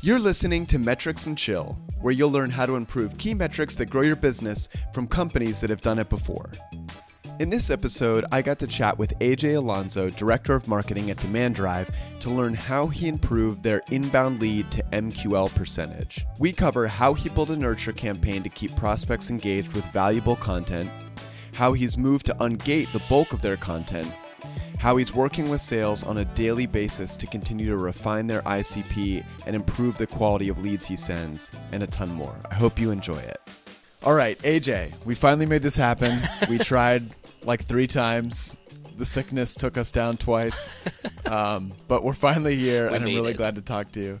You're 0.00 0.20
listening 0.20 0.64
to 0.66 0.78
Metrics 0.78 1.26
and 1.26 1.36
Chill, 1.36 1.76
where 2.00 2.12
you'll 2.12 2.30
learn 2.30 2.50
how 2.50 2.66
to 2.66 2.76
improve 2.76 3.18
key 3.18 3.34
metrics 3.34 3.74
that 3.74 3.90
grow 3.90 4.02
your 4.02 4.14
business 4.14 4.68
from 4.94 5.08
companies 5.08 5.60
that 5.60 5.70
have 5.70 5.80
done 5.80 5.98
it 5.98 6.08
before. 6.08 6.48
In 7.40 7.50
this 7.50 7.68
episode, 7.68 8.24
I 8.30 8.40
got 8.40 8.60
to 8.60 8.68
chat 8.68 8.96
with 8.96 9.18
AJ 9.18 9.56
Alonso, 9.56 10.08
Director 10.08 10.54
of 10.54 10.68
Marketing 10.68 11.10
at 11.10 11.16
Demand 11.16 11.56
Drive, 11.56 11.90
to 12.20 12.30
learn 12.30 12.54
how 12.54 12.86
he 12.86 13.08
improved 13.08 13.64
their 13.64 13.82
inbound 13.90 14.40
lead 14.40 14.70
to 14.70 14.84
MQL 14.92 15.52
percentage. 15.56 16.24
We 16.38 16.52
cover 16.52 16.86
how 16.86 17.14
he 17.14 17.28
built 17.28 17.50
a 17.50 17.56
nurture 17.56 17.92
campaign 17.92 18.44
to 18.44 18.48
keep 18.48 18.76
prospects 18.76 19.30
engaged 19.30 19.74
with 19.74 19.84
valuable 19.86 20.36
content, 20.36 20.88
how 21.54 21.72
he's 21.72 21.98
moved 21.98 22.26
to 22.26 22.34
ungate 22.36 22.92
the 22.92 23.02
bulk 23.08 23.32
of 23.32 23.42
their 23.42 23.56
content, 23.56 24.12
how 24.78 24.96
he's 24.96 25.14
working 25.14 25.50
with 25.50 25.60
sales 25.60 26.02
on 26.04 26.18
a 26.18 26.24
daily 26.24 26.66
basis 26.66 27.16
to 27.16 27.26
continue 27.26 27.66
to 27.68 27.76
refine 27.76 28.26
their 28.26 28.42
ICP 28.42 29.24
and 29.46 29.56
improve 29.56 29.98
the 29.98 30.06
quality 30.06 30.48
of 30.48 30.62
leads 30.62 30.86
he 30.86 30.96
sends, 30.96 31.50
and 31.72 31.82
a 31.82 31.86
ton 31.86 32.10
more. 32.12 32.36
I 32.50 32.54
hope 32.54 32.78
you 32.78 32.90
enjoy 32.90 33.18
it. 33.18 33.40
All 34.04 34.14
right, 34.14 34.38
AJ, 34.42 34.92
we 35.04 35.14
finally 35.16 35.46
made 35.46 35.62
this 35.62 35.76
happen. 35.76 36.12
we 36.48 36.58
tried 36.58 37.04
like 37.42 37.64
three 37.64 37.88
times. 37.88 38.54
The 38.96 39.06
sickness 39.06 39.54
took 39.54 39.76
us 39.76 39.90
down 39.90 40.16
twice, 40.16 41.26
um, 41.30 41.72
but 41.88 42.02
we're 42.04 42.14
finally 42.14 42.56
here, 42.56 42.88
We 42.90 42.96
and 42.96 43.04
I'm 43.04 43.14
really 43.14 43.32
it. 43.32 43.36
glad 43.36 43.56
to 43.56 43.62
talk 43.62 43.92
to 43.92 44.00
you. 44.00 44.20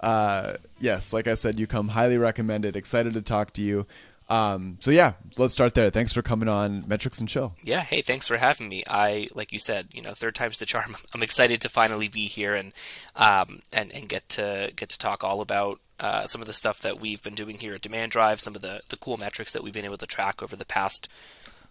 Uh, 0.00 0.54
yes, 0.80 1.12
like 1.12 1.26
I 1.26 1.34
said, 1.34 1.58
you 1.58 1.66
come 1.66 1.88
highly 1.88 2.16
recommended. 2.18 2.76
Excited 2.76 3.14
to 3.14 3.22
talk 3.22 3.52
to 3.54 3.62
you. 3.62 3.86
Um, 4.28 4.78
so 4.80 4.90
yeah, 4.90 5.14
let's 5.38 5.54
start 5.54 5.74
there. 5.74 5.88
Thanks 5.90 6.12
for 6.12 6.22
coming 6.22 6.48
on 6.48 6.84
Metrics 6.88 7.20
and 7.20 7.28
Chill. 7.28 7.54
Yeah, 7.62 7.82
hey, 7.82 8.02
thanks 8.02 8.26
for 8.26 8.36
having 8.36 8.68
me. 8.68 8.82
I, 8.88 9.28
like 9.34 9.52
you 9.52 9.58
said, 9.58 9.88
you 9.92 10.02
know, 10.02 10.12
third 10.12 10.34
time's 10.34 10.58
the 10.58 10.66
charm. 10.66 10.96
I'm 11.14 11.22
excited 11.22 11.60
to 11.60 11.68
finally 11.68 12.08
be 12.08 12.26
here 12.26 12.54
and 12.54 12.72
um, 13.14 13.62
and 13.72 13.92
and 13.92 14.08
get 14.08 14.28
to 14.30 14.72
get 14.74 14.88
to 14.90 14.98
talk 14.98 15.22
all 15.22 15.40
about 15.40 15.80
uh, 16.00 16.24
some 16.24 16.40
of 16.40 16.46
the 16.46 16.52
stuff 16.52 16.80
that 16.80 17.00
we've 17.00 17.22
been 17.22 17.34
doing 17.34 17.58
here 17.58 17.74
at 17.74 17.82
Demand 17.82 18.12
Drive, 18.12 18.40
some 18.40 18.56
of 18.56 18.62
the 18.62 18.80
the 18.88 18.96
cool 18.96 19.16
metrics 19.16 19.52
that 19.52 19.62
we've 19.62 19.74
been 19.74 19.84
able 19.84 19.98
to 19.98 20.06
track 20.06 20.42
over 20.42 20.56
the 20.56 20.66
past 20.66 21.08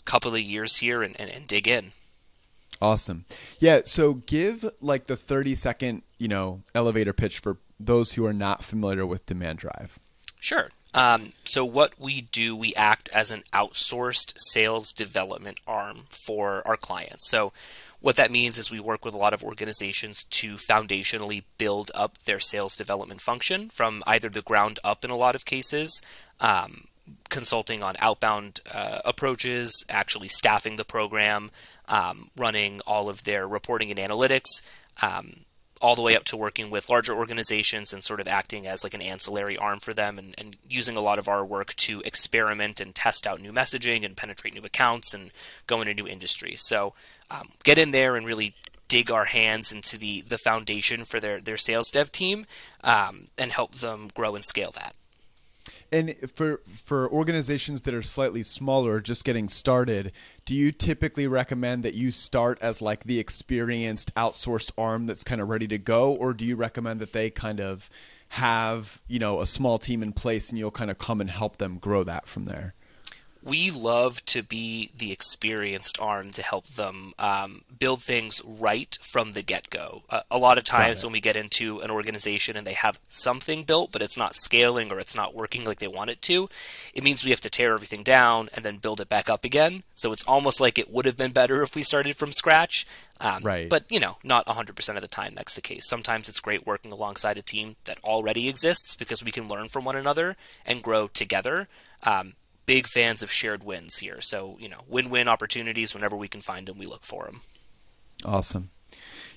couple 0.05 0.33
of 0.33 0.41
years 0.41 0.77
here, 0.77 1.01
and, 1.01 1.19
and, 1.19 1.29
and 1.29 1.47
dig 1.47 1.67
in. 1.67 1.91
Awesome. 2.81 3.25
Yeah, 3.59 3.81
so 3.85 4.13
give 4.13 4.65
like 4.81 5.07
the 5.07 5.17
30 5.17 5.55
second, 5.55 6.03
you 6.17 6.27
know, 6.27 6.61
elevator 6.73 7.13
pitch 7.13 7.39
for 7.39 7.57
those 7.79 8.13
who 8.13 8.25
are 8.25 8.33
not 8.33 8.63
familiar 8.63 9.05
with 9.05 9.25
Demand 9.25 9.59
Drive. 9.59 9.97
Sure. 10.39 10.69
Um, 10.95 11.33
so 11.43 11.65
what 11.65 11.99
we 11.99 12.21
do, 12.21 12.55
we 12.55 12.73
act 12.73 13.09
as 13.13 13.29
an 13.29 13.43
outsourced 13.53 14.33
sales 14.37 14.93
development 14.93 15.59
arm 15.67 16.05
for 16.09 16.63
our 16.65 16.77
clients. 16.77 17.29
So 17.29 17.51
what 17.99 18.15
that 18.15 18.31
means 18.31 18.57
is 18.57 18.71
we 18.71 18.79
work 18.79 19.03
with 19.03 19.13
a 19.13 19.17
lot 19.17 19.33
of 19.33 19.43
organizations 19.43 20.23
to 20.23 20.55
foundationally 20.55 21.43
build 21.57 21.91
up 21.93 22.19
their 22.19 22.39
sales 22.39 22.77
development 22.77 23.19
function 23.19 23.69
from 23.69 24.03
either 24.07 24.29
the 24.29 24.41
ground 24.41 24.79
up 24.85 25.03
in 25.03 25.11
a 25.11 25.17
lot 25.17 25.35
of 25.35 25.43
cases, 25.43 26.01
um, 26.39 26.85
consulting 27.29 27.83
on 27.83 27.95
outbound 27.99 28.61
uh, 28.71 28.99
approaches, 29.03 29.83
actually 29.89 30.29
staffing 30.29 30.77
the 30.77 30.85
program, 30.85 31.51
um, 31.89 32.29
running 32.37 32.79
all 32.87 33.09
of 33.09 33.25
their 33.25 33.45
reporting 33.45 33.91
and 33.91 33.99
analytics, 33.99 34.61
um, 35.01 35.41
all 35.81 35.95
the 35.95 36.01
way 36.01 36.15
up 36.15 36.23
to 36.23 36.37
working 36.37 36.69
with 36.69 36.89
larger 36.89 37.13
organizations 37.13 37.91
and 37.91 38.03
sort 38.03 38.19
of 38.19 38.27
acting 38.27 38.65
as 38.65 38.83
like 38.83 38.93
an 38.93 39.01
ancillary 39.01 39.57
arm 39.57 39.79
for 39.79 39.93
them 39.93 40.17
and, 40.17 40.33
and 40.37 40.55
using 40.69 40.95
a 40.95 41.01
lot 41.01 41.19
of 41.19 41.27
our 41.27 41.43
work 41.43 41.75
to 41.75 42.01
experiment 42.01 42.79
and 42.79 42.95
test 42.95 43.27
out 43.27 43.41
new 43.41 43.51
messaging 43.51 44.05
and 44.05 44.15
penetrate 44.15 44.53
new 44.53 44.61
accounts 44.61 45.13
and 45.13 45.31
go 45.67 45.81
into 45.81 45.93
new 45.93 46.07
industries. 46.07 46.61
So 46.65 46.93
um, 47.29 47.49
get 47.63 47.77
in 47.77 47.91
there 47.91 48.15
and 48.15 48.25
really 48.25 48.53
dig 48.87 49.11
our 49.11 49.25
hands 49.25 49.71
into 49.71 49.97
the, 49.97 50.21
the 50.21 50.37
foundation 50.37 51.03
for 51.03 51.19
their, 51.19 51.41
their 51.41 51.57
sales 51.57 51.89
dev 51.89 52.11
team 52.11 52.45
um, 52.83 53.27
and 53.37 53.51
help 53.51 53.75
them 53.75 54.09
grow 54.13 54.35
and 54.35 54.45
scale 54.45 54.71
that. 54.71 54.95
And 55.91 56.15
for 56.33 56.61
for 56.67 57.09
organizations 57.09 57.83
that 57.83 57.93
are 57.93 58.01
slightly 58.01 58.43
smaller, 58.43 58.99
just 58.99 59.23
getting 59.23 59.49
started, 59.49 60.11
do 60.43 60.55
you 60.55 60.71
typically 60.71 61.27
recommend 61.27 61.83
that 61.83 61.93
you 61.93 62.11
start 62.11 62.57
as 62.61 62.81
like 62.81 63.03
the 63.03 63.19
experienced 63.19 64.13
outsourced 64.15 64.71
arm 64.77 65.05
that's 65.05 65.23
kind 65.23 65.41
of 65.41 65.49
ready 65.49 65.67
to 65.67 65.77
go, 65.77 66.13
or 66.13 66.33
do 66.33 66.43
you 66.43 66.55
recommend 66.55 66.99
that 67.01 67.13
they 67.13 67.29
kind 67.29 67.59
of 67.59 67.89
have 68.29 69.01
you 69.07 69.19
know 69.19 69.39
a 69.39 69.45
small 69.45 69.77
team 69.77 70.01
in 70.01 70.11
place 70.11 70.49
and 70.49 70.57
you'll 70.57 70.71
kind 70.71 70.89
of 70.89 70.97
come 70.97 71.21
and 71.21 71.29
help 71.29 71.57
them 71.57 71.77
grow 71.77 72.03
that 72.03 72.27
from 72.27 72.45
there? 72.45 72.73
We 73.45 73.69
love 73.69 74.25
to 74.25 74.41
be 74.41 74.89
the 74.97 75.11
experienced 75.11 75.99
arm 76.01 76.31
to 76.31 76.41
help 76.41 76.65
them 76.65 77.13
um, 77.19 77.61
build 77.77 78.01
things 78.01 78.41
right 78.43 78.97
from 79.01 79.29
the 79.29 79.43
get 79.43 79.69
go. 79.69 80.01
Uh, 80.09 80.21
a 80.31 80.39
lot 80.39 80.57
of 80.57 80.63
times, 80.63 81.03
when 81.03 81.13
we 81.13 81.21
get 81.21 81.37
into 81.37 81.79
an 81.79 81.91
organization 81.91 82.57
and 82.57 82.65
they 82.65 82.73
have 82.73 82.99
something 83.07 83.63
built, 83.63 83.91
but 83.91 84.01
it's 84.01 84.17
not 84.17 84.35
scaling 84.35 84.91
or 84.91 84.99
it's 84.99 85.15
not 85.15 85.35
working 85.35 85.63
like 85.63 85.77
they 85.77 85.87
want 85.87 86.09
it 86.09 86.23
to, 86.23 86.49
it 86.93 87.03
means 87.03 87.23
we 87.23 87.29
have 87.29 87.39
to 87.41 87.49
tear 87.49 87.73
everything 87.75 88.01
down 88.01 88.49
and 88.53 88.65
then 88.65 88.77
build 88.77 88.99
it 88.99 89.09
back 89.09 89.29
up 89.29 89.45
again. 89.45 89.83
So 89.93 90.11
it's 90.11 90.23
almost 90.23 90.59
like 90.59 90.79
it 90.79 90.91
would 90.91 91.05
have 91.05 91.17
been 91.17 91.31
better 91.31 91.61
if 91.61 91.75
we 91.75 91.83
started 91.83 92.17
from 92.17 92.31
scratch. 92.31 92.87
Um, 93.21 93.43
Right. 93.43 93.69
But, 93.69 93.83
you 93.89 93.99
know, 93.99 94.17
not 94.23 94.47
100% 94.47 94.95
of 94.95 95.01
the 95.01 95.07
time 95.07 95.35
that's 95.35 95.53
the 95.53 95.61
case. 95.61 95.87
Sometimes 95.87 96.27
it's 96.27 96.39
great 96.39 96.65
working 96.65 96.91
alongside 96.91 97.37
a 97.37 97.43
team 97.43 97.75
that 97.85 97.99
already 98.03 98.49
exists 98.49 98.95
because 98.95 99.23
we 99.23 99.31
can 99.31 99.47
learn 99.47 99.67
from 99.67 99.85
one 99.85 99.95
another 99.95 100.35
and 100.65 100.81
grow 100.81 101.07
together. 101.07 101.67
Um, 102.03 102.33
big 102.65 102.87
fans 102.87 103.21
of 103.21 103.31
shared 103.31 103.63
wins 103.63 103.97
here. 103.97 104.21
So, 104.21 104.57
you 104.59 104.69
know, 104.69 104.79
win 104.87 105.09
win 105.09 105.27
opportunities 105.27 105.93
whenever 105.93 106.15
we 106.15 106.27
can 106.27 106.41
find 106.41 106.67
them, 106.67 106.77
we 106.77 106.85
look 106.85 107.03
for 107.03 107.25
them. 107.25 107.41
Awesome. 108.23 108.71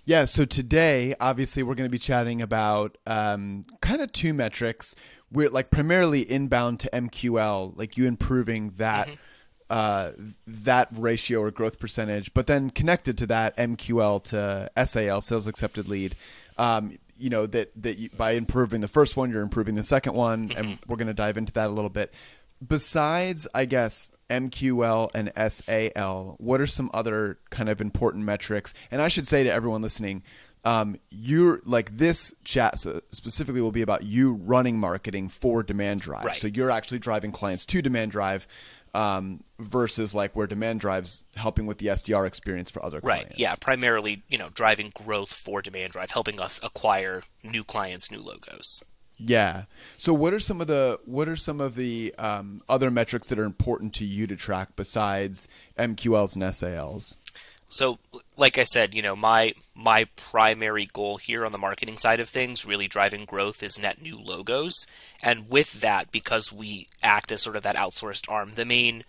Yeah, 0.05 0.25
so 0.25 0.47
today, 0.47 1.15
obviously, 1.21 1.62
we're 1.62 1.75
going 1.75 1.89
to 1.89 1.93
be 1.93 1.99
chatting 1.99 2.41
about 2.41 2.97
um, 3.06 3.65
kind 3.83 4.00
of 4.00 4.11
two 4.11 4.33
metrics. 4.33 4.94
We're 5.31 5.50
like 5.50 5.71
primarily 5.71 6.22
inbound 6.22 6.81
to 6.81 6.91
MQL, 6.91 7.77
like 7.77 7.99
you 7.99 8.06
improving 8.06 8.72
that 8.78 9.11
uh, 9.69 10.12
that 10.47 10.89
ratio 10.93 11.43
or 11.43 11.50
growth 11.50 11.78
percentage, 11.78 12.33
but 12.33 12.47
then 12.47 12.71
connected 12.71 13.19
to 13.19 13.27
that 13.27 13.55
MQL 13.59 14.22
to 14.25 14.71
SAL, 14.87 15.21
sales 15.21 15.47
accepted 15.47 15.89
lead. 15.89 16.15
Um, 16.56 16.99
you 17.19 17.28
know 17.28 17.47
that 17.47 17.71
that 17.83 17.99
you, 17.99 18.09
by 18.16 18.31
improving 18.33 18.81
the 18.81 18.89
first 18.89 19.16
one, 19.16 19.31
you're 19.31 19.43
improving 19.43 19.75
the 19.75 19.83
second 19.83 20.15
one, 20.15 20.53
and 20.56 20.78
we're 20.87 20.97
going 20.97 21.09
to 21.09 21.15
dive 21.15 21.37
into 21.37 21.53
that 21.53 21.66
a 21.66 21.72
little 21.72 21.91
bit. 21.91 22.15
Besides, 22.66 23.46
I 23.54 23.64
guess 23.64 24.10
MQL 24.30 25.10
and 25.14 25.32
SAL, 25.52 26.36
what 26.38 26.60
are 26.60 26.66
some 26.66 26.91
other 26.92 27.38
kind 27.50 27.69
of 27.69 27.80
important 27.80 28.24
metrics? 28.24 28.74
And 28.91 29.00
I 29.00 29.08
should 29.08 29.28
say 29.28 29.44
to 29.44 29.52
everyone 29.52 29.82
listening, 29.82 30.22
um, 30.64 30.97
you're 31.10 31.60
like 31.64 31.97
this 31.97 32.34
chat 32.44 32.78
specifically 32.78 33.60
will 33.60 33.72
be 33.72 33.82
about 33.82 34.02
you 34.02 34.32
running 34.32 34.78
marketing 34.78 35.28
for 35.28 35.62
Demand 35.62 36.00
Drive. 36.00 36.24
Right. 36.24 36.36
So 36.36 36.48
you're 36.48 36.70
actually 36.70 36.98
driving 36.98 37.32
clients 37.32 37.64
to 37.66 37.80
Demand 37.80 38.10
Drive 38.10 38.48
um, 38.94 39.44
versus 39.58 40.14
like 40.14 40.34
where 40.34 40.47
Demand 40.47 40.80
Drive's 40.80 41.24
helping 41.36 41.66
with 41.66 41.78
the 41.78 41.86
SDR 41.86 42.26
experience 42.26 42.70
for 42.70 42.84
other 42.84 43.00
clients. 43.00 43.30
Right. 43.30 43.38
Yeah. 43.38 43.54
Primarily, 43.60 44.24
you 44.28 44.38
know, 44.38 44.48
driving 44.52 44.92
growth 44.94 45.32
for 45.32 45.62
Demand 45.62 45.92
Drive, 45.92 46.10
helping 46.10 46.41
us 46.41 46.60
acquire 46.62 47.22
new 47.42 47.64
clients, 47.64 48.10
new 48.10 48.20
logos. 48.20 48.82
Yeah. 49.18 49.64
So 49.96 50.12
what 50.12 50.32
are 50.32 50.40
some 50.40 50.60
of 50.60 50.68
the 50.68 51.00
what 51.04 51.28
are 51.28 51.36
some 51.36 51.60
of 51.60 51.74
the 51.74 52.14
um, 52.18 52.62
other 52.68 52.90
metrics 52.90 53.28
that 53.28 53.38
are 53.38 53.44
important 53.44 53.92
to 53.94 54.04
you 54.04 54.26
to 54.28 54.36
track 54.36 54.70
besides 54.76 55.48
MQLs 55.76 56.36
and 56.36 56.54
SALs? 56.54 57.16
So, 57.70 57.98
like 58.38 58.56
I 58.56 58.62
said, 58.62 58.94
you 58.94 59.02
know, 59.02 59.14
my 59.14 59.52
my 59.74 60.06
primary 60.16 60.88
goal 60.92 61.18
here 61.18 61.44
on 61.44 61.52
the 61.52 61.58
marketing 61.58 61.98
side 61.98 62.20
of 62.20 62.28
things, 62.28 62.64
really 62.64 62.88
driving 62.88 63.26
growth, 63.26 63.62
is 63.62 63.78
net 63.78 64.00
new 64.00 64.18
logos. 64.18 64.86
And 65.22 65.50
with 65.50 65.80
that, 65.80 66.10
because 66.10 66.52
we 66.52 66.88
act 67.02 67.30
as 67.30 67.42
sort 67.42 67.56
of 67.56 67.62
that 67.64 67.76
outsourced 67.76 68.30
arm, 68.30 68.54
the 68.54 68.64
main 68.64 69.04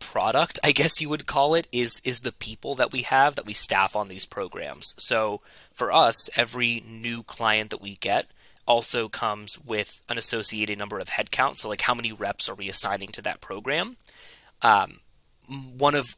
product, 0.00 0.58
I 0.64 0.72
guess 0.72 1.00
you 1.00 1.08
would 1.08 1.26
call 1.26 1.54
it, 1.54 1.68
is 1.70 2.00
is 2.04 2.20
the 2.20 2.32
people 2.32 2.74
that 2.74 2.90
we 2.90 3.02
have 3.02 3.36
that 3.36 3.46
we 3.46 3.52
staff 3.52 3.94
on 3.94 4.08
these 4.08 4.26
programs. 4.26 4.94
So 4.98 5.40
for 5.72 5.92
us, 5.92 6.28
every 6.36 6.82
new 6.86 7.22
client 7.22 7.70
that 7.70 7.80
we 7.80 7.94
get 7.96 8.26
also 8.66 9.08
comes 9.08 9.58
with 9.64 10.00
an 10.08 10.18
associated 10.18 10.78
number 10.78 10.98
of 10.98 11.08
headcount. 11.08 11.56
So 11.56 11.68
like 11.68 11.82
how 11.82 11.94
many 11.94 12.12
reps 12.12 12.48
are 12.48 12.54
we 12.54 12.68
assigning 12.68 13.08
to 13.12 13.22
that 13.22 13.40
program? 13.40 13.96
Um, 14.62 15.00
one 15.76 15.94
of 15.94 16.16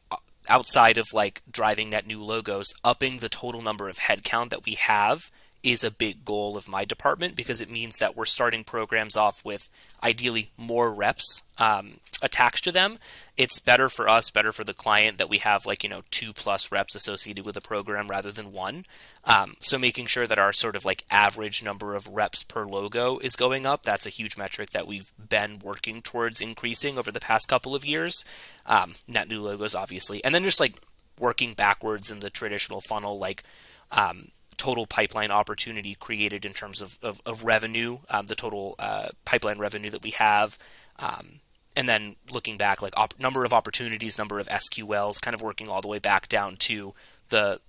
outside 0.48 0.98
of 0.98 1.06
like 1.12 1.42
driving 1.50 1.90
net 1.90 2.06
new 2.06 2.22
logos, 2.22 2.72
upping 2.82 3.18
the 3.18 3.28
total 3.28 3.60
number 3.60 3.88
of 3.88 3.98
headcount 3.98 4.50
that 4.50 4.64
we 4.64 4.72
have 4.72 5.30
is 5.62 5.82
a 5.82 5.90
big 5.90 6.24
goal 6.24 6.56
of 6.56 6.68
my 6.68 6.84
department 6.84 7.34
because 7.34 7.60
it 7.60 7.70
means 7.70 7.98
that 7.98 8.16
we're 8.16 8.24
starting 8.24 8.64
programs 8.64 9.16
off 9.16 9.44
with 9.44 9.68
ideally 10.02 10.50
more 10.56 10.92
reps 10.92 11.42
um, 11.58 11.98
attached 12.22 12.64
to 12.64 12.72
them. 12.72 12.98
It's 13.36 13.58
better 13.58 13.88
for 13.88 14.08
us, 14.08 14.30
better 14.30 14.52
for 14.52 14.64
the 14.64 14.74
client 14.74 15.18
that 15.18 15.28
we 15.28 15.38
have 15.38 15.66
like 15.66 15.82
you 15.82 15.90
know 15.90 16.02
two 16.10 16.32
plus 16.32 16.70
reps 16.70 16.94
associated 16.94 17.44
with 17.44 17.56
a 17.56 17.60
program 17.60 18.08
rather 18.08 18.30
than 18.30 18.52
one. 18.52 18.84
Um, 19.24 19.56
so 19.60 19.78
making 19.78 20.06
sure 20.06 20.26
that 20.26 20.38
our 20.38 20.52
sort 20.52 20.76
of 20.76 20.84
like 20.84 21.04
average 21.10 21.62
number 21.62 21.94
of 21.94 22.08
reps 22.08 22.42
per 22.42 22.64
logo 22.64 23.18
is 23.18 23.36
going 23.36 23.66
up. 23.66 23.82
That's 23.82 24.06
a 24.06 24.10
huge 24.10 24.36
metric 24.36 24.70
that 24.70 24.86
we've 24.86 25.12
been 25.28 25.58
working 25.58 26.02
towards 26.02 26.40
increasing 26.40 26.98
over 26.98 27.10
the 27.10 27.20
past 27.20 27.48
couple 27.48 27.74
of 27.74 27.84
years. 27.84 28.24
Um, 28.66 28.94
net 29.06 29.28
new 29.28 29.40
logos, 29.40 29.74
obviously, 29.74 30.24
and 30.24 30.34
then 30.34 30.44
just 30.44 30.60
like 30.60 30.74
working 31.18 31.54
backwards 31.54 32.10
in 32.10 32.20
the 32.20 32.30
traditional 32.30 32.80
funnel, 32.80 33.18
like 33.18 33.42
um, 33.90 34.30
total 34.58 34.86
pipeline 34.86 35.30
opportunity 35.30 35.94
created 35.94 36.44
in 36.44 36.52
terms 36.52 36.82
of, 36.82 36.98
of, 37.02 37.22
of 37.24 37.44
revenue, 37.44 37.98
um, 38.10 38.26
the 38.26 38.34
total 38.34 38.74
uh, 38.78 39.08
pipeline 39.24 39.58
revenue 39.58 39.88
that 39.90 40.02
we 40.02 40.10
have. 40.10 40.58
Um, 40.98 41.40
and 41.74 41.88
then 41.88 42.16
looking 42.30 42.58
back, 42.58 42.82
like 42.82 42.96
op- 42.96 43.18
number 43.18 43.44
of 43.44 43.52
opportunities, 43.52 44.18
number 44.18 44.40
of 44.40 44.48
SQLs, 44.48 45.20
kind 45.20 45.34
of 45.34 45.40
working 45.40 45.68
all 45.68 45.80
the 45.80 45.88
way 45.88 46.00
back 46.00 46.28
down 46.28 46.56
to 46.56 46.92
the 47.28 47.60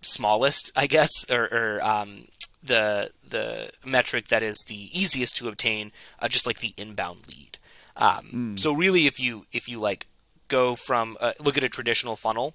smallest, 0.00 0.70
I 0.76 0.86
guess, 0.86 1.10
or, 1.30 1.44
or 1.44 1.80
um, 1.82 2.28
the 2.62 3.10
the 3.28 3.70
metric 3.84 4.28
that 4.28 4.42
is 4.42 4.64
the 4.68 4.88
easiest 4.98 5.36
to 5.38 5.48
obtain, 5.48 5.92
uh, 6.20 6.28
just 6.28 6.46
like 6.46 6.58
the 6.58 6.74
inbound 6.76 7.26
lead. 7.28 7.58
Um, 7.96 8.30
mm. 8.32 8.58
So 8.58 8.72
really, 8.72 9.06
if 9.06 9.18
you 9.18 9.46
if 9.52 9.68
you 9.68 9.80
like 9.80 10.06
go 10.48 10.74
from 10.74 11.16
uh, 11.20 11.32
look 11.40 11.56
at 11.56 11.64
a 11.64 11.68
traditional 11.68 12.16
funnel, 12.16 12.54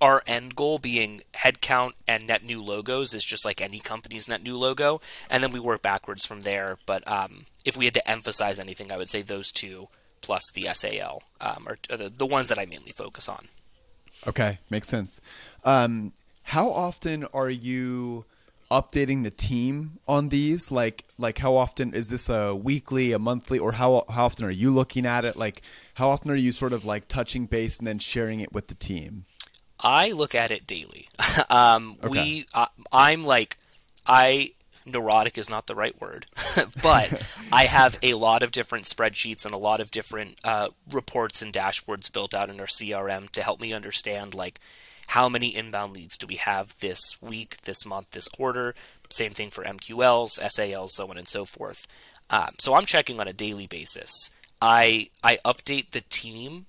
our 0.00 0.22
end 0.26 0.56
goal 0.56 0.78
being 0.78 1.22
headcount 1.34 1.92
and 2.08 2.26
net 2.26 2.44
new 2.44 2.62
logos 2.62 3.14
is 3.14 3.24
just 3.24 3.44
like 3.44 3.60
any 3.60 3.80
company's 3.80 4.28
net 4.28 4.42
new 4.42 4.56
logo, 4.56 5.00
and 5.28 5.42
then 5.42 5.52
we 5.52 5.60
work 5.60 5.82
backwards 5.82 6.24
from 6.24 6.42
there. 6.42 6.78
But 6.86 7.06
um, 7.10 7.46
if 7.64 7.76
we 7.76 7.84
had 7.84 7.94
to 7.94 8.10
emphasize 8.10 8.58
anything, 8.58 8.90
I 8.90 8.96
would 8.96 9.10
say 9.10 9.22
those 9.22 9.50
two 9.50 9.88
plus 10.20 10.50
the 10.52 10.68
SAL 10.72 11.22
um, 11.40 11.66
are, 11.66 11.78
are 11.90 11.96
the, 11.96 12.08
the 12.10 12.26
ones 12.26 12.48
that 12.48 12.58
I 12.58 12.66
mainly 12.66 12.92
focus 12.92 13.28
on. 13.28 13.48
Okay, 14.26 14.58
makes 14.68 14.88
sense. 14.88 15.20
Um, 15.64 16.12
how 16.44 16.70
often 16.70 17.24
are 17.32 17.50
you 17.50 18.24
updating 18.70 19.24
the 19.24 19.30
team 19.30 19.98
on 20.06 20.28
these? 20.28 20.70
Like, 20.70 21.04
like 21.18 21.38
how 21.38 21.56
often 21.56 21.94
is 21.94 22.08
this 22.08 22.28
a 22.28 22.54
weekly, 22.54 23.12
a 23.12 23.18
monthly, 23.18 23.58
or 23.58 23.72
how 23.72 24.04
how 24.08 24.26
often 24.26 24.44
are 24.44 24.50
you 24.50 24.70
looking 24.70 25.06
at 25.06 25.24
it? 25.24 25.36
Like, 25.36 25.62
how 25.94 26.10
often 26.10 26.30
are 26.30 26.36
you 26.36 26.52
sort 26.52 26.72
of 26.72 26.84
like 26.84 27.08
touching 27.08 27.46
base 27.46 27.78
and 27.78 27.86
then 27.86 27.98
sharing 27.98 28.40
it 28.40 28.52
with 28.52 28.68
the 28.68 28.74
team? 28.74 29.24
I 29.80 30.12
look 30.12 30.34
at 30.34 30.50
it 30.50 30.66
daily. 30.66 31.08
um, 31.50 31.96
okay. 32.04 32.08
We, 32.10 32.46
uh, 32.54 32.66
I'm 32.92 33.24
like, 33.24 33.58
I 34.06 34.52
neurotic 34.86 35.38
is 35.38 35.50
not 35.50 35.66
the 35.66 35.74
right 35.74 35.98
word, 36.00 36.26
but 36.82 37.38
I 37.52 37.64
have 37.64 37.98
a 38.02 38.14
lot 38.14 38.42
of 38.42 38.52
different 38.52 38.86
spreadsheets 38.86 39.44
and 39.44 39.54
a 39.54 39.58
lot 39.58 39.80
of 39.80 39.90
different 39.90 40.38
uh, 40.44 40.68
reports 40.90 41.42
and 41.42 41.52
dashboards 41.52 42.12
built 42.12 42.34
out 42.34 42.50
in 42.50 42.60
our 42.60 42.66
CRM 42.66 43.30
to 43.30 43.42
help 43.42 43.60
me 43.60 43.72
understand 43.72 44.34
like 44.34 44.60
how 45.08 45.28
many 45.28 45.54
inbound 45.54 45.96
leads 45.96 46.16
do 46.16 46.26
we 46.26 46.36
have 46.36 46.78
this 46.80 47.16
week, 47.20 47.62
this 47.62 47.84
month, 47.84 48.12
this 48.12 48.28
quarter. 48.28 48.74
Same 49.10 49.32
thing 49.32 49.50
for 49.50 49.64
MQLs, 49.64 50.38
SALs, 50.50 50.94
so 50.94 51.10
on 51.10 51.18
and 51.18 51.26
so 51.26 51.44
forth. 51.44 51.86
Um, 52.30 52.54
so 52.60 52.74
I'm 52.74 52.84
checking 52.86 53.20
on 53.20 53.26
a 53.26 53.32
daily 53.32 53.66
basis. 53.66 54.30
I 54.62 55.08
I 55.22 55.38
update 55.44 55.90
the 55.90 56.02
team 56.02 56.66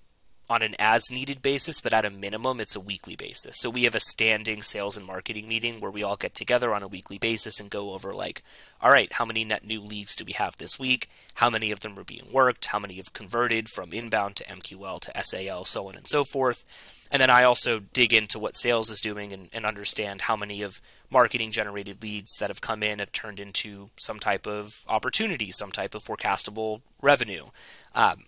on 0.51 0.61
an 0.61 0.75
as 0.77 1.09
needed 1.09 1.41
basis, 1.41 1.79
but 1.79 1.93
at 1.93 2.05
a 2.05 2.09
minimum, 2.09 2.59
it's 2.59 2.75
a 2.75 2.79
weekly 2.79 3.15
basis. 3.15 3.55
So 3.57 3.69
we 3.69 3.83
have 3.83 3.95
a 3.95 3.99
standing 3.99 4.61
sales 4.61 4.97
and 4.97 5.05
marketing 5.05 5.47
meeting 5.47 5.79
where 5.79 5.89
we 5.89 6.03
all 6.03 6.17
get 6.17 6.35
together 6.35 6.73
on 6.73 6.83
a 6.83 6.87
weekly 6.87 7.17
basis 7.17 7.59
and 7.59 7.69
go 7.69 7.93
over, 7.93 8.13
like, 8.13 8.43
all 8.81 8.91
right, 8.91 9.11
how 9.13 9.25
many 9.25 9.45
net 9.45 9.65
new 9.65 9.81
leads 9.81 10.15
do 10.15 10.25
we 10.25 10.33
have 10.33 10.57
this 10.57 10.77
week? 10.77 11.09
How 11.35 11.49
many 11.49 11.71
of 11.71 11.79
them 11.79 11.97
are 11.97 12.03
being 12.03 12.27
worked? 12.31 12.67
How 12.67 12.79
many 12.79 12.95
have 12.95 13.13
converted 13.13 13.69
from 13.69 13.93
inbound 13.93 14.35
to 14.35 14.43
MQL 14.43 14.99
to 14.99 15.23
SAL, 15.23 15.65
so 15.65 15.87
on 15.87 15.95
and 15.95 16.07
so 16.07 16.23
forth. 16.25 16.65
And 17.11 17.21
then 17.21 17.29
I 17.29 17.43
also 17.43 17.79
dig 17.79 18.13
into 18.13 18.39
what 18.39 18.57
sales 18.57 18.89
is 18.89 19.01
doing 19.01 19.33
and, 19.33 19.49
and 19.53 19.65
understand 19.65 20.21
how 20.21 20.35
many 20.35 20.61
of 20.61 20.81
marketing 21.09 21.51
generated 21.51 22.01
leads 22.01 22.37
that 22.37 22.49
have 22.49 22.61
come 22.61 22.83
in 22.83 22.99
have 22.99 23.11
turned 23.11 23.39
into 23.39 23.89
some 23.97 24.19
type 24.19 24.47
of 24.47 24.83
opportunity, 24.87 25.51
some 25.51 25.71
type 25.71 25.93
of 25.95 26.03
forecastable 26.03 26.81
revenue. 27.01 27.45
Um, 27.93 28.25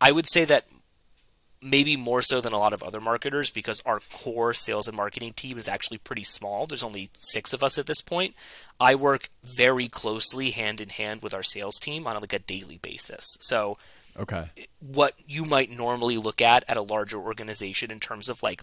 I 0.00 0.12
would 0.12 0.28
say 0.28 0.44
that 0.44 0.66
maybe 1.62 1.96
more 1.96 2.22
so 2.22 2.40
than 2.40 2.52
a 2.52 2.58
lot 2.58 2.72
of 2.72 2.82
other 2.82 3.00
marketers 3.00 3.50
because 3.50 3.82
our 3.84 4.00
core 4.12 4.54
sales 4.54 4.88
and 4.88 4.96
marketing 4.96 5.32
team 5.32 5.58
is 5.58 5.68
actually 5.68 5.98
pretty 5.98 6.24
small. 6.24 6.66
There's 6.66 6.82
only 6.82 7.10
six 7.18 7.52
of 7.52 7.62
us 7.62 7.76
at 7.78 7.86
this 7.86 8.00
point. 8.00 8.34
I 8.78 8.94
work 8.94 9.28
very 9.44 9.88
closely 9.88 10.50
hand 10.50 10.80
in 10.80 10.88
hand 10.88 11.22
with 11.22 11.34
our 11.34 11.42
sales 11.42 11.78
team 11.78 12.06
on 12.06 12.18
like 12.20 12.32
a 12.32 12.38
daily 12.38 12.78
basis. 12.78 13.36
So, 13.40 13.76
okay, 14.18 14.44
what 14.80 15.14
you 15.26 15.44
might 15.44 15.70
normally 15.70 16.16
look 16.16 16.40
at 16.40 16.64
at 16.68 16.76
a 16.76 16.82
larger 16.82 17.18
organization 17.18 17.90
in 17.90 18.00
terms 18.00 18.28
of 18.28 18.42
like 18.42 18.62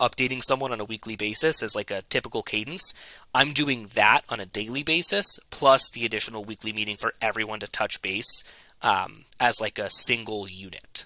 updating 0.00 0.42
someone 0.42 0.72
on 0.72 0.80
a 0.80 0.84
weekly 0.84 1.14
basis 1.14 1.62
as 1.62 1.76
like 1.76 1.90
a 1.92 2.02
typical 2.02 2.42
cadence. 2.42 2.92
I'm 3.32 3.52
doing 3.52 3.88
that 3.94 4.22
on 4.28 4.40
a 4.40 4.46
daily 4.46 4.82
basis, 4.82 5.38
plus 5.50 5.88
the 5.88 6.04
additional 6.04 6.44
weekly 6.44 6.72
meeting 6.72 6.96
for 6.96 7.14
everyone 7.22 7.60
to 7.60 7.68
touch 7.68 8.02
base 8.02 8.42
um, 8.82 9.26
as 9.38 9.60
like 9.60 9.78
a 9.78 9.90
single 9.90 10.48
unit. 10.48 11.04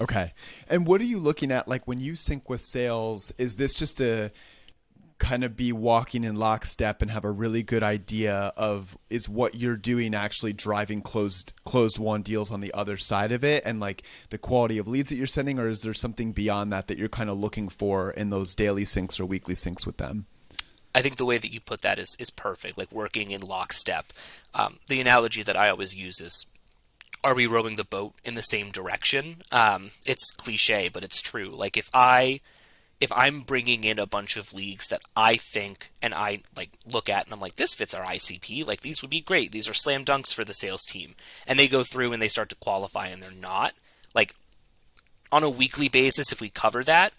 Okay. 0.00 0.32
And 0.68 0.86
what 0.86 1.00
are 1.00 1.04
you 1.04 1.18
looking 1.18 1.50
at 1.50 1.68
like 1.68 1.86
when 1.86 1.98
you 1.98 2.16
sync 2.16 2.48
with 2.48 2.60
sales? 2.60 3.32
Is 3.38 3.56
this 3.56 3.74
just 3.74 4.00
a 4.00 4.30
kind 5.18 5.44
of 5.44 5.56
be 5.56 5.72
walking 5.72 6.24
in 6.24 6.36
lockstep 6.36 7.00
and 7.00 7.10
have 7.10 7.24
a 7.24 7.30
really 7.30 7.62
good 7.62 7.82
idea 7.82 8.52
of 8.56 8.98
is 9.08 9.28
what 9.28 9.54
you're 9.54 9.76
doing 9.76 10.14
actually 10.14 10.52
driving 10.52 11.00
closed 11.00 11.54
closed 11.64 11.98
won 11.98 12.20
deals 12.20 12.50
on 12.50 12.60
the 12.60 12.72
other 12.74 12.98
side 12.98 13.32
of 13.32 13.42
it 13.42 13.62
and 13.64 13.80
like 13.80 14.02
the 14.28 14.36
quality 14.36 14.76
of 14.76 14.86
leads 14.86 15.08
that 15.08 15.16
you're 15.16 15.26
sending 15.26 15.58
or 15.58 15.68
is 15.68 15.80
there 15.80 15.94
something 15.94 16.32
beyond 16.32 16.70
that 16.70 16.86
that 16.86 16.98
you're 16.98 17.08
kind 17.08 17.30
of 17.30 17.38
looking 17.38 17.68
for 17.68 18.10
in 18.10 18.28
those 18.28 18.54
daily 18.54 18.84
syncs 18.84 19.18
or 19.18 19.24
weekly 19.24 19.54
syncs 19.54 19.86
with 19.86 19.96
them? 19.96 20.26
I 20.94 21.02
think 21.02 21.16
the 21.16 21.26
way 21.26 21.38
that 21.38 21.52
you 21.52 21.60
put 21.60 21.82
that 21.82 21.98
is 21.98 22.16
is 22.18 22.30
perfect, 22.30 22.78
like 22.78 22.90
working 22.90 23.30
in 23.30 23.42
lockstep. 23.42 24.14
Um, 24.54 24.78
the 24.88 25.00
analogy 25.00 25.42
that 25.42 25.56
I 25.56 25.68
always 25.68 25.94
use 25.94 26.20
is 26.20 26.46
are 27.26 27.34
we 27.34 27.46
rowing 27.46 27.74
the 27.74 27.84
boat 27.84 28.14
in 28.24 28.36
the 28.36 28.40
same 28.40 28.70
direction? 28.70 29.38
Um, 29.50 29.90
it's 30.04 30.30
cliche, 30.30 30.88
but 30.88 31.02
it's 31.02 31.20
true. 31.20 31.48
Like 31.48 31.76
if 31.76 31.90
I 31.92 32.40
if 33.00 33.10
I'm 33.10 33.40
bringing 33.40 33.82
in 33.82 33.98
a 33.98 34.06
bunch 34.06 34.36
of 34.36 34.54
leads 34.54 34.86
that 34.86 35.02
I 35.16 35.36
think 35.36 35.90
and 36.00 36.14
I 36.14 36.42
like 36.56 36.70
look 36.90 37.08
at 37.08 37.24
and 37.24 37.34
I'm 37.34 37.40
like 37.40 37.56
this 37.56 37.74
fits 37.74 37.94
our 37.94 38.04
ICP, 38.04 38.64
like 38.64 38.82
these 38.82 39.02
would 39.02 39.10
be 39.10 39.20
great. 39.20 39.50
These 39.50 39.68
are 39.68 39.74
slam 39.74 40.04
dunks 40.04 40.32
for 40.32 40.44
the 40.44 40.54
sales 40.54 40.84
team. 40.84 41.16
And 41.48 41.58
they 41.58 41.66
go 41.66 41.82
through 41.82 42.12
and 42.12 42.22
they 42.22 42.28
start 42.28 42.48
to 42.50 42.56
qualify 42.56 43.08
and 43.08 43.20
they're 43.20 43.32
not. 43.32 43.74
Like 44.14 44.36
on 45.32 45.42
a 45.42 45.50
weekly 45.50 45.88
basis 45.88 46.30
if 46.30 46.40
we 46.40 46.48
cover 46.48 46.84
that, 46.84 47.12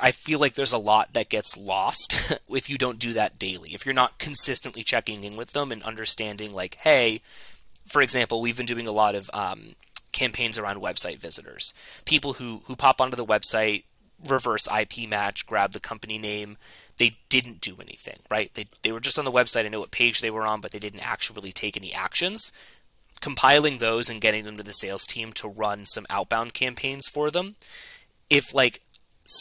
I 0.00 0.12
feel 0.12 0.38
like 0.38 0.54
there's 0.54 0.72
a 0.72 0.78
lot 0.78 1.14
that 1.14 1.28
gets 1.28 1.56
lost 1.56 2.38
if 2.48 2.70
you 2.70 2.78
don't 2.78 3.00
do 3.00 3.12
that 3.14 3.40
daily. 3.40 3.74
If 3.74 3.84
you're 3.84 3.92
not 3.92 4.20
consistently 4.20 4.84
checking 4.84 5.24
in 5.24 5.36
with 5.36 5.50
them 5.50 5.72
and 5.72 5.82
understanding 5.82 6.52
like, 6.52 6.76
hey, 6.82 7.22
for 7.88 8.02
example, 8.02 8.40
we've 8.40 8.56
been 8.56 8.66
doing 8.66 8.86
a 8.86 8.92
lot 8.92 9.14
of 9.14 9.30
um, 9.32 9.74
campaigns 10.12 10.58
around 10.58 10.80
website 10.82 11.18
visitors. 11.18 11.72
People 12.04 12.34
who 12.34 12.62
who 12.66 12.76
pop 12.76 13.00
onto 13.00 13.16
the 13.16 13.24
website, 13.24 13.84
reverse 14.26 14.68
IP 14.68 15.08
match, 15.08 15.46
grab 15.46 15.72
the 15.72 15.80
company 15.80 16.18
name. 16.18 16.58
They 16.98 17.18
didn't 17.28 17.60
do 17.60 17.76
anything, 17.80 18.18
right? 18.30 18.52
They 18.54 18.66
they 18.82 18.92
were 18.92 19.00
just 19.00 19.18
on 19.18 19.24
the 19.24 19.32
website 19.32 19.62
and 19.62 19.72
know 19.72 19.80
what 19.80 19.90
page 19.90 20.20
they 20.20 20.30
were 20.30 20.46
on, 20.46 20.60
but 20.60 20.72
they 20.72 20.78
didn't 20.78 21.08
actually 21.08 21.52
take 21.52 21.76
any 21.76 21.92
actions. 21.92 22.52
Compiling 23.20 23.78
those 23.78 24.08
and 24.08 24.20
getting 24.20 24.44
them 24.44 24.56
to 24.56 24.62
the 24.62 24.72
sales 24.72 25.04
team 25.04 25.32
to 25.34 25.48
run 25.48 25.86
some 25.86 26.06
outbound 26.08 26.54
campaigns 26.54 27.08
for 27.08 27.32
them. 27.32 27.56
If 28.30 28.54
like 28.54 28.82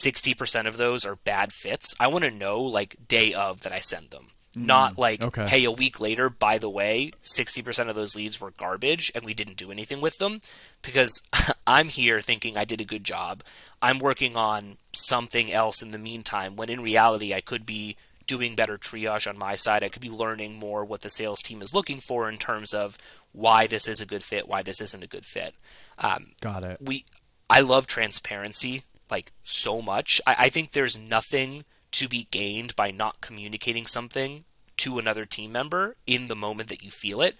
60% 0.04 0.68
of 0.68 0.77
those 0.77 1.06
are 1.06 1.16
bad 1.16 1.51
fits, 1.54 1.94
I 2.00 2.08
want 2.08 2.24
to 2.24 2.32
know 2.32 2.60
like 2.62 3.08
day 3.08 3.34
of 3.34 3.62
that 3.62 3.72
I 3.72 3.80
send 3.80 4.10
them. 4.10 4.30
Not 4.58 4.94
mm, 4.94 4.98
like, 4.98 5.22
okay. 5.22 5.48
hey, 5.48 5.64
a 5.66 5.72
week 5.72 6.00
later, 6.00 6.30
by 6.30 6.58
the 6.58 6.70
way, 6.70 7.12
60% 7.24 7.90
of 7.90 7.96
those 7.96 8.16
leads 8.16 8.42
were 8.42 8.52
garbage 8.52 9.12
and 9.14 9.24
we 9.24 9.36
didn't 9.36 9.58
do 9.58 9.72
anything 9.72 10.02
with 10.02 10.18
them. 10.18 10.40
Because 10.82 11.22
I'm 11.68 11.90
here 11.90 12.22
thinking 12.22 12.58
I 12.58 12.66
did 12.66 12.82
a 12.82 12.86
good 12.86 13.04
job. 13.04 13.44
I'm 13.82 14.00
working 14.00 14.36
on 14.36 14.78
something 14.94 15.52
else 15.52 15.84
in 15.84 15.92
the 15.92 16.00
meantime, 16.00 16.56
when 16.56 16.70
in 16.70 16.82
reality, 16.82 17.34
I 17.34 17.42
could 17.42 17.66
be 17.66 17.98
doing 18.26 18.56
better 18.56 18.78
triage 18.78 19.30
on 19.30 19.38
my 19.38 19.56
side. 19.56 19.84
I 19.84 19.90
could 19.90 20.02
be 20.02 20.10
learning 20.10 20.56
more 20.56 20.84
what 20.84 21.02
the 21.02 21.10
sales 21.10 21.42
team 21.42 21.62
is 21.62 21.74
looking 21.74 21.98
for 21.98 22.28
in 22.28 22.38
terms 22.38 22.74
of 22.74 22.98
why 23.32 23.68
this 23.68 23.88
is 23.88 24.02
a 24.02 24.06
good 24.06 24.24
fit, 24.24 24.48
why 24.48 24.64
this 24.64 24.82
isn't 24.82 25.04
a 25.04 25.08
good 25.08 25.26
fit. 25.26 25.56
Um, 26.00 26.32
Got 26.42 26.64
it. 26.64 26.80
We, 26.82 27.06
I 27.50 27.62
love 27.62 27.88
transparency 27.88 28.84
like 29.10 29.32
so 29.44 29.82
much. 29.82 30.20
I, 30.28 30.36
I 30.40 30.50
think 30.50 30.72
there's 30.72 31.00
nothing 31.00 31.64
to 31.91 32.08
be 32.08 32.27
gained 32.32 32.75
by 32.75 32.91
not 32.91 33.22
communicating 33.22 33.86
something 33.86 34.44
to 34.77 35.00
another 35.00 35.25
team 35.25 35.51
member 35.51 35.96
in 36.06 36.27
the 36.27 36.36
moment 36.36 36.70
that 36.70 36.84
you 36.84 36.91
feel 36.91 37.22
it. 37.22 37.36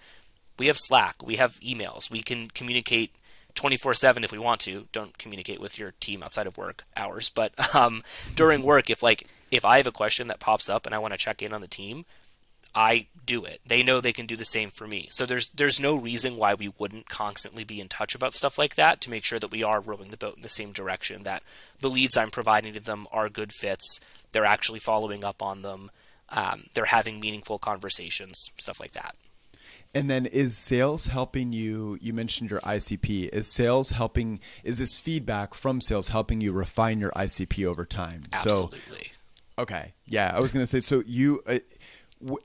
We 0.58 0.66
have 0.66 0.78
Slack, 0.78 1.22
we 1.24 1.36
have 1.36 1.60
emails, 1.60 2.10
we 2.10 2.22
can 2.22 2.48
communicate 2.48 3.14
24 3.54 3.94
7 3.94 4.24
if 4.24 4.32
we 4.32 4.38
want 4.38 4.60
to. 4.62 4.88
Don't 4.92 5.18
communicate 5.18 5.60
with 5.60 5.78
your 5.78 5.92
team 6.00 6.22
outside 6.22 6.46
of 6.46 6.58
work 6.58 6.84
hours, 6.96 7.28
but 7.34 7.52
um, 7.74 8.02
during 8.34 8.62
work, 8.62 8.90
if 8.90 9.02
like 9.02 9.26
if 9.50 9.64
I 9.64 9.78
have 9.78 9.86
a 9.86 9.92
question 9.92 10.28
that 10.28 10.40
pops 10.40 10.68
up 10.68 10.86
and 10.86 10.94
I 10.94 10.98
want 10.98 11.12
to 11.12 11.18
check 11.18 11.42
in 11.42 11.52
on 11.52 11.60
the 11.60 11.68
team, 11.68 12.04
I 12.74 13.06
do 13.24 13.44
it. 13.44 13.60
They 13.66 13.82
know 13.82 14.00
they 14.00 14.12
can 14.12 14.26
do 14.26 14.36
the 14.36 14.44
same 14.44 14.70
for 14.70 14.86
me. 14.86 15.08
So 15.10 15.26
there's 15.26 15.48
there's 15.48 15.80
no 15.80 15.96
reason 15.96 16.36
why 16.36 16.54
we 16.54 16.72
wouldn't 16.78 17.08
constantly 17.08 17.64
be 17.64 17.80
in 17.80 17.88
touch 17.88 18.14
about 18.14 18.34
stuff 18.34 18.58
like 18.58 18.74
that 18.74 19.00
to 19.02 19.10
make 19.10 19.24
sure 19.24 19.38
that 19.38 19.50
we 19.50 19.62
are 19.62 19.80
rowing 19.80 20.10
the 20.10 20.16
boat 20.16 20.36
in 20.36 20.42
the 20.42 20.48
same 20.48 20.72
direction, 20.72 21.24
that 21.24 21.42
the 21.80 21.90
leads 21.90 22.16
I'm 22.16 22.30
providing 22.30 22.74
to 22.74 22.80
them 22.80 23.06
are 23.10 23.28
good 23.28 23.52
fits, 23.52 24.00
they're 24.32 24.44
actually 24.44 24.78
following 24.78 25.24
up 25.24 25.42
on 25.42 25.62
them, 25.62 25.90
um, 26.30 26.64
they're 26.74 26.84
having 26.86 27.20
meaningful 27.20 27.58
conversations, 27.58 28.50
stuff 28.58 28.80
like 28.80 28.92
that. 28.92 29.16
And 29.94 30.10
then 30.10 30.26
is 30.26 30.56
sales 30.56 31.06
helping 31.06 31.52
you? 31.52 31.98
You 32.00 32.12
mentioned 32.12 32.50
your 32.50 32.60
ICP. 32.60 33.30
Is 33.32 33.48
sales 33.50 33.92
helping? 33.92 34.40
Is 34.62 34.76
this 34.76 34.98
feedback 34.98 35.54
from 35.54 35.80
sales 35.80 36.08
helping 36.08 36.42
you 36.42 36.52
refine 36.52 36.98
your 36.98 37.10
ICP 37.12 37.64
over 37.64 37.86
time? 37.86 38.24
Absolutely. 38.32 39.12
So, 39.56 39.62
Okay. 39.62 39.94
Yeah, 40.06 40.30
I 40.34 40.40
was 40.40 40.52
gonna 40.52 40.66
say. 40.66 40.80
So 40.80 41.02
you, 41.06 41.42
uh, 41.46 41.58
w- 42.24 42.38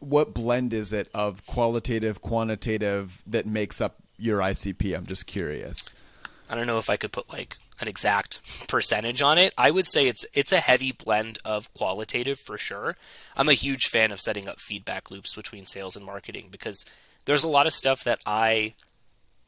what 0.00 0.34
blend 0.34 0.72
is 0.72 0.92
it 0.92 1.08
of 1.14 1.46
qualitative, 1.46 2.20
quantitative 2.20 3.22
that 3.26 3.46
makes 3.46 3.80
up 3.80 3.96
your 4.18 4.40
ICP? 4.40 4.96
I'm 4.96 5.06
just 5.06 5.26
curious. 5.26 5.92
I 6.50 6.56
don't 6.56 6.66
know 6.66 6.78
if 6.78 6.90
I 6.90 6.96
could 6.96 7.12
put 7.12 7.30
like 7.32 7.56
an 7.80 7.88
exact 7.88 8.66
percentage 8.68 9.22
on 9.22 9.38
it. 9.38 9.52
I 9.56 9.70
would 9.70 9.86
say 9.86 10.06
it's 10.06 10.26
it's 10.32 10.52
a 10.52 10.60
heavy 10.60 10.92
blend 10.92 11.38
of 11.44 11.72
qualitative 11.74 12.38
for 12.38 12.58
sure. 12.58 12.96
I'm 13.36 13.48
a 13.48 13.54
huge 13.54 13.86
fan 13.86 14.12
of 14.12 14.20
setting 14.20 14.48
up 14.48 14.60
feedback 14.60 15.10
loops 15.10 15.34
between 15.34 15.64
sales 15.64 15.96
and 15.96 16.04
marketing 16.04 16.48
because 16.50 16.84
there's 17.24 17.44
a 17.44 17.48
lot 17.48 17.66
of 17.66 17.72
stuff 17.72 18.04
that 18.04 18.18
I 18.26 18.74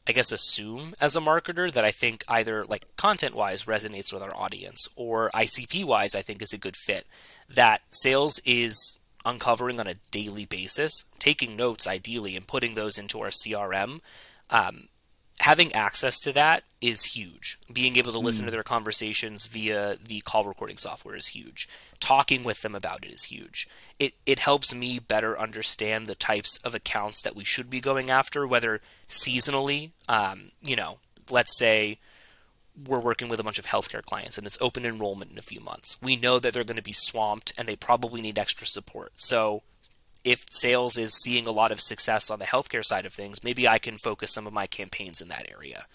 I 0.07 0.13
guess 0.13 0.31
assume 0.31 0.93
as 1.01 1.15
a 1.15 1.21
marketer 1.21 1.71
that 1.71 1.83
I 1.83 1.91
think 1.91 2.23
either 2.29 2.63
like 2.65 2.85
content 2.95 3.35
wise 3.35 3.65
resonates 3.65 4.13
with 4.13 4.23
our 4.23 4.35
audience 4.35 4.87
or 4.95 5.29
ICP 5.33 5.83
wise 5.83 6.15
I 6.15 6.21
think 6.21 6.41
is 6.41 6.53
a 6.53 6.57
good 6.57 6.77
fit 6.77 7.05
that 7.49 7.81
sales 7.91 8.39
is 8.45 8.99
uncovering 9.25 9.79
on 9.79 9.87
a 9.87 9.95
daily 10.11 10.45
basis, 10.45 11.03
taking 11.19 11.55
notes 11.55 11.85
ideally 11.85 12.35
and 12.35 12.47
putting 12.47 12.73
those 12.73 12.97
into 12.97 13.19
our 13.19 13.29
CRM. 13.29 13.99
Um, 14.49 14.87
having 15.39 15.73
access 15.73 16.19
to 16.21 16.33
that 16.33 16.63
is 16.81 17.15
huge. 17.15 17.57
Being 17.71 17.97
able 17.97 18.11
to 18.11 18.19
listen 18.19 18.43
mm. 18.43 18.47
to 18.47 18.51
their 18.51 18.63
conversations 18.63 19.45
via 19.45 19.95
the 19.95 20.21
call 20.21 20.45
recording 20.45 20.77
software 20.77 21.15
is 21.15 21.27
huge. 21.27 21.67
Talking 21.99 22.43
with 22.43 22.61
them 22.61 22.75
about 22.75 23.05
it 23.05 23.11
is 23.11 23.25
huge. 23.25 23.67
It 23.99 24.13
it 24.25 24.39
helps 24.39 24.73
me 24.73 24.99
better 24.99 25.39
understand 25.39 26.07
the 26.07 26.15
types 26.15 26.57
of 26.57 26.75
accounts 26.75 27.21
that 27.21 27.35
we 27.35 27.43
should 27.43 27.69
be 27.69 27.81
going 27.81 28.09
after, 28.09 28.47
whether 28.47 28.81
seasonally, 29.09 29.91
um, 30.07 30.51
you 30.61 30.75
know, 30.75 30.97
let's 31.29 31.57
say 31.57 31.99
we're 32.85 32.99
working 32.99 33.27
with 33.27 33.39
a 33.39 33.43
bunch 33.43 33.57
of 33.57 33.65
healthcare 33.65 34.03
clients 34.03 34.37
and 34.37 34.45
it's 34.45 34.57
open 34.61 34.85
enrollment 34.85 35.31
in 35.31 35.37
a 35.37 35.41
few 35.41 35.59
months. 35.59 35.99
We 36.01 36.15
know 36.15 36.37
that 36.37 36.53
they're 36.53 36.63
going 36.63 36.77
to 36.77 36.83
be 36.83 36.93
swamped 36.93 37.53
and 37.57 37.67
they 37.67 37.75
probably 37.75 38.21
need 38.21 38.37
extra 38.37 38.67
support. 38.67 39.13
So 39.15 39.63
if 40.27 40.43
sales 40.51 40.97
is 40.97 41.13
seeing 41.13 41.47
a 41.47 41.51
lot 41.51 41.71
of 41.71 41.79
success 41.79 42.29
on 42.29 42.39
the 42.39 42.45
healthcare 42.45 42.83
side 42.83 43.05
of 43.05 43.13
things, 43.13 43.45
maybe 43.45 43.65
I 43.65 43.79
can 43.79 43.97
focus 43.97 44.33
some 44.33 44.45
of 44.45 44.51
my 44.51 44.67
campaigns 44.67 45.21
in 45.21 45.29
that 45.29 45.49
area. 45.49 45.85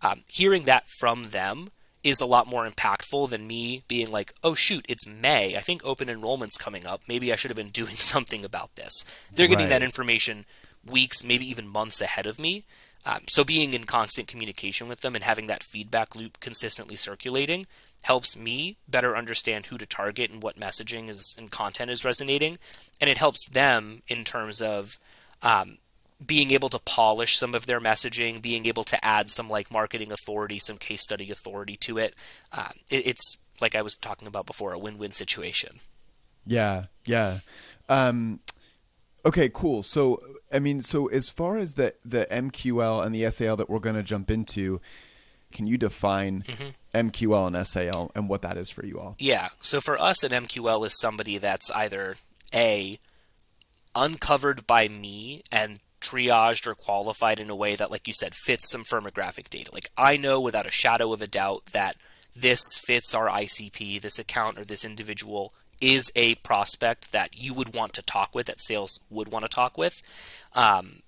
Um, 0.00 0.22
hearing 0.28 0.62
that 0.64 0.84
from 1.00 1.30
them 1.30 1.70
is 2.04 2.20
a 2.20 2.26
lot 2.26 2.46
more 2.46 2.68
impactful 2.68 3.28
than 3.30 3.48
me 3.48 3.82
being 3.88 4.12
like, 4.12 4.32
oh 4.44 4.54
shoot, 4.54 4.86
it's 4.88 5.08
May. 5.08 5.56
I 5.56 5.60
think 5.60 5.84
open 5.84 6.08
enrollment's 6.08 6.56
coming 6.56 6.86
up. 6.86 7.02
Maybe 7.08 7.32
I 7.32 7.36
should 7.36 7.50
have 7.50 7.56
been 7.56 7.68
doing 7.80 7.96
something 7.96 8.44
about 8.44 8.76
this. 8.76 9.04
They're 9.34 9.48
getting 9.48 9.66
right. 9.66 9.80
that 9.80 9.82
information 9.82 10.46
weeks, 10.88 11.24
maybe 11.24 11.48
even 11.50 11.66
months 11.66 12.00
ahead 12.00 12.28
of 12.28 12.38
me. 12.38 12.64
Um, 13.04 13.22
so 13.28 13.42
being 13.42 13.72
in 13.72 13.84
constant 13.84 14.28
communication 14.28 14.86
with 14.86 15.00
them 15.00 15.16
and 15.16 15.24
having 15.24 15.48
that 15.48 15.64
feedback 15.64 16.14
loop 16.14 16.38
consistently 16.38 16.96
circulating 16.96 17.66
helps 18.02 18.36
me 18.36 18.76
better 18.88 19.16
understand 19.16 19.66
who 19.66 19.78
to 19.78 19.86
target 19.86 20.30
and 20.30 20.42
what 20.42 20.56
messaging 20.56 21.08
is 21.08 21.34
and 21.38 21.50
content 21.50 21.90
is 21.90 22.04
resonating, 22.04 22.58
and 23.00 23.10
it 23.10 23.18
helps 23.18 23.48
them 23.48 24.02
in 24.08 24.24
terms 24.24 24.62
of 24.62 24.98
um, 25.42 25.78
being 26.24 26.50
able 26.50 26.68
to 26.68 26.78
polish 26.78 27.36
some 27.36 27.54
of 27.54 27.66
their 27.66 27.80
messaging, 27.80 28.42
being 28.42 28.66
able 28.66 28.84
to 28.84 29.04
add 29.04 29.30
some 29.30 29.48
like 29.48 29.70
marketing 29.70 30.12
authority, 30.12 30.58
some 30.58 30.76
case 30.76 31.02
study 31.02 31.30
authority 31.30 31.76
to 31.76 31.98
it. 31.98 32.14
Um, 32.52 32.72
it 32.90 33.06
it's 33.06 33.36
like 33.60 33.74
I 33.74 33.82
was 33.82 33.96
talking 33.96 34.28
about 34.28 34.46
before, 34.46 34.72
a 34.72 34.78
win-win 34.78 35.12
situation. 35.12 35.80
Yeah, 36.46 36.86
yeah. 37.04 37.38
Um, 37.88 38.40
okay, 39.24 39.50
cool. 39.52 39.82
So, 39.82 40.18
I 40.52 40.58
mean, 40.58 40.82
so 40.82 41.06
as 41.08 41.28
far 41.28 41.58
as 41.58 41.74
the 41.74 41.94
the 42.04 42.26
MQL 42.30 43.04
and 43.04 43.14
the 43.14 43.30
SAL 43.30 43.56
that 43.56 43.70
we're 43.70 43.78
going 43.78 43.96
to 43.96 44.02
jump 44.02 44.30
into, 44.30 44.80
can 45.52 45.66
you 45.66 45.78
define 45.78 46.44
mm-hmm. 46.46 46.68
MQL 46.94 47.46
and 47.46 47.66
SAL 47.66 48.10
and 48.14 48.28
what 48.28 48.42
that 48.42 48.56
is 48.56 48.70
for 48.70 48.84
you 48.84 48.98
all? 48.98 49.16
Yeah. 49.18 49.48
So 49.60 49.80
for 49.80 50.00
us, 50.00 50.22
an 50.22 50.32
MQL 50.32 50.84
is 50.86 50.98
somebody 50.98 51.38
that's 51.38 51.70
either 51.70 52.16
A, 52.54 52.98
uncovered 53.94 54.66
by 54.66 54.88
me 54.88 55.42
and 55.50 55.80
triaged 56.00 56.66
or 56.66 56.74
qualified 56.74 57.40
in 57.40 57.50
a 57.50 57.56
way 57.56 57.76
that, 57.76 57.90
like 57.90 58.06
you 58.06 58.12
said, 58.12 58.34
fits 58.34 58.70
some 58.70 58.84
firmographic 58.84 59.48
data. 59.50 59.70
Like 59.72 59.90
I 59.96 60.16
know 60.16 60.40
without 60.40 60.66
a 60.66 60.70
shadow 60.70 61.12
of 61.12 61.22
a 61.22 61.26
doubt 61.26 61.66
that 61.72 61.96
this 62.34 62.60
fits 62.78 63.14
our 63.14 63.28
ICP, 63.28 64.00
this 64.00 64.18
account 64.18 64.58
or 64.58 64.64
this 64.64 64.84
individual 64.84 65.52
is 65.80 66.12
a 66.14 66.34
prospect 66.36 67.12
that 67.12 67.36
you 67.36 67.54
would 67.54 67.74
want 67.74 67.92
to 67.94 68.02
talk 68.02 68.34
with, 68.34 68.46
that 68.46 68.60
sales 68.60 69.00
would 69.08 69.28
want 69.28 69.44
to 69.44 69.48
talk 69.48 69.78
with. 69.78 70.02
Um, 70.54 71.00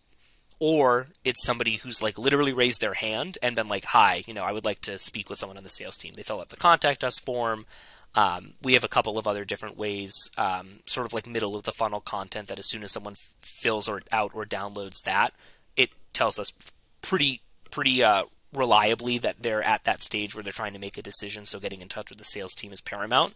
or 0.64 1.09
it's 1.25 1.45
somebody 1.45 1.75
who's 1.78 2.00
like 2.00 2.16
literally 2.16 2.52
raised 2.52 2.81
their 2.81 2.95
hand 2.95 3.37
and 3.42 3.57
been 3.57 3.66
like, 3.66 3.85
"Hi, 3.87 4.23
you 4.28 4.33
know, 4.33 4.45
I 4.45 4.52
would 4.52 4.64
like 4.64 4.81
to 4.83 4.97
speak 4.97 5.28
with 5.28 5.40
someone 5.40 5.57
on 5.57 5.64
the 5.64 5.69
sales 5.69 5.97
team." 5.97 6.14
They 6.14 6.23
fill 6.23 6.40
out 6.40 6.50
the 6.50 6.57
contact 6.57 7.02
us 7.02 7.19
form. 7.19 7.66
Um, 8.14 8.52
we 8.62 8.75
have 8.75 8.85
a 8.85 8.88
couple 8.88 9.19
of 9.19 9.26
other 9.26 9.45
different 9.45 9.76
ways, 9.76 10.31
um, 10.38 10.78
sort 10.87 11.04
of 11.04 11.12
like 11.12 11.26
middle 11.26 11.57
of 11.57 11.64
the 11.64 11.73
funnel 11.73 12.00
content 12.00 12.47
that 12.47 12.61
as 12.61 12.71
soon 12.71 12.85
as 12.85 12.92
someone 12.92 13.16
fills 13.40 13.88
or 13.88 14.02
out 14.12 14.37
or 14.37 14.47
downloads 14.47 15.02
that, 15.02 15.35
it 15.75 15.90
tells 16.12 16.38
us 16.38 16.52
pretty 17.00 17.40
pretty 17.73 18.04
uh, 18.04 18.26
reliably 18.54 19.19
that 19.19 19.42
they're 19.42 19.64
at 19.64 19.83
that 19.83 20.04
stage 20.04 20.33
where 20.33 20.45
they're 20.45 20.52
trying 20.52 20.75
to 20.75 20.78
make 20.78 20.97
a 20.97 21.02
decision. 21.02 21.45
So 21.45 21.59
getting 21.59 21.81
in 21.81 21.88
touch 21.88 22.11
with 22.11 22.21
the 22.21 22.25
sales 22.25 22.54
team 22.54 22.73
is 22.73 22.81
paramount. 22.81 23.35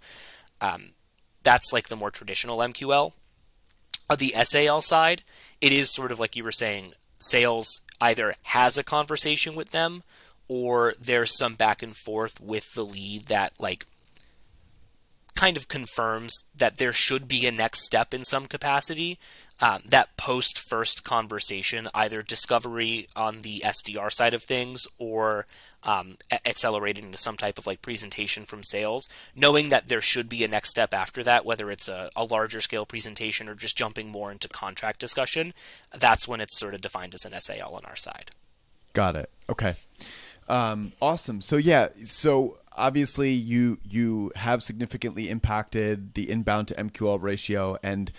Um, 0.61 0.91
that's 1.43 1.73
like 1.73 1.89
the 1.89 1.97
more 1.97 2.13
traditional 2.13 2.59
MQL. 2.59 3.15
On 4.09 4.17
the 4.17 4.33
SAL 4.45 4.81
side, 4.83 5.25
it 5.61 5.73
is 5.73 5.93
sort 5.93 6.13
of 6.13 6.21
like 6.21 6.37
you 6.37 6.45
were 6.45 6.53
saying, 6.53 6.93
sales 7.19 7.81
either 8.01 8.35
has 8.43 8.77
a 8.77 8.85
conversation 8.85 9.55
with 9.55 9.71
them 9.71 10.03
or 10.49 10.95
there's 11.01 11.37
some 11.37 11.55
back 11.55 11.83
and 11.83 11.97
forth 11.97 12.41
with 12.41 12.75
the 12.75 12.85
lead 12.85 13.27
that 13.27 13.53
like 13.59 13.87
kind 15.35 15.57
of 15.57 15.69
confirms 15.69 16.45
that 16.57 16.79
there 16.79 16.93
should 16.93 17.29
be 17.29 17.47
a 17.47 17.53
next 17.53 17.85
step 17.85 18.15
in 18.15 18.25
some 18.25 18.47
capacity 18.47 19.19
um, 19.61 19.83
that 19.89 20.17
post 20.17 20.59
first 20.59 21.03
conversation, 21.05 21.89
either 21.95 22.23
discovery 22.23 23.09
on 23.17 23.43
the 23.43 23.61
SDR 23.61 24.13
side 24.13 24.35
of 24.35 24.43
things 24.43 24.87
or 24.99 25.47
um, 25.83 26.19
accelerated 26.45 27.05
into 27.05 27.19
some 27.19 27.37
type 27.37 27.57
of 27.57 27.67
like 27.67 27.81
presentation 27.81 28.45
from 28.45 28.63
sales, 28.63 29.09
knowing 29.35 29.71
that 29.71 29.89
there 29.89 30.01
should 30.01 30.29
be 30.29 30.45
a 30.45 30.49
next 30.49 30.71
step 30.71 30.93
after 30.93 31.23
that, 31.25 31.47
whether 31.47 31.71
it's 31.71 31.89
a, 31.89 32.11
a 32.15 32.25
larger 32.25 32.61
scale 32.61 32.85
presentation 32.85 33.49
or 33.49 33.55
just 33.55 33.79
jumping 33.79 34.09
more 34.09 34.31
into 34.31 34.49
contract 34.49 34.99
discussion, 34.99 35.55
that's 35.97 36.29
when 36.29 36.41
it's 36.41 36.59
sort 36.59 36.75
of 36.75 36.81
defined 36.81 37.15
as 37.15 37.25
an 37.25 37.39
SAL 37.39 37.75
on 37.75 37.85
our 37.87 37.97
side. 37.97 38.33
Got 38.93 39.17
it. 39.17 39.31
Okay. 39.49 39.75
Um, 40.49 40.93
awesome. 41.01 41.41
So 41.41 41.57
yeah, 41.57 41.89
so 42.05 42.59
obviously 42.73 43.33
you 43.33 43.79
you 43.89 44.33
have 44.37 44.63
significantly 44.63 45.31
impacted 45.31 46.15
the 46.15 46.31
inbound 46.31 46.69
to 46.69 46.75
MQL 46.75 47.21
ratio 47.23 47.79
and 47.83 48.13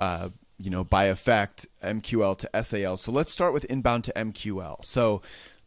uh, 0.00 0.30
you 0.58 0.70
know, 0.70 0.84
by 0.84 1.04
effect, 1.04 1.66
MQL 1.82 2.36
to 2.38 2.62
SAL. 2.62 2.96
So 2.96 3.12
let's 3.12 3.32
start 3.32 3.52
with 3.52 3.64
inbound 3.66 4.04
to 4.04 4.12
MQL. 4.12 4.84
So, 4.84 5.22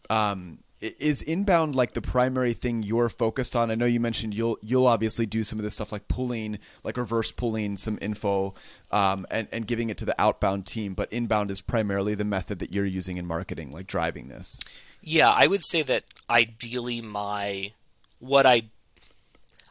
um, 0.10 0.60
is 0.82 1.22
inbound 1.22 1.76
like 1.76 1.94
the 1.94 2.02
primary 2.02 2.54
thing 2.54 2.82
you're 2.82 3.08
focused 3.08 3.56
on? 3.56 3.70
I 3.70 3.76
know 3.76 3.86
you 3.86 4.00
mentioned 4.00 4.34
you'll 4.34 4.58
you'll 4.64 4.88
obviously 4.88 5.28
do 5.28 5.44
some 5.44 5.60
of 5.60 5.64
this 5.64 5.76
stuff 5.76 5.92
like 5.92 6.08
pulling, 6.08 6.58
like 6.84 6.98
reverse 6.98 7.32
pulling 7.32 7.78
some 7.78 8.00
info, 8.02 8.56
um, 8.90 9.28
and 9.30 9.48
and 9.52 9.68
giving 9.68 9.90
it 9.90 9.98
to 9.98 10.06
the 10.06 10.20
outbound 10.20 10.66
team. 10.66 10.96
But 10.96 11.14
inbound 11.14 11.52
is 11.52 11.62
primarily 11.62 12.16
the 12.16 12.26
method 12.26 12.60
that 12.60 12.74
you're 12.74 12.86
using 12.86 13.18
in 13.18 13.28
marketing, 13.28 13.72
like 13.72 13.86
driving 13.86 14.28
this. 14.28 14.60
Yeah, 15.02 15.30
I 15.30 15.46
would 15.46 15.64
say 15.64 15.84
that 15.84 16.04
ideally 16.30 17.00
my 17.00 17.74
what 18.20 18.48
I 18.48 18.64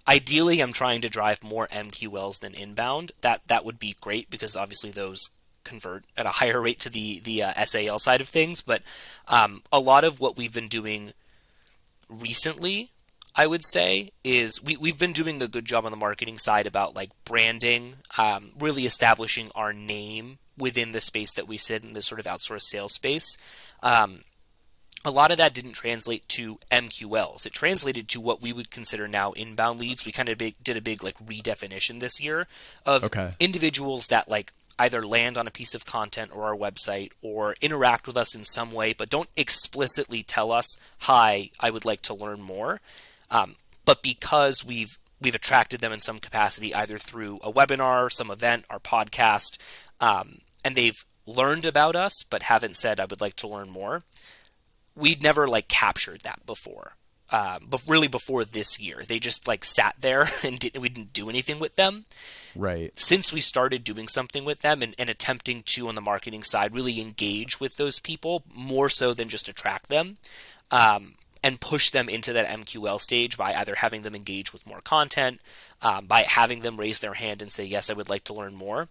Ideally, 0.08 0.60
I'm 0.60 0.72
trying 0.72 1.00
to 1.02 1.08
drive 1.08 1.42
more 1.42 1.66
MQLs 1.68 2.40
than 2.40 2.54
inbound. 2.54 3.12
That 3.20 3.42
that 3.48 3.64
would 3.64 3.78
be 3.78 3.96
great 4.00 4.30
because 4.30 4.56
obviously 4.56 4.90
those 4.90 5.30
convert 5.64 6.04
at 6.16 6.26
a 6.26 6.30
higher 6.30 6.60
rate 6.60 6.80
to 6.80 6.90
the 6.90 7.20
the 7.20 7.42
uh, 7.42 7.64
SAL 7.64 7.98
side 7.98 8.20
of 8.20 8.28
things. 8.28 8.62
But 8.62 8.82
um, 9.28 9.62
a 9.72 9.80
lot 9.80 10.04
of 10.04 10.20
what 10.20 10.36
we've 10.36 10.52
been 10.52 10.68
doing 10.68 11.12
recently, 12.08 12.90
I 13.34 13.46
would 13.46 13.64
say, 13.64 14.10
is 14.24 14.62
we 14.62 14.76
we've 14.76 14.98
been 14.98 15.12
doing 15.12 15.40
a 15.40 15.48
good 15.48 15.64
job 15.64 15.84
on 15.84 15.90
the 15.92 15.96
marketing 15.96 16.38
side 16.38 16.66
about 16.66 16.94
like 16.94 17.10
branding, 17.24 17.96
um, 18.18 18.52
really 18.58 18.86
establishing 18.86 19.50
our 19.54 19.72
name 19.72 20.38
within 20.58 20.92
the 20.92 21.00
space 21.00 21.32
that 21.34 21.48
we 21.48 21.56
sit 21.56 21.82
in, 21.82 21.94
the 21.94 22.02
sort 22.02 22.20
of 22.20 22.26
outsourced 22.26 22.62
sales 22.62 22.92
space. 22.92 23.36
Um, 23.82 24.24
a 25.04 25.10
lot 25.10 25.30
of 25.30 25.38
that 25.38 25.54
didn't 25.54 25.72
translate 25.72 26.28
to 26.28 26.58
MQLs. 26.70 27.46
It 27.46 27.52
translated 27.52 28.08
to 28.08 28.20
what 28.20 28.42
we 28.42 28.52
would 28.52 28.70
consider 28.70 29.08
now 29.08 29.32
inbound 29.32 29.80
leads. 29.80 30.04
We 30.04 30.12
kind 30.12 30.28
of 30.28 30.36
big, 30.36 30.56
did 30.62 30.76
a 30.76 30.82
big 30.82 31.02
like 31.02 31.18
redefinition 31.18 32.00
this 32.00 32.20
year 32.20 32.46
of 32.84 33.04
okay. 33.04 33.32
individuals 33.40 34.08
that 34.08 34.28
like 34.28 34.52
either 34.78 35.02
land 35.02 35.36
on 35.36 35.46
a 35.46 35.50
piece 35.50 35.74
of 35.74 35.86
content 35.86 36.30
or 36.34 36.44
our 36.44 36.56
website 36.56 37.12
or 37.22 37.54
interact 37.60 38.06
with 38.06 38.16
us 38.16 38.34
in 38.34 38.44
some 38.44 38.72
way, 38.72 38.92
but 38.92 39.10
don't 39.10 39.28
explicitly 39.36 40.22
tell 40.22 40.52
us, 40.52 40.76
"Hi, 41.00 41.50
I 41.60 41.70
would 41.70 41.84
like 41.84 42.02
to 42.02 42.14
learn 42.14 42.42
more." 42.42 42.80
Um, 43.30 43.56
but 43.84 44.02
because 44.02 44.64
we've 44.64 44.98
we've 45.20 45.34
attracted 45.34 45.80
them 45.80 45.92
in 45.92 46.00
some 46.00 46.18
capacity, 46.18 46.74
either 46.74 46.98
through 46.98 47.38
a 47.42 47.52
webinar, 47.52 48.10
some 48.10 48.30
event, 48.30 48.64
our 48.70 48.80
podcast, 48.80 49.58
um, 50.00 50.40
and 50.64 50.74
they've 50.74 51.04
learned 51.26 51.66
about 51.66 51.94
us 51.94 52.22
but 52.22 52.44
haven't 52.44 52.76
said, 52.76 53.00
"I 53.00 53.06
would 53.06 53.20
like 53.20 53.36
to 53.36 53.48
learn 53.48 53.70
more." 53.70 54.02
We'd 55.00 55.22
never 55.22 55.48
like 55.48 55.68
captured 55.68 56.20
that 56.22 56.44
before. 56.46 56.92
um, 57.32 57.66
but 57.70 57.82
really 57.86 58.08
before 58.08 58.44
this 58.44 58.80
year. 58.80 59.02
They 59.06 59.18
just 59.18 59.46
like 59.46 59.64
sat 59.64 59.94
there 60.00 60.28
and 60.44 60.58
didn't, 60.58 60.80
we 60.80 60.88
didn't 60.88 61.12
do 61.12 61.28
anything 61.30 61.60
with 61.60 61.76
them. 61.76 62.04
Right. 62.56 62.92
Since 62.98 63.32
we 63.32 63.40
started 63.40 63.84
doing 63.84 64.08
something 64.08 64.44
with 64.44 64.60
them 64.60 64.82
and, 64.82 64.94
and 64.98 65.08
attempting 65.08 65.62
to, 65.66 65.88
on 65.88 65.94
the 65.94 66.00
marketing 66.00 66.42
side, 66.42 66.74
really 66.74 67.00
engage 67.00 67.60
with 67.60 67.76
those 67.76 68.00
people 68.00 68.42
more 68.52 68.88
so 68.88 69.14
than 69.14 69.28
just 69.28 69.48
attract 69.48 69.88
them, 69.88 70.16
um, 70.72 71.14
and 71.42 71.60
push 71.60 71.90
them 71.90 72.08
into 72.08 72.32
that 72.32 72.48
MQL 72.48 73.00
stage 73.00 73.38
by 73.38 73.54
either 73.54 73.76
having 73.76 74.02
them 74.02 74.14
engage 74.14 74.52
with 74.52 74.66
more 74.66 74.80
content, 74.82 75.40
um, 75.80 76.06
by 76.06 76.22
having 76.22 76.60
them 76.60 76.76
raise 76.76 76.98
their 76.98 77.14
hand 77.14 77.40
and 77.40 77.50
say, 77.52 77.64
Yes, 77.64 77.88
I 77.88 77.94
would 77.94 78.10
like 78.10 78.24
to 78.24 78.34
learn 78.34 78.54
more. 78.54 78.88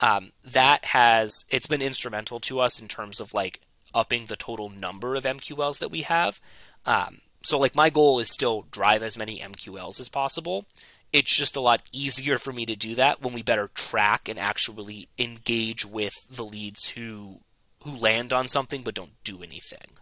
Um, 0.00 0.32
that 0.44 0.86
has, 0.86 1.44
it's 1.50 1.68
been 1.68 1.82
instrumental 1.82 2.40
to 2.40 2.58
us 2.58 2.80
in 2.80 2.88
terms 2.88 3.20
of 3.20 3.32
like 3.32 3.60
upping 3.94 4.26
the 4.26 4.36
total 4.36 4.68
number 4.68 5.14
of 5.14 5.24
MQLs 5.24 5.78
that 5.78 5.90
we 5.90 6.02
have. 6.02 6.40
Um, 6.84 7.18
so, 7.42 7.58
like, 7.58 7.74
my 7.74 7.90
goal 7.90 8.18
is 8.18 8.32
still 8.32 8.66
drive 8.70 9.02
as 9.02 9.18
many 9.18 9.38
MQLs 9.38 10.00
as 10.00 10.08
possible. 10.08 10.66
It's 11.12 11.36
just 11.36 11.56
a 11.56 11.60
lot 11.60 11.82
easier 11.92 12.38
for 12.38 12.52
me 12.52 12.66
to 12.66 12.74
do 12.74 12.94
that 12.96 13.22
when 13.22 13.34
we 13.34 13.42
better 13.42 13.68
track 13.68 14.28
and 14.28 14.38
actually 14.38 15.08
engage 15.18 15.86
with 15.86 16.14
the 16.28 16.44
leads 16.44 16.90
who 16.90 17.40
who 17.84 17.90
land 17.90 18.32
on 18.32 18.48
something 18.48 18.82
but 18.82 18.94
don't 18.94 19.12
do 19.24 19.42
anything. 19.42 19.92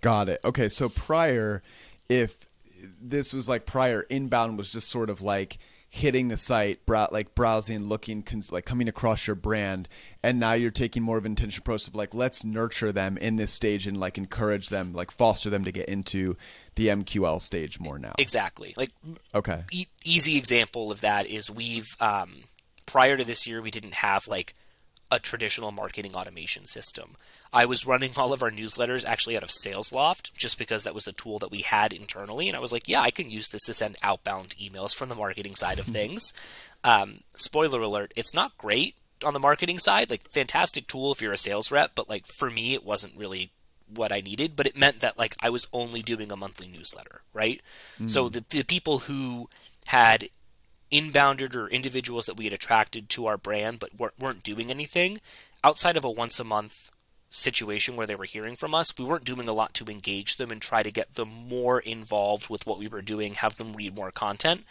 Got 0.00 0.28
it. 0.28 0.40
Okay, 0.44 0.68
so 0.68 0.88
prior, 0.88 1.62
if 2.08 2.38
this 3.00 3.32
was 3.32 3.48
like 3.48 3.66
prior, 3.66 4.02
inbound 4.02 4.58
was 4.58 4.70
just 4.70 4.88
sort 4.88 5.10
of 5.10 5.22
like 5.22 5.58
hitting 5.90 6.28
the 6.28 6.36
site, 6.36 6.84
brow- 6.84 7.08
like 7.10 7.34
browsing, 7.34 7.84
looking, 7.84 8.22
cons- 8.22 8.52
like 8.52 8.64
coming 8.66 8.88
across 8.88 9.26
your 9.26 9.36
brand, 9.36 9.88
and 10.22 10.38
now 10.38 10.52
you're 10.52 10.70
taking 10.70 11.02
more 11.02 11.16
of 11.16 11.24
an 11.24 11.32
intention 11.32 11.60
approach 11.62 11.88
of 11.88 11.94
like 11.94 12.14
let's 12.14 12.44
nurture 12.44 12.92
them 12.92 13.16
in 13.16 13.36
this 13.36 13.52
stage 13.52 13.86
and 13.86 13.98
like 13.98 14.18
encourage 14.18 14.68
them, 14.68 14.92
like 14.92 15.10
foster 15.10 15.48
them 15.50 15.64
to 15.64 15.72
get 15.72 15.88
into 15.88 16.36
the 16.74 16.88
MQL 16.88 17.40
stage 17.40 17.80
more 17.80 17.98
now. 17.98 18.14
Exactly. 18.18 18.74
Like 18.76 18.90
okay, 19.34 19.64
e- 19.72 19.86
easy 20.04 20.36
example 20.36 20.90
of 20.92 21.00
that 21.00 21.26
is 21.26 21.50
we've 21.50 21.88
um, 22.00 22.42
prior 22.86 23.16
to 23.16 23.24
this 23.24 23.46
year 23.46 23.62
we 23.62 23.70
didn't 23.70 23.94
have 23.94 24.28
like 24.28 24.54
a 25.10 25.18
traditional 25.18 25.72
marketing 25.72 26.14
automation 26.14 26.66
system. 26.66 27.16
I 27.52 27.64
was 27.64 27.86
running 27.86 28.12
all 28.16 28.32
of 28.32 28.42
our 28.42 28.50
newsletters 28.50 29.06
actually 29.06 29.36
out 29.36 29.42
of 29.42 29.48
SalesLoft 29.48 30.34
just 30.34 30.58
because 30.58 30.84
that 30.84 30.94
was 30.94 31.08
a 31.08 31.12
tool 31.12 31.38
that 31.38 31.50
we 31.50 31.62
had 31.62 31.92
internally. 31.92 32.48
And 32.48 32.56
I 32.56 32.60
was 32.60 32.72
like, 32.72 32.88
yeah, 32.88 33.00
I 33.00 33.10
can 33.10 33.30
use 33.30 33.48
this 33.48 33.64
to 33.64 33.74
send 33.74 33.96
outbound 34.02 34.56
emails 34.56 34.94
from 34.94 35.08
the 35.08 35.14
marketing 35.14 35.54
side 35.54 35.78
of 35.78 35.86
things. 35.86 36.32
Um, 36.84 37.20
spoiler 37.36 37.80
alert, 37.80 38.12
it's 38.16 38.34
not 38.34 38.58
great 38.58 38.96
on 39.24 39.32
the 39.32 39.40
marketing 39.40 39.78
side. 39.78 40.10
Like, 40.10 40.28
fantastic 40.30 40.86
tool 40.86 41.12
if 41.12 41.22
you're 41.22 41.32
a 41.32 41.38
sales 41.38 41.70
rep, 41.70 41.92
but 41.94 42.08
like 42.08 42.26
for 42.26 42.50
me, 42.50 42.74
it 42.74 42.84
wasn't 42.84 43.16
really 43.16 43.52
what 43.94 44.12
I 44.12 44.20
needed, 44.20 44.54
but 44.54 44.66
it 44.66 44.76
meant 44.76 45.00
that 45.00 45.18
like 45.18 45.34
I 45.40 45.50
was 45.50 45.68
only 45.72 46.02
doing 46.02 46.30
a 46.30 46.36
monthly 46.36 46.68
newsletter, 46.68 47.22
right? 47.32 47.62
Mm. 47.98 48.10
So 48.10 48.28
the, 48.28 48.44
the 48.50 48.62
people 48.62 49.00
who 49.00 49.48
had 49.86 50.28
inbounded 50.90 51.54
or 51.54 51.68
individuals 51.68 52.26
that 52.26 52.36
we 52.36 52.44
had 52.44 52.52
attracted 52.52 53.08
to 53.08 53.26
our 53.26 53.36
brand 53.36 53.78
but 53.78 53.94
weren't, 53.98 54.18
weren't 54.18 54.42
doing 54.42 54.70
anything 54.70 55.20
outside 55.62 55.96
of 55.96 56.04
a 56.04 56.10
once 56.10 56.38
a 56.38 56.44
month 56.44 56.90
situation 57.30 57.96
where 57.96 58.06
they 58.06 58.14
were 58.14 58.24
hearing 58.24 58.56
from 58.56 58.74
us, 58.74 58.96
we 58.98 59.04
weren't 59.04 59.24
doing 59.24 59.48
a 59.48 59.52
lot 59.52 59.74
to 59.74 59.84
engage 59.86 60.36
them 60.36 60.50
and 60.50 60.62
try 60.62 60.82
to 60.82 60.90
get 60.90 61.14
them 61.14 61.28
more 61.28 61.80
involved 61.80 62.48
with 62.48 62.66
what 62.66 62.78
we 62.78 62.88
were 62.88 63.02
doing, 63.02 63.34
have 63.34 63.56
them 63.56 63.74
read 63.74 63.94
more 63.94 64.10
content. 64.10 64.64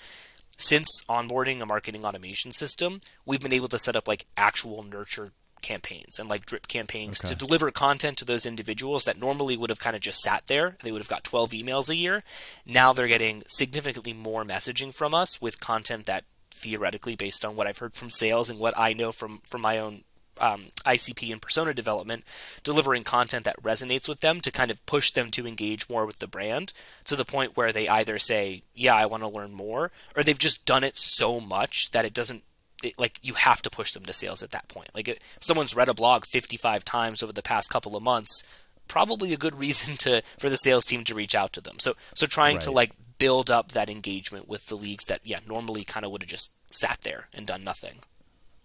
Since 0.58 1.04
onboarding 1.08 1.62
a 1.62 1.68
marketing 1.68 2.04
automation 2.04 2.52
system, 2.52 3.00
we've 3.26 3.42
been 3.42 3.54
able 3.54 3.68
to 3.68 3.78
set 3.78 3.96
up 3.96 4.08
like 4.08 4.26
actual 4.36 4.82
nurture 4.82 5.32
campaigns 5.62 6.20
and 6.20 6.30
like 6.30 6.46
drip 6.46 6.68
campaigns 6.68 7.24
okay. 7.24 7.34
to 7.34 7.38
deliver 7.38 7.72
content 7.72 8.18
to 8.18 8.26
those 8.26 8.46
individuals 8.46 9.04
that 9.06 9.20
normally 9.20 9.58
would 9.58 9.70
have 9.70 9.80
kind 9.80 9.96
of 9.96 10.02
just 10.02 10.22
sat 10.22 10.48
there. 10.48 10.78
They 10.84 10.92
would 10.92 11.02
have 11.02 11.10
got 11.10 11.24
12 11.24 11.52
emails 11.52 11.90
a 11.90 11.96
year. 11.96 12.24
Now 12.66 12.94
they're 12.94 13.08
getting 13.08 13.44
significantly 13.48 14.14
more 14.14 14.44
messaging 14.44 14.94
from 14.94 15.14
us 15.14 15.42
with 15.42 15.60
content 15.60 16.06
that 16.06 16.26
theoretically 16.52 17.16
based 17.16 17.46
on 17.46 17.56
what 17.56 17.68
I've 17.68 17.78
heard 17.78 17.94
from 17.94 18.10
sales 18.10 18.50
and 18.50 18.60
what 18.60 18.78
I 18.78 18.94
know 18.94 19.12
from 19.12 19.42
from 19.46 19.62
my 19.62 19.78
own 19.78 20.04
um, 20.40 20.68
ICP 20.86 21.32
and 21.32 21.42
persona 21.42 21.74
development, 21.74 22.24
delivering 22.64 23.04
content 23.04 23.46
that 23.46 23.62
resonates 23.62 24.08
with 24.08 24.22
them 24.22 24.42
to 24.42 24.52
kind 24.52 24.72
of 24.72 24.86
push 24.86 25.12
them 25.12 25.32
to 25.32 25.48
engage 25.48 25.89
more 25.89 26.06
with 26.06 26.20
the 26.20 26.28
brand 26.28 26.74
to 27.06 27.15
the 27.15 27.26
point 27.26 27.58
where 27.58 27.72
they 27.72 27.88
either 27.88 28.17
say, 28.17 28.63
Yeah, 28.74 28.96
I 28.96 29.06
want 29.06 29.24
to 29.24 29.30
learn 29.30 29.54
more, 29.54 29.91
or 30.15 30.24
they've 30.24 30.38
just 30.38 30.65
done 30.65 30.84
it 30.84 30.98
so 30.98 31.39
much 31.39 31.91
that 31.91 32.06
it 32.06 32.13
doesn't. 32.13 32.43
It, 32.84 32.98
like 33.00 33.20
you 33.24 33.34
have 33.34 33.62
to 33.63 33.70
push 33.70 33.92
them 33.94 34.06
to 34.06 34.13
sales 34.13 34.44
at 34.44 34.52
that 34.52 34.68
point. 34.68 34.90
Like 34.94 35.08
if 35.08 35.20
someone's 35.40 35.76
read 35.76 35.90
a 35.90 35.94
blog 35.94 36.26
55 36.26 36.86
times 36.86 37.24
over 37.24 37.34
the 37.34 37.42
past 37.42 37.70
couple 37.70 37.96
of 37.96 38.04
months, 38.04 38.44
probably 38.88 39.34
a 39.34 39.38
good 39.38 39.56
reason 39.60 39.96
to 39.98 40.22
for 40.38 40.50
the 40.50 40.58
sales 40.58 40.86
team 40.86 41.04
to 41.06 41.16
reach 41.16 41.36
out 41.36 41.54
to 41.54 41.62
them. 41.62 41.80
So 41.80 41.94
so 42.13 42.28
trying 42.28 42.56
right. 42.56 42.62
to 42.62 42.72
like 42.72 42.92
build 43.18 43.50
up 43.50 43.72
that 43.72 43.90
engagement 43.90 44.48
with 44.48 44.68
the 44.68 44.76
leads 44.76 45.06
that 45.06 45.22
yeah 45.24 45.40
normally 45.48 45.84
kind 45.84 46.06
of 46.06 46.12
would 46.12 46.22
have 46.22 46.30
just 46.30 46.52
sat 46.70 47.00
there 47.02 47.28
and 47.34 47.48
done 47.48 47.63
nothing. 47.63 48.00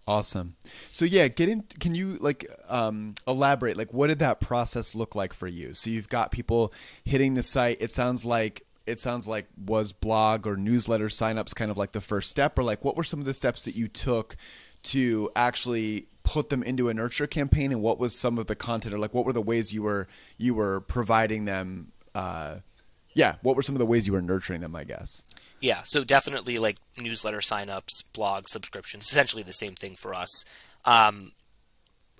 Awesome. 0.05 0.55
So 0.91 1.05
yeah, 1.05 1.29
get 1.29 1.47
in. 1.47 1.63
Can 1.79 1.95
you 1.95 2.17
like 2.19 2.45
um, 2.67 3.15
elaborate? 3.25 3.77
Like, 3.77 3.93
what 3.93 4.07
did 4.07 4.19
that 4.19 4.41
process 4.41 4.93
look 4.93 5.15
like 5.15 5.31
for 5.31 5.47
you? 5.47 5.73
So 5.73 5.89
you've 5.89 6.09
got 6.09 6.31
people 6.31 6.73
hitting 7.05 7.35
the 7.35 7.43
site. 7.43 7.77
It 7.79 7.93
sounds 7.93 8.25
like 8.25 8.65
it 8.85 8.99
sounds 8.99 9.27
like 9.27 9.47
was 9.57 9.91
blog 9.93 10.45
or 10.45 10.55
newsletter 10.57 11.07
signups 11.07 11.55
kind 11.55 11.71
of 11.71 11.77
like 11.77 11.91
the 11.93 12.01
first 12.01 12.29
step, 12.29 12.57
or 12.57 12.63
like 12.63 12.83
what 12.83 12.95
were 12.95 13.03
some 13.03 13.19
of 13.19 13.25
the 13.25 13.33
steps 13.33 13.63
that 13.63 13.75
you 13.75 13.87
took 13.87 14.35
to 14.83 15.29
actually 15.35 16.07
put 16.23 16.49
them 16.49 16.63
into 16.63 16.89
a 16.89 16.93
nurture 16.93 17.27
campaign, 17.27 17.71
and 17.71 17.81
what 17.81 17.99
was 17.99 18.17
some 18.17 18.37
of 18.37 18.47
the 18.47 18.55
content, 18.55 18.93
or 18.93 18.97
like 18.97 19.13
what 19.13 19.25
were 19.25 19.33
the 19.33 19.41
ways 19.41 19.73
you 19.73 19.81
were 19.83 20.07
you 20.37 20.53
were 20.53 20.81
providing 20.81 21.45
them? 21.45 21.91
Uh, 22.13 22.55
yeah, 23.13 23.35
what 23.41 23.55
were 23.55 23.61
some 23.61 23.75
of 23.75 23.79
the 23.79 23.85
ways 23.85 24.07
you 24.07 24.13
were 24.13 24.21
nurturing 24.21 24.61
them? 24.61 24.75
I 24.75 24.83
guess. 24.83 25.23
Yeah, 25.59 25.81
so 25.83 26.03
definitely 26.03 26.57
like 26.57 26.77
newsletter 26.97 27.39
signups, 27.39 28.03
blog 28.13 28.47
subscriptions, 28.47 29.03
essentially 29.03 29.43
the 29.43 29.53
same 29.53 29.75
thing 29.75 29.95
for 29.95 30.13
us. 30.13 30.43
Um, 30.85 31.31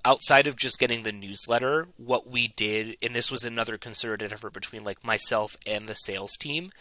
outside 0.05 0.47
of 0.47 0.55
just 0.55 0.79
getting 0.79 1.03
the 1.03 1.11
newsletter, 1.11 1.87
what 1.97 2.27
we 2.27 2.49
did, 2.49 2.97
and 3.01 3.15
this 3.15 3.31
was 3.31 3.43
another 3.43 3.77
concerted 3.77 4.33
effort 4.33 4.53
between 4.53 4.83
like 4.83 5.03
myself 5.03 5.55
and 5.65 5.87
the 5.87 5.93
sales 5.93 6.35
team, 6.37 6.71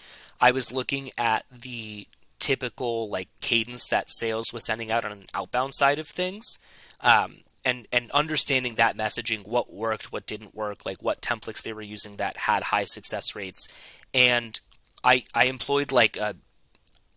I 0.40 0.50
was 0.50 0.72
looking 0.72 1.10
at 1.16 1.44
the 1.50 2.08
typical 2.38 3.08
like 3.08 3.28
cadence 3.40 3.86
that 3.88 4.10
sales 4.10 4.52
was 4.52 4.66
sending 4.66 4.90
out 4.90 5.04
on 5.04 5.12
an 5.12 5.24
outbound 5.34 5.74
side 5.74 5.98
of 6.00 6.08
things. 6.08 6.58
Um, 7.00 7.38
and 7.64 7.86
and 7.92 8.10
understanding 8.10 8.74
that 8.74 8.96
messaging, 8.96 9.46
what 9.46 9.72
worked, 9.72 10.12
what 10.12 10.26
didn't 10.26 10.54
work, 10.54 10.84
like 10.84 11.02
what 11.02 11.22
templates 11.22 11.62
they 11.62 11.72
were 11.72 11.82
using 11.82 12.16
that 12.16 12.36
had 12.36 12.64
high 12.64 12.84
success 12.84 13.36
rates, 13.36 13.68
and 14.12 14.58
I 15.04 15.24
I 15.34 15.44
employed 15.44 15.92
like 15.92 16.16
a 16.16 16.34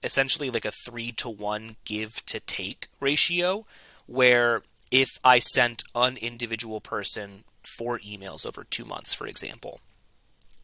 essentially 0.03 0.51
like 0.51 0.65
a 0.65 0.71
three 0.71 1.11
to 1.13 1.29
one 1.29 1.77
give 1.83 2.23
to 2.27 2.39
take 2.39 2.89
ratio, 2.99 3.65
where 4.05 4.61
if 4.95 5.19
I 5.25 5.39
sent 5.39 5.83
an 5.93 6.15
individual 6.15 6.79
person 6.79 7.43
four 7.63 7.99
emails 7.99 8.45
over 8.45 8.63
two 8.63 8.85
months, 8.85 9.13
for 9.13 9.27
example, 9.27 9.81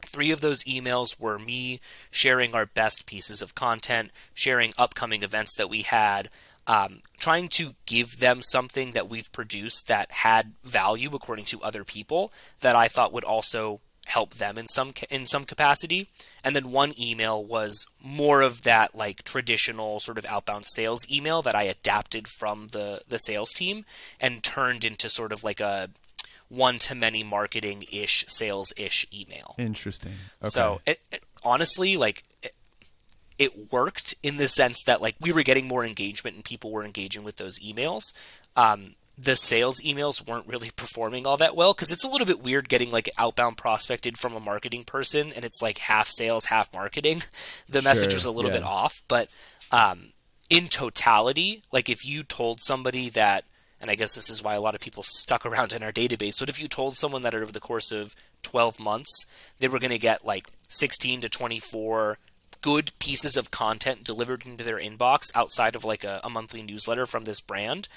Three 0.03 0.31
of 0.31 0.41
those 0.41 0.63
emails 0.63 1.19
were 1.19 1.37
me 1.37 1.79
sharing 2.09 2.55
our 2.55 2.65
best 2.65 3.05
pieces 3.05 3.41
of 3.43 3.53
content, 3.53 4.11
sharing 4.33 4.73
upcoming 4.75 5.21
events 5.21 5.55
that 5.57 5.69
we 5.69 5.83
had, 5.83 6.31
um, 6.65 7.01
trying 7.19 7.49
to 7.49 7.75
give 7.85 8.17
them 8.17 8.41
something 8.41 8.93
that 8.93 9.09
we've 9.09 9.31
produced 9.31 9.87
that 9.87 10.11
had 10.11 10.53
value 10.63 11.11
according 11.13 11.45
to 11.45 11.61
other 11.61 11.83
people 11.83 12.33
that 12.61 12.75
I 12.75 12.87
thought 12.87 13.13
would 13.13 13.23
also 13.23 13.79
help 14.07 14.35
them 14.35 14.57
in 14.57 14.67
some 14.67 14.93
in 15.09 15.25
some 15.25 15.43
capacity. 15.43 16.09
And 16.43 16.55
then 16.55 16.71
one 16.71 16.93
email 16.99 17.43
was 17.43 17.85
more 18.03 18.41
of 18.41 18.63
that 18.63 18.95
like 18.95 19.23
traditional 19.23 19.99
sort 19.99 20.17
of 20.17 20.25
outbound 20.25 20.65
sales 20.67 21.05
email 21.09 21.41
that 21.41 21.55
I 21.55 21.63
adapted 21.63 22.27
from 22.27 22.69
the 22.71 23.01
the 23.07 23.19
sales 23.19 23.53
team 23.53 23.85
and 24.19 24.43
turned 24.43 24.83
into 24.83 25.09
sort 25.09 25.31
of 25.31 25.43
like 25.43 25.59
a 25.59 25.89
one 26.49 26.77
to 26.79 26.93
many 26.93 27.23
marketing 27.23 27.85
ish 27.91 28.25
sales 28.27 28.73
ish 28.75 29.05
email. 29.13 29.55
Interesting. 29.57 30.13
Okay. 30.41 30.49
So 30.49 30.81
it, 30.85 30.99
it, 31.11 31.23
honestly, 31.43 31.95
like 31.95 32.23
it, 32.43 32.53
it, 33.39 33.71
worked 33.71 34.15
in 34.21 34.35
the 34.35 34.47
sense 34.47 34.83
that 34.83 35.01
like 35.01 35.15
we 35.21 35.31
were 35.31 35.43
getting 35.43 35.67
more 35.67 35.85
engagement 35.85 36.35
and 36.35 36.43
people 36.43 36.71
were 36.71 36.83
engaging 36.83 37.23
with 37.23 37.37
those 37.37 37.57
emails. 37.59 38.13
Um, 38.57 38.95
the 39.23 39.35
sales 39.35 39.79
emails 39.81 40.27
weren't 40.27 40.47
really 40.47 40.71
performing 40.75 41.27
all 41.27 41.37
that 41.37 41.55
well 41.55 41.73
because 41.73 41.91
it's 41.91 42.03
a 42.03 42.09
little 42.09 42.25
bit 42.25 42.41
weird 42.41 42.67
getting 42.67 42.91
like 42.91 43.07
outbound 43.19 43.55
prospected 43.55 44.17
from 44.17 44.35
a 44.35 44.39
marketing 44.39 44.83
person 44.83 45.31
and 45.33 45.45
it's 45.45 45.61
like 45.61 45.77
half 45.77 46.07
sales, 46.07 46.45
half 46.45 46.73
marketing. 46.73 47.21
The 47.69 47.81
message 47.81 48.13
was 48.13 48.25
a 48.25 48.31
little 48.31 48.51
yeah. 48.51 48.57
bit 48.57 48.65
off, 48.65 49.03
but 49.07 49.29
um, 49.71 50.13
in 50.49 50.67
totality, 50.67 51.61
like 51.71 51.89
if 51.89 52.03
you 52.03 52.23
told 52.23 52.61
somebody 52.61 53.09
that, 53.09 53.45
and 53.79 53.89
I 53.91 53.95
guess 53.95 54.15
this 54.15 54.29
is 54.29 54.43
why 54.43 54.55
a 54.55 54.61
lot 54.61 54.75
of 54.75 54.81
people 54.81 55.03
stuck 55.03 55.45
around 55.45 55.71
in 55.71 55.83
our 55.83 55.91
database, 55.91 56.39
but 56.39 56.49
if 56.49 56.59
you 56.59 56.67
told 56.67 56.95
someone 56.95 57.21
that 57.21 57.35
over 57.35 57.51
the 57.51 57.59
course 57.59 57.91
of 57.91 58.15
12 58.43 58.79
months 58.79 59.25
they 59.59 59.67
were 59.67 59.79
going 59.79 59.91
to 59.91 59.97
get 59.97 60.25
like 60.25 60.47
16 60.69 61.21
to 61.21 61.29
24 61.29 62.17
good 62.61 62.91
pieces 62.99 63.37
of 63.37 63.51
content 63.51 64.03
delivered 64.03 64.45
into 64.45 64.63
their 64.63 64.79
inbox 64.79 65.25
outside 65.35 65.75
of 65.75 65.83
like 65.83 66.03
a, 66.03 66.19
a 66.23 66.29
monthly 66.29 66.61
newsletter 66.61 67.05
from 67.05 67.23
this 67.23 67.41
brand, 67.41 67.87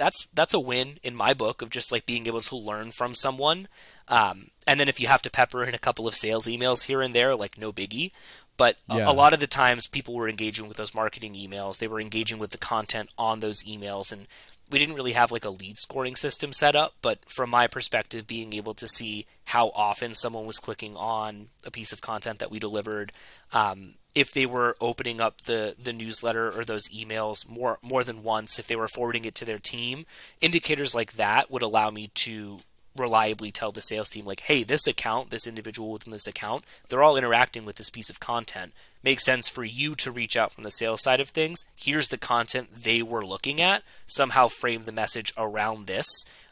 that's 0.00 0.26
that's 0.32 0.54
a 0.54 0.58
win 0.58 0.98
in 1.02 1.14
my 1.14 1.34
book 1.34 1.60
of 1.60 1.68
just 1.68 1.92
like 1.92 2.06
being 2.06 2.26
able 2.26 2.40
to 2.40 2.56
learn 2.56 2.90
from 2.90 3.14
someone. 3.14 3.68
Um, 4.08 4.48
and 4.66 4.80
then 4.80 4.88
if 4.88 4.98
you 4.98 5.06
have 5.06 5.22
to 5.22 5.30
pepper 5.30 5.62
in 5.62 5.74
a 5.74 5.78
couple 5.78 6.08
of 6.08 6.14
sales 6.14 6.46
emails 6.46 6.86
here 6.86 7.02
and 7.02 7.14
there, 7.14 7.36
like 7.36 7.58
no 7.58 7.70
biggie. 7.70 8.10
But 8.56 8.76
yeah. 8.88 9.06
a, 9.06 9.12
a, 9.12 9.12
lot 9.12 9.32
of 9.32 9.40
the 9.40 9.46
times, 9.46 9.86
people 9.86 10.14
were 10.14 10.28
engaging 10.28 10.68
with 10.68 10.78
those 10.78 10.94
marketing 10.94 11.34
emails. 11.34 11.78
They 11.78 11.88
were 11.88 12.00
engaging 12.00 12.38
with 12.38 12.50
the 12.50 12.58
content 12.58 13.10
on 13.16 13.40
those 13.40 13.62
emails, 13.62 14.10
and 14.12 14.26
we 14.70 14.78
didn't 14.78 14.96
really 14.96 15.12
have 15.12 15.30
like 15.30 15.44
a 15.44 15.50
lead 15.50 15.78
scoring 15.78 16.16
system 16.16 16.52
set 16.52 16.74
up. 16.74 16.94
But 17.02 17.18
from 17.26 17.50
my 17.50 17.66
perspective, 17.66 18.26
being 18.26 18.54
able 18.54 18.74
to 18.74 18.88
see 18.88 19.26
how 19.46 19.68
often 19.74 20.14
someone 20.14 20.46
was 20.46 20.58
clicking 20.58 20.96
on 20.96 21.48
a 21.64 21.70
piece 21.70 21.92
of 21.92 22.00
content 22.00 22.38
that 22.38 22.50
we 22.50 22.58
delivered, 22.58 23.12
um, 23.52 23.94
if 24.14 24.32
they 24.32 24.46
were 24.46 24.76
opening 24.80 25.20
up 25.20 25.42
the 25.42 25.74
the 25.82 25.92
newsletter 25.92 26.50
or 26.50 26.64
those 26.64 26.88
emails 26.88 27.48
more 27.48 27.78
more 27.82 28.04
than 28.04 28.22
once, 28.22 28.58
if 28.58 28.66
they 28.66 28.76
were 28.76 28.88
forwarding 28.88 29.24
it 29.24 29.34
to 29.36 29.44
their 29.44 29.58
team, 29.58 30.06
indicators 30.40 30.94
like 30.94 31.12
that 31.12 31.50
would 31.50 31.62
allow 31.62 31.90
me 31.90 32.10
to 32.14 32.58
reliably 32.96 33.50
tell 33.50 33.72
the 33.72 33.80
sales 33.80 34.08
team 34.08 34.24
like, 34.24 34.40
hey, 34.40 34.62
this 34.62 34.86
account, 34.86 35.30
this 35.30 35.46
individual 35.46 35.92
within 35.92 36.12
this 36.12 36.26
account, 36.26 36.64
they're 36.88 37.02
all 37.02 37.16
interacting 37.16 37.64
with 37.64 37.76
this 37.76 37.90
piece 37.90 38.10
of 38.10 38.20
content. 38.20 38.72
Makes 39.02 39.24
sense 39.24 39.48
for 39.48 39.64
you 39.64 39.94
to 39.96 40.10
reach 40.10 40.36
out 40.36 40.52
from 40.52 40.64
the 40.64 40.70
sales 40.70 41.02
side 41.02 41.20
of 41.20 41.28
things. 41.28 41.64
Here's 41.76 42.08
the 42.08 42.18
content 42.18 42.82
they 42.82 43.02
were 43.02 43.24
looking 43.24 43.60
at. 43.60 43.82
Somehow 44.06 44.48
frame 44.48 44.84
the 44.84 44.92
message 44.92 45.32
around 45.38 45.86
this, 45.86 46.06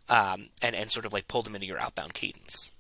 um, 0.09 0.49
and 0.63 0.75
and 0.75 0.91
sort 0.91 1.05
of 1.05 1.13
like 1.13 1.29
pull 1.29 1.43
them 1.43 1.55
into 1.55 1.67
your 1.67 1.79
outbound 1.79 2.15
cadence. 2.15 2.73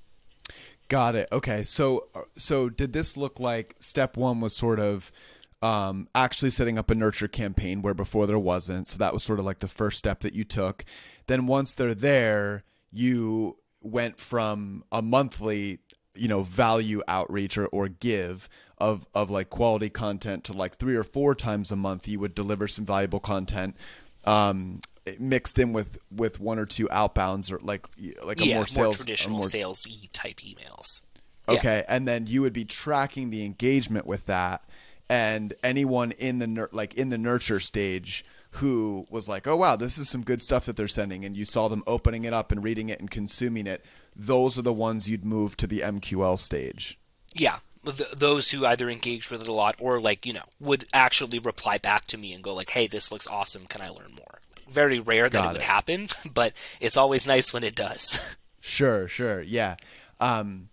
Got 0.89 1.17
it. 1.17 1.29
Okay. 1.31 1.63
So 1.65 2.07
so 2.37 2.69
did 2.69 2.93
this 2.93 3.17
look 3.17 3.39
like 3.39 3.77
step 3.79 4.17
one 4.17 4.41
was 4.41 4.57
sort 4.57 4.81
of 4.81 5.13
um, 5.61 6.09
actually 6.15 6.51
setting 6.51 6.79
up 6.79 6.91
a 6.91 6.95
nurture 6.95 7.29
campaign 7.29 7.83
where 7.83 7.95
before 7.95 8.27
there 8.27 8.39
wasn't. 8.39 8.89
So 8.89 8.99
that 8.99 9.13
was 9.13 9.23
sort 9.23 9.39
of 9.39 9.45
like 9.45 9.59
the 9.59 9.69
first 9.69 9.99
step 9.99 10.21
that 10.21 10.35
you 10.35 10.45
took. 10.45 10.85
Then 11.27 11.47
once 11.47 11.75
they're 11.75 11.95
there, 11.95 12.65
you 12.91 13.59
went 13.83 14.19
from 14.19 14.85
a 14.91 15.03
monthly, 15.03 15.81
you 16.15 16.29
know, 16.29 16.43
value 16.43 17.03
outreach 17.07 17.59
or, 17.59 17.67
or 17.67 17.89
give 17.89 18.49
of 18.79 19.07
of 19.15 19.31
like 19.31 19.51
quality 19.51 19.91
content 19.91 20.45
to 20.45 20.53
like 20.53 20.77
three 20.77 20.97
or 20.97 21.05
four 21.05 21.35
times 21.35 21.73
a 21.73 21.77
month 21.77 22.07
you 22.07 22.21
would 22.21 22.35
deliver 22.35 22.69
some 22.69 22.87
valuable 22.87 23.21
content. 23.21 23.77
Um, 24.25 24.81
mixed 25.19 25.59
in 25.59 25.73
with 25.73 25.99
with 26.11 26.41
one 26.41 26.59
or 26.59 26.67
two 26.67 26.87
outbounds 26.89 27.53
or 27.53 27.59
like 27.61 27.87
like 28.23 28.41
a 28.41 28.47
yeah, 28.47 28.57
more 28.57 28.67
sales 28.67 28.99
more 28.99 29.05
traditional 29.05 29.39
more... 29.39 29.47
salesy 29.47 30.09
type 30.13 30.37
emails. 30.37 31.01
Okay, 31.49 31.79
yeah. 31.79 31.95
and 31.95 32.07
then 32.07 32.27
you 32.27 32.43
would 32.43 32.53
be 32.53 32.65
tracking 32.65 33.31
the 33.31 33.45
engagement 33.45 34.07
with 34.07 34.27
that, 34.27 34.65
and 35.09 35.55
anyone 35.63 36.13
in 36.13 36.39
the 36.39 36.69
like 36.73 36.95
in 36.95 37.09
the 37.09 37.19
nurture 37.19 37.61
stage 37.61 38.25
who 38.53 39.07
was 39.11 39.29
like, 39.29 39.47
"Oh 39.47 39.57
wow, 39.57 39.77
this 39.77 39.99
is 39.99 40.09
some 40.09 40.23
good 40.23 40.43
stuff 40.43 40.67
that 40.67 40.77
they're 40.77 40.89
sending," 40.89 41.25
and 41.25 41.37
you 41.37 41.45
saw 41.45 41.69
them 41.69 41.83
opening 41.87 42.25
it 42.25 42.33
up 42.33 42.53
and 42.53 42.63
reading 42.63 42.89
it 42.89 43.01
and 43.01 43.11
consuming 43.11 43.67
it. 43.67 43.85
Those 44.15 44.59
are 44.59 44.63
the 44.63 44.73
ones 44.73 45.09
you'd 45.09 45.25
move 45.25 45.57
to 45.59 45.67
the 45.67 45.81
MQL 45.81 46.39
stage. 46.39 46.99
Yeah, 47.35 47.59
those 47.85 48.51
who 48.51 48.67
either 48.67 48.91
engaged 48.91 49.31
with 49.31 49.43
it 49.43 49.49
a 49.49 49.53
lot 49.53 49.77
or 49.79 50.01
like 50.01 50.27
you 50.27 50.33
know 50.33 50.45
would 50.61 50.85
actually 50.93 51.39
reply 51.39 51.79
back 51.79 52.07
to 52.07 52.19
me 52.19 52.33
and 52.33 52.43
go 52.43 52.55
like, 52.55 52.71
"Hey, 52.71 52.87
this 52.87 53.13
looks 53.13 53.27
awesome. 53.27 53.67
Can 53.67 53.83
I 53.83 53.89
learn 53.89 54.13
more?" 54.17 54.41
Very 54.71 55.01
rare 55.01 55.29
that 55.29 55.33
Got 55.33 55.51
it 55.51 55.53
would 55.55 55.63
happen, 55.63 56.09
but 56.35 56.53
it's 56.81 56.97
always 56.97 57.27
nice 57.27 57.53
when 57.53 57.65
it 57.65 57.75
does. 57.75 58.37
Sure, 58.61 59.09
sure, 59.09 59.41
yeah. 59.41 59.77
Um, 60.21 60.69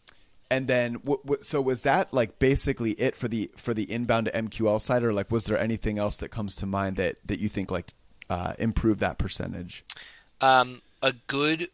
and 0.52 0.68
then, 0.68 0.94
w- 0.94 1.22
w- 1.24 1.42
so 1.42 1.62
was 1.62 1.82
that 1.82 2.14
like 2.14 2.40
basically 2.40 2.92
it 2.94 3.16
for 3.16 3.28
the 3.30 3.50
for 3.56 3.74
the 3.74 3.90
inbound 3.90 4.26
to 4.26 4.32
MQL 4.34 4.82
side, 4.82 5.04
or 5.04 5.14
like 5.14 5.32
was 5.32 5.46
there 5.46 5.58
anything 5.58 5.98
else 5.98 6.18
that 6.18 6.30
comes 6.30 6.56
to 6.58 6.66
mind 6.66 6.98
that 6.98 7.16
that 7.26 7.40
you 7.40 7.48
think 7.48 7.72
like 7.72 7.94
uh, 8.30 8.54
improved 8.60 9.00
that 9.00 9.18
percentage? 9.18 9.86
Um, 10.42 10.82
a 11.02 11.14
good, 11.14 11.70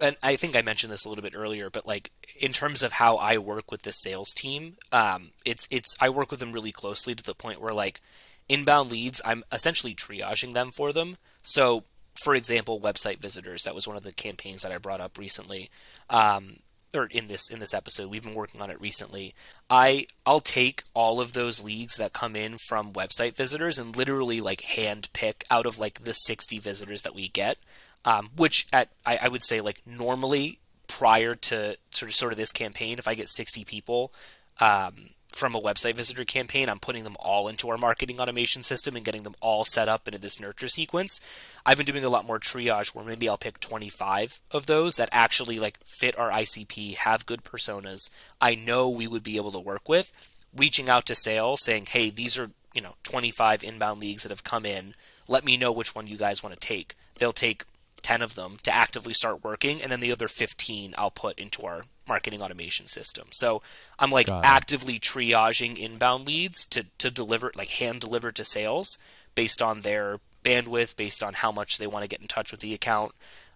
and 0.00 0.16
I 0.22 0.36
think 0.36 0.56
I 0.56 0.62
mentioned 0.62 0.92
this 0.92 1.04
a 1.04 1.08
little 1.08 1.22
bit 1.22 1.34
earlier, 1.36 1.68
but 1.68 1.86
like 1.86 2.10
in 2.40 2.52
terms 2.52 2.82
of 2.82 2.92
how 2.92 3.16
I 3.16 3.36
work 3.38 3.70
with 3.70 3.82
the 3.82 3.92
sales 3.92 4.32
team, 4.32 4.76
um, 4.90 5.32
it's 5.44 5.68
it's 5.70 5.94
I 6.00 6.08
work 6.08 6.30
with 6.30 6.40
them 6.40 6.52
really 6.52 6.72
closely 6.72 7.14
to 7.14 7.22
the 7.22 7.34
point 7.34 7.60
where 7.60 7.74
like 7.74 8.00
inbound 8.48 8.90
leads, 8.90 9.20
I'm 9.24 9.44
essentially 9.52 9.94
triaging 9.94 10.54
them 10.54 10.70
for 10.70 10.92
them. 10.92 11.16
So, 11.42 11.84
for 12.14 12.34
example, 12.34 12.80
website 12.80 13.18
visitors. 13.18 13.64
That 13.64 13.74
was 13.74 13.86
one 13.86 13.96
of 13.96 14.04
the 14.04 14.12
campaigns 14.12 14.62
that 14.62 14.72
I 14.72 14.78
brought 14.78 15.00
up 15.00 15.18
recently, 15.18 15.70
um, 16.08 16.58
or 16.94 17.06
in 17.06 17.26
this 17.26 17.50
in 17.50 17.58
this 17.58 17.74
episode. 17.74 18.08
We've 18.08 18.22
been 18.22 18.34
working 18.34 18.62
on 18.62 18.70
it 18.70 18.80
recently. 18.80 19.34
I 19.68 20.06
I'll 20.24 20.40
take 20.40 20.84
all 20.94 21.20
of 21.20 21.32
those 21.32 21.64
leads 21.64 21.96
that 21.96 22.12
come 22.12 22.36
in 22.36 22.56
from 22.58 22.92
website 22.92 23.34
visitors 23.34 23.78
and 23.78 23.96
literally 23.96 24.40
like 24.40 24.60
hand 24.60 25.08
pick 25.12 25.44
out 25.50 25.66
of 25.66 25.78
like 25.78 26.04
the 26.04 26.14
60 26.14 26.58
visitors 26.58 27.02
that 27.02 27.14
we 27.14 27.28
get, 27.28 27.58
um, 28.04 28.30
which 28.36 28.66
at 28.72 28.90
I, 29.04 29.18
I 29.22 29.28
would 29.28 29.42
say 29.42 29.60
like 29.60 29.84
normally 29.86 30.60
prior 30.86 31.34
to 31.34 31.76
sort 31.90 32.10
of 32.10 32.14
sort 32.14 32.32
of 32.32 32.38
this 32.38 32.52
campaign, 32.52 32.98
if 32.98 33.08
I 33.08 33.14
get 33.14 33.28
60 33.28 33.64
people. 33.64 34.12
Um, 34.60 35.08
from 35.34 35.54
a 35.54 35.60
website 35.60 35.94
visitor 35.94 36.24
campaign, 36.24 36.68
I'm 36.68 36.78
putting 36.78 37.04
them 37.04 37.16
all 37.18 37.48
into 37.48 37.68
our 37.68 37.78
marketing 37.78 38.20
automation 38.20 38.62
system 38.62 38.96
and 38.96 39.04
getting 39.04 39.24
them 39.24 39.34
all 39.40 39.64
set 39.64 39.88
up 39.88 40.06
into 40.06 40.20
this 40.20 40.40
nurture 40.40 40.68
sequence. 40.68 41.20
I've 41.66 41.76
been 41.76 41.86
doing 41.86 42.04
a 42.04 42.08
lot 42.08 42.26
more 42.26 42.38
triage 42.38 42.94
where 42.94 43.04
maybe 43.04 43.28
I'll 43.28 43.38
pick 43.38 43.60
25 43.60 44.40
of 44.50 44.66
those 44.66 44.96
that 44.96 45.08
actually 45.12 45.58
like 45.58 45.78
fit 45.84 46.18
our 46.18 46.30
ICP, 46.30 46.94
have 46.96 47.26
good 47.26 47.44
personas. 47.44 48.10
I 48.40 48.54
know 48.54 48.88
we 48.88 49.08
would 49.08 49.22
be 49.22 49.36
able 49.36 49.52
to 49.52 49.58
work 49.58 49.88
with 49.88 50.12
reaching 50.56 50.88
out 50.88 51.06
to 51.06 51.14
sales 51.14 51.62
saying, 51.62 51.86
"Hey, 51.86 52.10
these 52.10 52.38
are, 52.38 52.50
you 52.72 52.80
know, 52.80 52.94
25 53.02 53.64
inbound 53.64 54.00
leads 54.00 54.22
that 54.22 54.30
have 54.30 54.44
come 54.44 54.64
in. 54.64 54.94
Let 55.26 55.44
me 55.44 55.56
know 55.56 55.72
which 55.72 55.94
one 55.94 56.06
you 56.06 56.16
guys 56.16 56.42
want 56.42 56.58
to 56.58 56.66
take." 56.66 56.96
They'll 57.18 57.32
take 57.32 57.64
10 58.04 58.22
of 58.22 58.36
them 58.36 58.58
to 58.62 58.72
actively 58.72 59.12
start 59.12 59.42
working 59.42 59.82
and 59.82 59.90
then 59.90 60.00
the 60.00 60.12
other 60.12 60.28
15 60.28 60.94
I'll 60.96 61.10
put 61.10 61.38
into 61.38 61.62
our 61.62 61.82
marketing 62.06 62.42
automation 62.42 62.86
system. 62.86 63.28
So 63.32 63.62
I'm 63.98 64.10
like 64.10 64.28
actively 64.30 65.00
triaging 65.00 65.76
inbound 65.76 66.26
leads 66.26 66.64
to 66.66 66.86
to 66.98 67.10
deliver 67.10 67.50
like 67.56 67.70
hand 67.70 68.02
deliver 68.02 68.30
to 68.30 68.44
sales 68.44 68.98
based 69.34 69.60
on 69.60 69.80
their 69.80 70.20
bandwidth, 70.44 70.94
based 70.94 71.22
on 71.22 71.34
how 71.34 71.50
much 71.50 71.78
they 71.78 71.86
want 71.86 72.04
to 72.04 72.08
get 72.08 72.20
in 72.20 72.28
touch 72.28 72.52
with 72.52 72.60
the 72.60 72.74
account. 72.74 73.12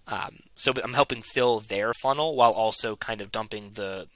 Um, 0.07 0.39
so 0.57 0.73
I'm 0.83 0.95
helping 0.95 1.21
fill 1.21 1.61
their 1.61 1.93
funnel 1.93 2.35
while 2.35 2.53
also 2.53 2.97
kind 2.97 3.21
of 3.21 3.31
dumping 3.31 3.73
the 3.75 4.09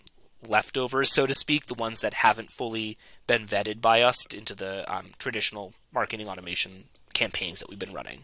leftovers, 0.48 1.14
so 1.14 1.26
to 1.26 1.34
speak, 1.34 1.66
the 1.66 1.74
ones 1.74 2.00
that 2.00 2.14
haven't 2.14 2.50
fully 2.50 2.98
been 3.26 3.46
vetted 3.46 3.80
by 3.80 4.00
us 4.02 4.26
into 4.34 4.54
the 4.54 4.90
um, 4.92 5.10
traditional 5.18 5.74
marketing 5.92 6.28
automation 6.28 6.84
campaigns 7.12 7.60
that 7.60 7.68
we've 7.68 7.78
been 7.78 7.92
running. 7.92 8.22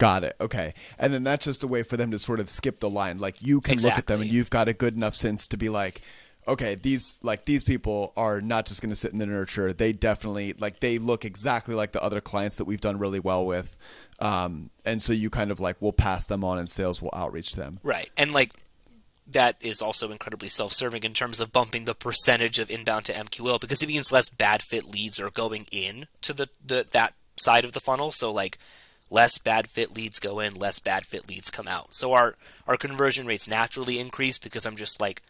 Got 0.00 0.24
it. 0.24 0.34
Okay. 0.40 0.72
And 0.98 1.12
then 1.12 1.24
that's 1.24 1.44
just 1.44 1.62
a 1.62 1.66
way 1.66 1.82
for 1.82 1.98
them 1.98 2.10
to 2.10 2.18
sort 2.18 2.40
of 2.40 2.48
skip 2.48 2.80
the 2.80 2.88
line. 2.88 3.18
Like 3.18 3.42
you 3.42 3.60
can 3.60 3.74
exactly. 3.74 3.90
look 3.90 3.98
at 3.98 4.06
them 4.06 4.22
and 4.22 4.30
you've 4.30 4.48
got 4.48 4.66
a 4.66 4.72
good 4.72 4.96
enough 4.96 5.14
sense 5.14 5.46
to 5.48 5.58
be 5.58 5.68
like, 5.68 6.00
okay, 6.48 6.74
these 6.74 7.18
like 7.22 7.44
these 7.44 7.64
people 7.64 8.14
are 8.16 8.40
not 8.40 8.64
just 8.64 8.80
going 8.80 8.88
to 8.88 8.96
sit 8.96 9.12
in 9.12 9.18
the 9.18 9.26
nurture. 9.26 9.74
They 9.74 9.92
definitely 9.92 10.54
like 10.54 10.80
they 10.80 10.98
look 10.98 11.26
exactly 11.26 11.74
like 11.74 11.92
the 11.92 12.02
other 12.02 12.22
clients 12.22 12.56
that 12.56 12.64
we've 12.64 12.80
done 12.80 12.98
really 12.98 13.20
well 13.20 13.44
with. 13.44 13.76
Um, 14.20 14.70
and 14.86 15.02
so 15.02 15.12
you 15.12 15.28
kind 15.28 15.50
of 15.50 15.60
like 15.60 15.82
will 15.82 15.92
pass 15.92 16.24
them 16.24 16.44
on 16.44 16.58
and 16.58 16.66
sales 16.66 17.02
will 17.02 17.12
outreach 17.12 17.56
them. 17.56 17.78
Right. 17.82 18.08
And 18.16 18.32
like 18.32 18.54
that 19.26 19.56
is 19.60 19.82
also 19.82 20.10
incredibly 20.10 20.48
self-serving 20.48 21.04
in 21.04 21.12
terms 21.12 21.40
of 21.40 21.52
bumping 21.52 21.84
the 21.84 21.94
percentage 21.94 22.58
of 22.58 22.70
inbound 22.70 23.04
to 23.04 23.12
MQL 23.12 23.60
because 23.60 23.82
it 23.82 23.88
means 23.88 24.10
less 24.10 24.30
bad 24.30 24.62
fit 24.62 24.86
leads 24.86 25.20
are 25.20 25.30
going 25.30 25.66
in 25.70 26.08
to 26.22 26.32
the, 26.32 26.48
the 26.64 26.86
that 26.92 27.12
side 27.36 27.66
of 27.66 27.72
the 27.72 27.80
funnel. 27.80 28.12
So 28.12 28.32
like 28.32 28.56
less 29.10 29.38
bad 29.38 29.68
fit 29.68 29.94
leads 29.94 30.18
go 30.18 30.40
in, 30.40 30.54
less 30.54 30.78
bad 30.78 31.04
fit 31.04 31.28
leads 31.28 31.50
come 31.50 31.68
out. 31.68 31.94
So 31.94 32.12
our 32.12 32.36
our 32.66 32.76
conversion 32.76 33.26
rates 33.26 33.48
naturally 33.48 33.98
increase 33.98 34.38
because 34.38 34.64
I'm 34.64 34.76
just 34.76 35.00
like 35.00 35.22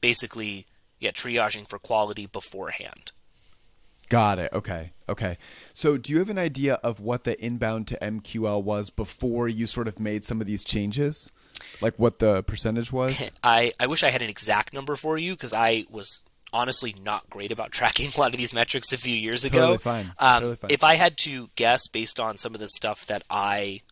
basically 0.00 0.66
yeah 1.00 1.10
triaging 1.10 1.68
for 1.68 1.78
quality 1.78 2.26
beforehand. 2.26 3.12
Got 4.08 4.38
it. 4.38 4.52
Okay. 4.52 4.92
Okay. 5.08 5.38
So 5.72 5.96
do 5.96 6.12
you 6.12 6.18
have 6.18 6.30
an 6.30 6.38
idea 6.38 6.74
of 6.82 7.00
what 7.00 7.24
the 7.24 7.42
inbound 7.44 7.88
to 7.88 7.98
MQL 8.00 8.62
was 8.62 8.90
before 8.90 9.48
you 9.48 9.66
sort 9.66 9.88
of 9.88 9.98
made 9.98 10.24
some 10.24 10.40
of 10.40 10.46
these 10.46 10.62
changes? 10.62 11.30
Like 11.80 11.98
what 11.98 12.18
the 12.18 12.42
percentage 12.42 12.92
was? 12.92 13.30
I, 13.42 13.72
I 13.80 13.86
wish 13.86 14.02
I 14.04 14.10
had 14.10 14.22
an 14.22 14.28
exact 14.28 14.72
number 14.72 14.96
for 14.96 15.16
you 15.16 15.32
because 15.32 15.54
I 15.54 15.86
was 15.90 16.22
honestly 16.54 16.94
not 17.02 17.28
great 17.28 17.52
about 17.52 17.72
tracking 17.72 18.08
a 18.16 18.20
lot 18.20 18.30
of 18.30 18.38
these 18.38 18.54
metrics 18.54 18.92
a 18.92 18.96
few 18.96 19.14
years 19.14 19.44
ago. 19.44 19.76
Totally 19.76 19.78
fine. 19.78 20.12
Um, 20.18 20.40
totally 20.40 20.56
fine. 20.56 20.70
If 20.70 20.84
I 20.84 20.94
had 20.94 21.18
to 21.18 21.50
guess 21.56 21.88
based 21.88 22.18
on 22.18 22.38
some 22.38 22.54
of 22.54 22.60
the 22.60 22.68
stuff 22.68 23.04
that 23.06 23.22
I 23.28 23.82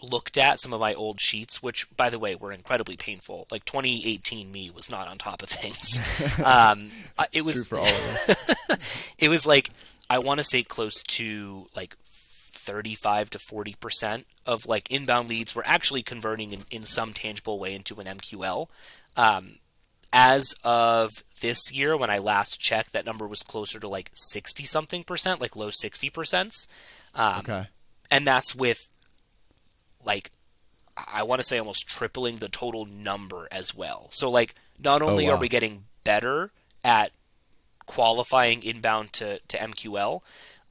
looked 0.00 0.38
at, 0.38 0.60
some 0.60 0.72
of 0.72 0.80
my 0.80 0.94
old 0.94 1.20
sheets, 1.20 1.62
which 1.62 1.86
by 1.96 2.10
the 2.10 2.18
way 2.18 2.36
were 2.36 2.52
incredibly 2.52 2.96
painful. 2.96 3.48
Like 3.50 3.64
2018 3.64 4.52
me 4.52 4.70
was 4.70 4.90
not 4.90 5.08
on 5.08 5.18
top 5.18 5.42
of 5.42 5.48
things. 5.48 6.00
um, 6.44 6.90
it 7.32 7.44
was 7.44 7.66
for 7.66 7.78
all 7.78 7.84
of 7.84 7.90
us. 7.90 9.14
it 9.18 9.28
was 9.28 9.46
like 9.46 9.70
I 10.08 10.18
want 10.18 10.38
to 10.38 10.44
say 10.44 10.62
close 10.62 11.02
to 11.02 11.66
like 11.74 11.96
35 12.04 13.30
to 13.30 13.38
40 13.38 13.74
percent 13.80 14.26
of 14.46 14.66
like 14.66 14.90
inbound 14.90 15.28
leads 15.28 15.54
were 15.54 15.66
actually 15.66 16.02
converting 16.02 16.52
in, 16.52 16.60
in 16.70 16.82
some 16.82 17.12
tangible 17.12 17.58
way 17.58 17.74
into 17.74 17.98
an 17.98 18.06
MQL. 18.06 18.68
Um, 19.16 19.56
as 20.12 20.54
of 20.64 21.22
this 21.40 21.72
year, 21.72 21.96
when 21.96 22.10
I 22.10 22.18
last 22.18 22.60
checked, 22.60 22.92
that 22.92 23.06
number 23.06 23.26
was 23.26 23.42
closer 23.42 23.78
to 23.80 23.88
like 23.88 24.10
60 24.14 24.64
something 24.64 25.04
percent, 25.04 25.40
like 25.40 25.56
low 25.56 25.70
60 25.70 26.10
percent. 26.10 26.54
Um, 27.14 27.38
okay. 27.40 27.66
And 28.10 28.26
that's 28.26 28.54
with 28.54 28.88
like 30.04 30.30
I 31.12 31.22
want 31.22 31.40
to 31.40 31.46
say 31.46 31.58
almost 31.58 31.88
tripling 31.88 32.36
the 32.36 32.48
total 32.48 32.84
number 32.84 33.48
as 33.52 33.74
well. 33.74 34.08
So 34.12 34.30
like 34.30 34.54
not 34.78 35.02
only 35.02 35.26
oh, 35.26 35.30
wow. 35.30 35.36
are 35.36 35.40
we 35.40 35.48
getting 35.48 35.84
better 36.04 36.50
at 36.82 37.12
qualifying 37.86 38.62
inbound 38.62 39.12
to, 39.14 39.40
to 39.48 39.56
MQL, 39.56 40.22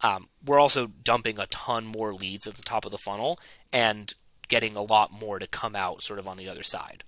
um, 0.02 0.30
we're 0.46 0.60
also 0.60 0.88
dumping 0.88 1.40
a 1.40 1.48
ton 1.48 1.86
more 1.86 2.14
leads 2.14 2.48
at 2.48 2.56
the 2.56 2.62
top 2.62 2.86
of 2.86 2.92
the 2.92 2.98
funnel 2.98 3.40
and 3.72 4.14
getting 4.48 4.76
a 4.76 4.82
lot 4.82 5.12
more 5.12 5.40
to 5.40 5.48
come 5.48 5.76
out 5.76 6.04
sort 6.04 6.20
of 6.20 6.28
on 6.28 6.38
the 6.38 6.50
other 6.50 6.64
side. 6.64 7.04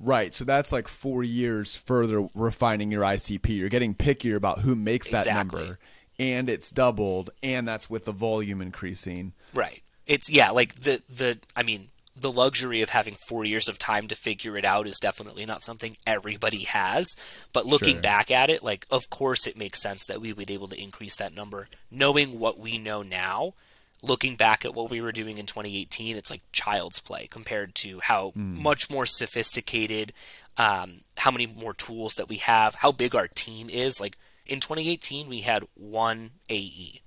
Right. 0.00 0.32
So 0.32 0.44
that's 0.44 0.72
like 0.72 0.88
four 0.88 1.24
years 1.24 1.76
further 1.76 2.28
refining 2.34 2.90
your 2.90 3.02
ICP. 3.02 3.48
You're 3.56 3.68
getting 3.68 3.94
pickier 3.94 4.36
about 4.36 4.60
who 4.60 4.74
makes 4.74 5.10
that 5.10 5.22
exactly. 5.22 5.60
number, 5.60 5.78
and 6.18 6.48
it's 6.48 6.70
doubled, 6.70 7.30
and 7.42 7.66
that's 7.66 7.90
with 7.90 8.04
the 8.04 8.12
volume 8.12 8.60
increasing. 8.60 9.32
Right. 9.54 9.82
It's 10.06 10.30
yeah, 10.30 10.50
like 10.50 10.76
the 10.76 11.02
the 11.08 11.38
I 11.56 11.62
mean 11.62 11.88
the 12.20 12.32
luxury 12.32 12.82
of 12.82 12.90
having 12.90 13.14
four 13.28 13.44
years 13.44 13.68
of 13.68 13.78
time 13.78 14.08
to 14.08 14.16
figure 14.16 14.56
it 14.56 14.64
out 14.64 14.86
is 14.86 14.98
definitely 14.98 15.46
not 15.46 15.62
something 15.62 15.96
everybody 16.06 16.64
has. 16.64 17.14
But 17.52 17.66
looking 17.66 17.94
Sure. 17.94 18.02
back 18.02 18.30
at 18.30 18.50
it, 18.50 18.62
like, 18.62 18.86
of 18.90 19.08
course 19.08 19.46
it 19.46 19.56
makes 19.56 19.80
sense 19.80 20.04
that 20.06 20.20
we 20.20 20.32
would 20.32 20.48
be 20.48 20.54
able 20.54 20.68
to 20.68 20.80
increase 20.82 21.16
that 21.16 21.34
number. 21.34 21.68
Knowing 21.90 22.38
what 22.38 22.58
we 22.58 22.76
know 22.76 23.02
now, 23.02 23.54
looking 24.02 24.36
back 24.36 24.64
at 24.64 24.74
what 24.74 24.90
we 24.90 25.00
were 25.00 25.12
doing 25.12 25.38
in 25.38 25.46
2018, 25.46 26.16
it's 26.16 26.30
like 26.30 26.42
child's 26.52 27.00
play 27.00 27.26
compared 27.26 27.74
to 27.76 27.98
how 28.00 28.32
much 28.62 28.90
more 28.90 29.06
sophisticated, 29.06 30.12
um, 30.56 30.98
how 31.16 31.30
many 31.30 31.46
more 31.46 31.74
tools 31.74 32.14
that 32.14 32.28
we 32.28 32.36
have, 32.36 32.76
how 32.76 32.92
big 32.92 33.14
our 33.14 33.28
team 33.28 33.68
is. 33.68 34.00
Like, 34.00 34.16
in 34.46 34.60
2018, 34.60 35.28
we 35.28 35.40
had 35.40 35.64
one 35.74 36.30
AE, 36.48 37.02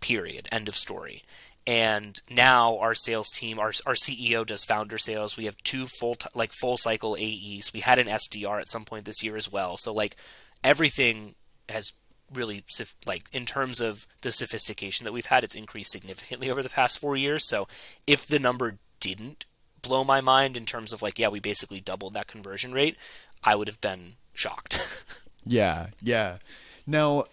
period, 0.00 0.48
end 0.52 0.68
of 0.68 0.76
story. 0.76 1.22
And 1.66 2.20
now 2.30 2.78
our 2.78 2.94
sales 2.94 3.30
team 3.30 3.58
our, 3.58 3.72
our 3.86 3.94
ceo 3.94 4.44
does 4.44 4.64
founder 4.64 4.98
sales. 4.98 5.38
We 5.38 5.46
have 5.46 5.56
two 5.64 5.86
full 5.86 6.14
t- 6.14 6.28
like 6.34 6.52
full 6.52 6.76
cycle 6.76 7.16
aes 7.18 7.72
we 7.72 7.80
had 7.80 7.98
an 7.98 8.06
sdr 8.06 8.60
at 8.60 8.68
some 8.68 8.84
point 8.84 9.06
this 9.06 9.22
year 9.22 9.34
as 9.34 9.50
well. 9.50 9.78
So 9.78 9.92
like 9.92 10.16
everything 10.62 11.36
has 11.70 11.94
really 12.34 12.64
like 13.06 13.24
in 13.32 13.46
terms 13.46 13.80
of 13.80 14.06
the 14.22 14.32
sophistication 14.32 15.04
that 15.04 15.12
we've 15.12 15.26
had 15.26 15.44
it's 15.44 15.54
increased 15.54 15.92
significantly 15.92 16.50
over 16.50 16.62
the 16.62 16.68
past 16.68 16.98
four 16.98 17.16
years 17.16 17.46
so 17.46 17.66
if 18.06 18.26
the 18.26 18.38
number 18.38 18.78
didn't 19.00 19.46
blow 19.82 20.04
my 20.04 20.20
mind 20.20 20.56
in 20.56 20.66
terms 20.66 20.92
of 20.92 21.02
like 21.02 21.18
yeah 21.18 21.28
we 21.28 21.40
basically 21.40 21.80
doubled 21.80 22.14
that 22.14 22.26
conversion 22.26 22.72
rate 22.72 22.96
i 23.42 23.54
would 23.54 23.68
have 23.68 23.80
been 23.80 24.14
shocked 24.32 25.04
Yeah, 25.46 25.88
yeah. 26.02 26.38
Now, 26.86 27.24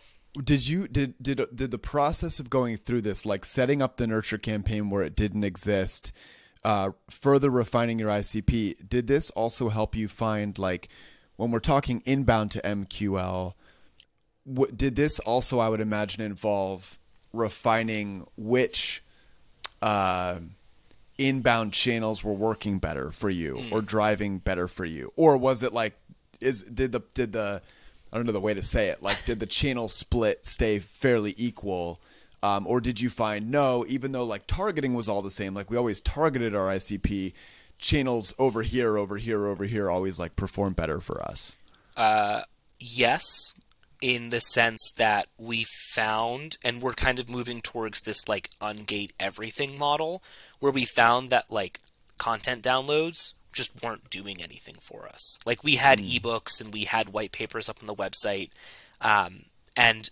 did 0.41 0.67
you 0.67 0.87
did 0.87 1.15
did 1.21 1.41
did 1.53 1.71
the 1.71 1.77
process 1.77 2.39
of 2.39 2.49
going 2.49 2.77
through 2.77 3.01
this, 3.01 3.25
like 3.25 3.45
setting 3.45 3.81
up 3.81 3.97
the 3.97 4.07
nurture 4.07 4.37
campaign 4.37 4.89
where 4.89 5.03
it 5.03 5.15
didn't 5.15 5.43
exist, 5.43 6.11
uh, 6.63 6.91
further 7.09 7.49
refining 7.49 7.99
your 7.99 8.09
ICP? 8.09 8.89
Did 8.89 9.07
this 9.07 9.29
also 9.31 9.69
help 9.69 9.95
you 9.95 10.07
find 10.07 10.57
like 10.57 10.89
when 11.37 11.51
we're 11.51 11.59
talking 11.59 12.01
inbound 12.05 12.51
to 12.51 12.61
MQL? 12.61 13.53
What, 14.43 14.77
did 14.77 14.95
this 14.95 15.19
also, 15.19 15.59
I 15.59 15.69
would 15.69 15.81
imagine, 15.81 16.21
involve 16.21 16.97
refining 17.33 18.27
which 18.35 19.03
uh, 19.81 20.39
inbound 21.17 21.73
channels 21.73 22.23
were 22.23 22.33
working 22.33 22.79
better 22.79 23.11
for 23.11 23.29
you 23.29 23.63
or 23.71 23.81
driving 23.81 24.39
better 24.39 24.67
for 24.67 24.85
you, 24.85 25.11
or 25.15 25.37
was 25.37 25.63
it 25.63 25.73
like 25.73 25.93
is 26.39 26.63
did 26.63 26.91
the 26.91 27.01
did 27.13 27.33
the 27.33 27.61
I 28.11 28.17
don't 28.17 28.25
know 28.25 28.31
the 28.31 28.39
way 28.41 28.53
to 28.53 28.63
say 28.63 28.87
it 28.89 29.01
like 29.01 29.23
did 29.25 29.39
the 29.39 29.45
channel 29.45 29.87
split 29.87 30.45
stay 30.45 30.79
fairly 30.79 31.35
equal? 31.37 31.99
Um, 32.43 32.65
or 32.65 32.81
did 32.81 32.99
you 32.99 33.11
find 33.11 33.51
no, 33.51 33.85
even 33.87 34.13
though 34.13 34.25
like 34.25 34.47
targeting 34.47 34.95
was 34.95 35.07
all 35.07 35.21
the 35.21 35.29
same, 35.29 35.53
like 35.53 35.69
we 35.69 35.77
always 35.77 36.01
targeted 36.01 36.55
our 36.55 36.69
ICP, 36.69 37.33
channels 37.77 38.33
over 38.39 38.63
here, 38.63 38.97
over 38.97 39.17
here, 39.17 39.45
over 39.45 39.65
here 39.65 39.91
always 39.91 40.17
like 40.17 40.35
perform 40.35 40.73
better 40.73 40.99
for 40.99 41.21
us. 41.21 41.55
yes 42.79 43.53
in 44.01 44.31
the 44.31 44.39
sense 44.39 44.91
that 44.97 45.27
we 45.37 45.63
found 45.93 46.57
and 46.65 46.81
we're 46.81 46.93
kind 46.93 47.19
of 47.19 47.29
moving 47.29 47.61
towards 47.61 48.01
this 48.01 48.27
like 48.27 48.49
ungate 48.59 49.11
everything 49.19 49.77
model 49.77 50.23
where 50.59 50.71
we 50.71 50.85
found 50.85 51.29
that 51.29 51.51
like 51.51 51.79
content 52.17 52.63
downloads 52.63 53.33
just 53.53 53.83
weren't 53.83 54.09
doing 54.09 54.41
anything 54.41 54.75
for 54.81 55.07
us. 55.07 55.37
Like 55.45 55.63
we 55.63 55.75
had 55.75 55.99
ebooks 55.99 56.59
and 56.59 56.73
we 56.73 56.85
had 56.85 57.09
white 57.09 57.31
papers 57.31 57.69
up 57.69 57.77
on 57.81 57.87
the 57.87 57.95
website 57.95 58.49
um, 59.01 59.43
and 59.75 60.09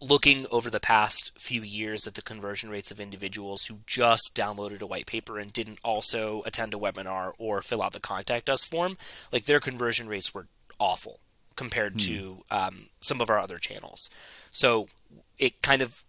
looking 0.00 0.46
over 0.50 0.68
the 0.68 0.80
past 0.80 1.32
few 1.38 1.62
years 1.62 2.06
at 2.06 2.14
the 2.14 2.22
conversion 2.22 2.70
rates 2.70 2.90
of 2.90 3.00
individuals 3.00 3.64
who 3.64 3.78
just 3.86 4.32
downloaded 4.34 4.80
a 4.80 4.86
white 4.86 5.06
paper 5.06 5.38
and 5.38 5.52
didn't 5.52 5.78
also 5.84 6.42
attend 6.44 6.74
a 6.74 6.78
webinar 6.78 7.32
or 7.38 7.62
fill 7.62 7.82
out 7.82 7.92
the 7.92 8.00
contact 8.00 8.50
us 8.50 8.64
form, 8.64 8.96
like 9.32 9.44
their 9.44 9.60
conversion 9.60 10.08
rates 10.08 10.34
were 10.34 10.46
awful 10.78 11.20
compared 11.56 11.98
to 11.98 12.44
um, 12.50 12.88
some 13.00 13.20
of 13.20 13.30
our 13.30 13.38
other 13.38 13.58
channels. 13.58 14.10
So 14.50 14.88
it 15.38 15.62
kind 15.62 15.82
of, 15.82 16.04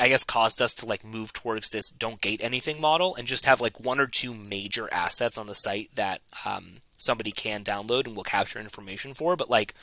I 0.00 0.08
guess, 0.08 0.24
caused 0.24 0.62
us 0.62 0.74
to 0.74 0.86
like 0.86 1.04
move 1.04 1.32
towards 1.32 1.68
this 1.68 1.90
don't 1.90 2.20
gate 2.20 2.42
anything 2.42 2.80
model 2.80 3.14
and 3.14 3.26
just 3.26 3.46
have 3.46 3.60
like 3.60 3.80
one 3.80 4.00
or 4.00 4.06
two 4.06 4.34
major 4.34 4.88
assets 4.92 5.38
on 5.38 5.46
the 5.46 5.54
site 5.54 5.90
that 5.94 6.20
um, 6.44 6.82
somebody 6.96 7.32
can 7.32 7.64
download 7.64 8.06
and 8.06 8.16
will 8.16 8.22
capture 8.22 8.58
information 8.58 9.14
for. 9.14 9.36
But 9.36 9.50
like 9.50 9.74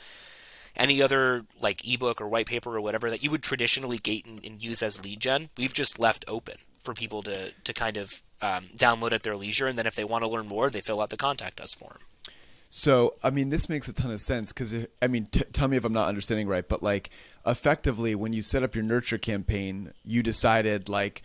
any 0.76 1.02
other 1.02 1.44
like 1.60 1.86
ebook 1.86 2.20
or 2.20 2.28
white 2.28 2.46
paper 2.46 2.74
or 2.74 2.80
whatever 2.80 3.10
that 3.10 3.22
you 3.22 3.30
would 3.30 3.42
traditionally 3.42 3.98
gate 3.98 4.26
and, 4.26 4.44
and 4.44 4.62
use 4.62 4.82
as 4.82 5.04
lead 5.04 5.20
gen, 5.20 5.50
we've 5.56 5.72
just 5.72 5.98
left 5.98 6.24
open 6.28 6.56
for 6.80 6.94
people 6.94 7.22
to 7.22 7.52
to 7.52 7.72
kind 7.74 7.96
of 7.96 8.22
um, 8.42 8.68
download 8.74 9.12
at 9.12 9.22
their 9.22 9.36
leisure, 9.36 9.66
and 9.66 9.78
then 9.78 9.86
if 9.86 9.94
they 9.94 10.04
want 10.04 10.24
to 10.24 10.30
learn 10.30 10.48
more, 10.48 10.70
they 10.70 10.80
fill 10.80 11.00
out 11.00 11.10
the 11.10 11.16
contact 11.16 11.60
us 11.60 11.74
form. 11.74 11.98
So, 12.72 13.14
I 13.22 13.30
mean, 13.30 13.50
this 13.50 13.68
makes 13.68 13.88
a 13.88 13.92
ton 13.92 14.12
of 14.12 14.20
sense 14.20 14.52
because, 14.52 14.74
I 15.02 15.08
mean, 15.08 15.26
t- 15.26 15.42
tell 15.52 15.66
me 15.66 15.76
if 15.76 15.84
I'm 15.84 15.92
not 15.92 16.08
understanding 16.08 16.46
right, 16.46 16.66
but 16.66 16.82
like, 16.84 17.10
effectively, 17.44 18.14
when 18.14 18.32
you 18.32 18.42
set 18.42 18.62
up 18.62 18.76
your 18.76 18.84
nurture 18.84 19.18
campaign, 19.18 19.92
you 20.04 20.22
decided 20.22 20.88
like, 20.88 21.22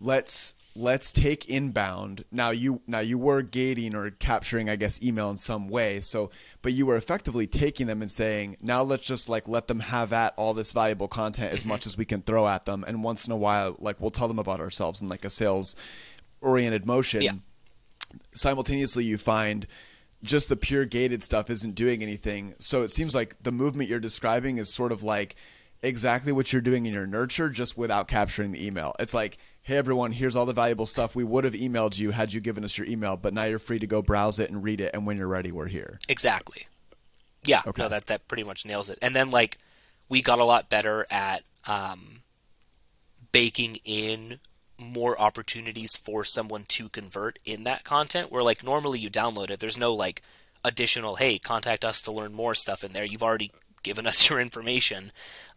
let's 0.00 0.54
let's 0.76 1.10
take 1.12 1.48
inbound. 1.48 2.24
Now 2.32 2.50
you 2.50 2.80
now 2.88 3.00
you 3.00 3.18
were 3.18 3.42
gating 3.42 3.94
or 3.94 4.10
capturing, 4.10 4.68
I 4.68 4.74
guess, 4.74 5.00
email 5.00 5.30
in 5.30 5.38
some 5.38 5.68
way. 5.68 6.00
So, 6.00 6.30
but 6.60 6.72
you 6.72 6.86
were 6.86 6.96
effectively 6.96 7.46
taking 7.46 7.86
them 7.86 8.02
and 8.02 8.10
saying, 8.10 8.56
now 8.60 8.82
let's 8.82 9.04
just 9.04 9.28
like 9.28 9.46
let 9.46 9.68
them 9.68 9.78
have 9.80 10.12
at 10.12 10.34
all 10.36 10.54
this 10.54 10.72
valuable 10.72 11.06
content 11.08 11.52
as 11.52 11.64
much 11.64 11.86
as 11.86 11.96
we 11.96 12.04
can 12.04 12.22
throw 12.22 12.48
at 12.48 12.64
them, 12.66 12.84
and 12.86 13.04
once 13.04 13.26
in 13.26 13.32
a 13.32 13.36
while, 13.36 13.76
like 13.78 14.00
we'll 14.00 14.10
tell 14.10 14.26
them 14.26 14.40
about 14.40 14.58
ourselves 14.58 15.00
in 15.02 15.06
like 15.08 15.24
a 15.24 15.30
sales 15.30 15.76
oriented 16.40 16.84
motion 16.86 17.22
Yeah. 17.22 17.32
simultaneously 18.34 19.04
you 19.04 19.18
find 19.18 19.66
just 20.22 20.48
the 20.48 20.56
pure 20.56 20.84
gated 20.84 21.22
stuff 21.22 21.48
isn't 21.50 21.74
doing 21.74 22.02
anything. 22.02 22.54
So 22.58 22.82
it 22.82 22.90
seems 22.90 23.14
like 23.14 23.36
the 23.42 23.52
movement 23.52 23.88
you're 23.88 24.00
describing 24.00 24.58
is 24.58 24.72
sort 24.72 24.92
of 24.92 25.02
like 25.02 25.34
exactly 25.82 26.30
what 26.32 26.52
you're 26.52 26.60
doing 26.62 26.84
in 26.86 26.92
your 26.92 27.06
nurture, 27.06 27.48
just 27.48 27.76
without 27.78 28.06
capturing 28.08 28.52
the 28.52 28.64
email. 28.66 28.94
It's 28.98 29.14
like, 29.14 29.38
hey, 29.62 29.76
everyone, 29.78 30.12
here's 30.12 30.36
all 30.36 30.44
the 30.46 30.52
valuable 30.52 30.86
stuff. 30.86 31.14
We 31.14 31.24
would 31.24 31.44
have 31.44 31.54
emailed 31.54 31.98
you 31.98 32.10
had 32.10 32.32
you 32.34 32.40
given 32.40 32.64
us 32.64 32.76
your 32.76 32.86
email, 32.86 33.16
but 33.16 33.32
now 33.32 33.44
you're 33.44 33.58
free 33.58 33.78
to 33.78 33.86
go 33.86 34.02
browse 34.02 34.38
it 34.38 34.50
and 34.50 34.62
read 34.62 34.80
it. 34.80 34.90
And 34.92 35.06
when 35.06 35.16
you're 35.16 35.26
ready, 35.28 35.52
we're 35.52 35.68
here. 35.68 35.98
Exactly. 36.08 36.66
Yeah, 37.44 37.62
Okay. 37.66 37.80
no, 37.82 37.88
that 37.88 38.06
that 38.08 38.28
pretty 38.28 38.42
much 38.44 38.66
nails 38.66 38.90
it. 38.90 38.98
And 39.00 39.16
then 39.16 39.30
like 39.30 39.56
we 40.10 40.20
got 40.20 40.38
a 40.38 40.44
lot 40.44 40.68
better 40.68 41.06
at 41.10 41.42
um, 41.66 42.22
baking 43.32 43.78
in 43.84 44.38
more 44.80 45.20
opportunities 45.20 45.96
for 45.96 46.24
someone 46.24 46.64
to 46.68 46.88
convert 46.88 47.38
in 47.44 47.64
that 47.64 47.84
content. 47.84 48.32
Where 48.32 48.42
like 48.42 48.64
normally 48.64 48.98
you 48.98 49.10
download 49.10 49.50
it, 49.50 49.60
there's 49.60 49.78
no 49.78 49.94
like 49.94 50.22
additional 50.64 51.16
hey 51.16 51.38
contact 51.38 51.84
us 51.84 52.02
to 52.02 52.12
learn 52.12 52.32
more 52.32 52.54
stuff 52.54 52.84
in 52.84 52.92
there. 52.92 53.04
You've 53.04 53.22
already 53.22 53.52
given 53.82 54.06
us 54.06 54.28
your 54.30 54.40
information. 54.40 55.12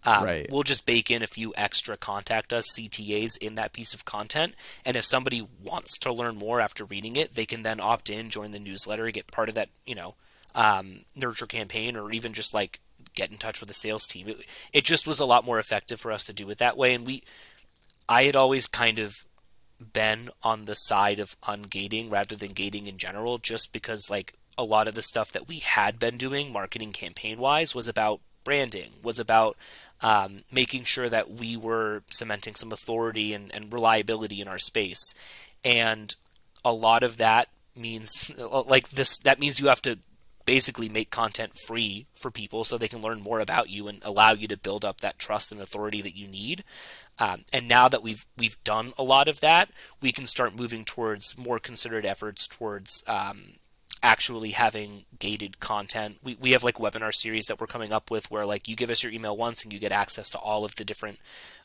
Um, 0.06 0.24
Right. 0.26 0.48
We'll 0.52 0.64
just 0.64 0.86
bake 0.86 1.10
in 1.10 1.24
a 1.24 1.28
few 1.28 1.54
extra 1.56 1.98
contact 1.98 2.52
us 2.52 2.78
CTAs 2.78 3.38
in 3.38 3.56
that 3.56 3.74
piece 3.74 3.94
of 3.94 4.06
content. 4.06 4.56
And 4.86 4.98
if 4.98 5.06
somebody 5.06 5.48
wants 5.64 5.98
to 6.00 6.14
learn 6.14 6.36
more 6.36 6.60
after 6.60 6.84
reading 6.86 7.16
it, 7.16 7.36
they 7.36 7.46
can 7.46 7.64
then 7.64 7.80
opt 7.80 8.10
in, 8.10 8.30
join 8.30 8.52
the 8.52 8.60
newsletter, 8.60 9.10
get 9.12 9.28
part 9.28 9.50
of 9.50 9.56
that, 9.56 9.70
you 9.86 9.96
know, 9.96 10.16
um, 10.56 11.06
nurture 11.16 11.48
campaign, 11.48 11.96
or 11.96 12.12
even 12.12 12.34
just 12.34 12.54
like 12.54 12.80
get 13.16 13.32
in 13.32 13.38
touch 13.38 13.60
with 13.60 13.70
the 13.70 13.74
sales 13.74 14.06
team. 14.06 14.28
It, 14.28 14.46
it 14.74 14.84
just 14.84 15.08
was 15.08 15.20
a 15.20 15.26
lot 15.26 15.46
more 15.46 15.60
effective 15.60 16.00
for 16.00 16.12
us 16.12 16.26
to 16.26 16.34
do 16.34 16.50
it 16.50 16.58
that 16.58 16.78
way. 16.78 16.94
And 16.94 17.06
we, 17.06 17.24
I 18.08 18.24
had 18.24 18.36
always 18.36 18.68
kind 18.68 19.00
of 19.00 19.16
been 19.92 20.30
on 20.44 20.66
the 20.66 20.76
side 20.76 21.20
of 21.20 21.40
ungating 21.42 22.12
rather 22.12 22.36
than 22.36 22.54
gating 22.54 22.88
in 22.88 22.98
general, 22.98 23.38
just 23.38 23.74
because 23.74 24.10
like 24.10 24.34
a 24.58 24.64
lot 24.64 24.88
of 24.88 24.96
the 24.96 25.02
stuff 25.02 25.32
that 25.32 25.48
we 25.48 25.60
had 25.60 26.00
been 26.00 26.18
doing 26.18 26.52
marketing 26.52 26.92
campaign 26.92 27.40
wise 27.40 27.74
was 27.74 27.88
about 27.88 28.22
branding, 28.44 28.94
was 29.04 29.20
about 29.20 29.58
um, 30.02 30.44
making 30.52 30.84
sure 30.84 31.10
that 31.10 31.32
we 31.32 31.56
were 31.56 32.04
cementing 32.10 32.56
some 32.56 32.72
authority 32.72 33.34
and, 33.34 33.54
and 33.54 33.74
reliability 33.74 34.42
in 34.42 34.48
our 34.48 34.60
space. 34.60 35.14
And 35.64 36.14
a 36.64 36.74
lot 36.74 37.04
of 37.04 37.18
that 37.18 37.48
means 37.76 38.32
like 38.68 38.90
this 38.90 39.18
that 39.20 39.40
means 39.40 39.60
you 39.60 39.68
have 39.68 39.82
to 39.82 39.98
basically 40.46 40.90
make 40.90 41.10
content 41.10 41.54
free 41.66 42.08
for 42.16 42.32
people 42.32 42.64
so 42.64 42.78
they 42.78 42.88
can 42.88 43.02
learn 43.02 43.22
more 43.22 43.40
about 43.40 43.70
you 43.70 43.88
and 43.88 44.02
allow 44.04 44.32
you 44.32 44.48
to 44.48 44.58
build 44.58 44.84
up 44.84 45.02
that 45.02 45.20
trust 45.20 45.52
and 45.52 45.62
authority 45.62 46.02
that 46.02 46.16
you 46.16 46.28
need. 46.28 46.64
Um, 47.20 47.46
and 47.54 47.68
now 47.68 47.88
that 47.90 48.04
we've 48.04 48.26
we've 48.38 48.62
done 48.64 48.94
a 48.98 49.04
lot 49.04 49.28
of 49.28 49.40
that, 49.42 49.70
we 50.02 50.12
can 50.12 50.26
start 50.26 50.56
moving 50.56 50.84
towards 50.84 51.38
more 51.38 51.60
considered 51.60 52.06
efforts 52.06 52.48
towards 52.48 53.04
um, 53.08 53.58
actually 54.02 54.52
having 54.52 55.06
gated 55.20 55.60
content. 55.60 56.18
We, 56.24 56.36
we 56.36 56.52
have 56.52 56.64
like 56.64 56.76
webinar 56.76 57.14
series 57.14 57.46
that 57.46 57.62
we're 57.62 57.68
coming 57.68 57.94
up 57.94 58.12
with 58.12 58.30
where 58.30 58.46
like 58.46 58.68
you 58.68 58.76
give 58.76 58.90
us 58.90 59.04
your 59.04 59.12
email 59.12 59.38
once 59.38 59.64
and 59.64 59.72
you 59.72 59.80
get 59.80 59.92
access 59.92 60.30
to 60.32 60.38
all 60.38 60.66
of 60.66 60.76
the 60.76 60.84
different 60.84 61.20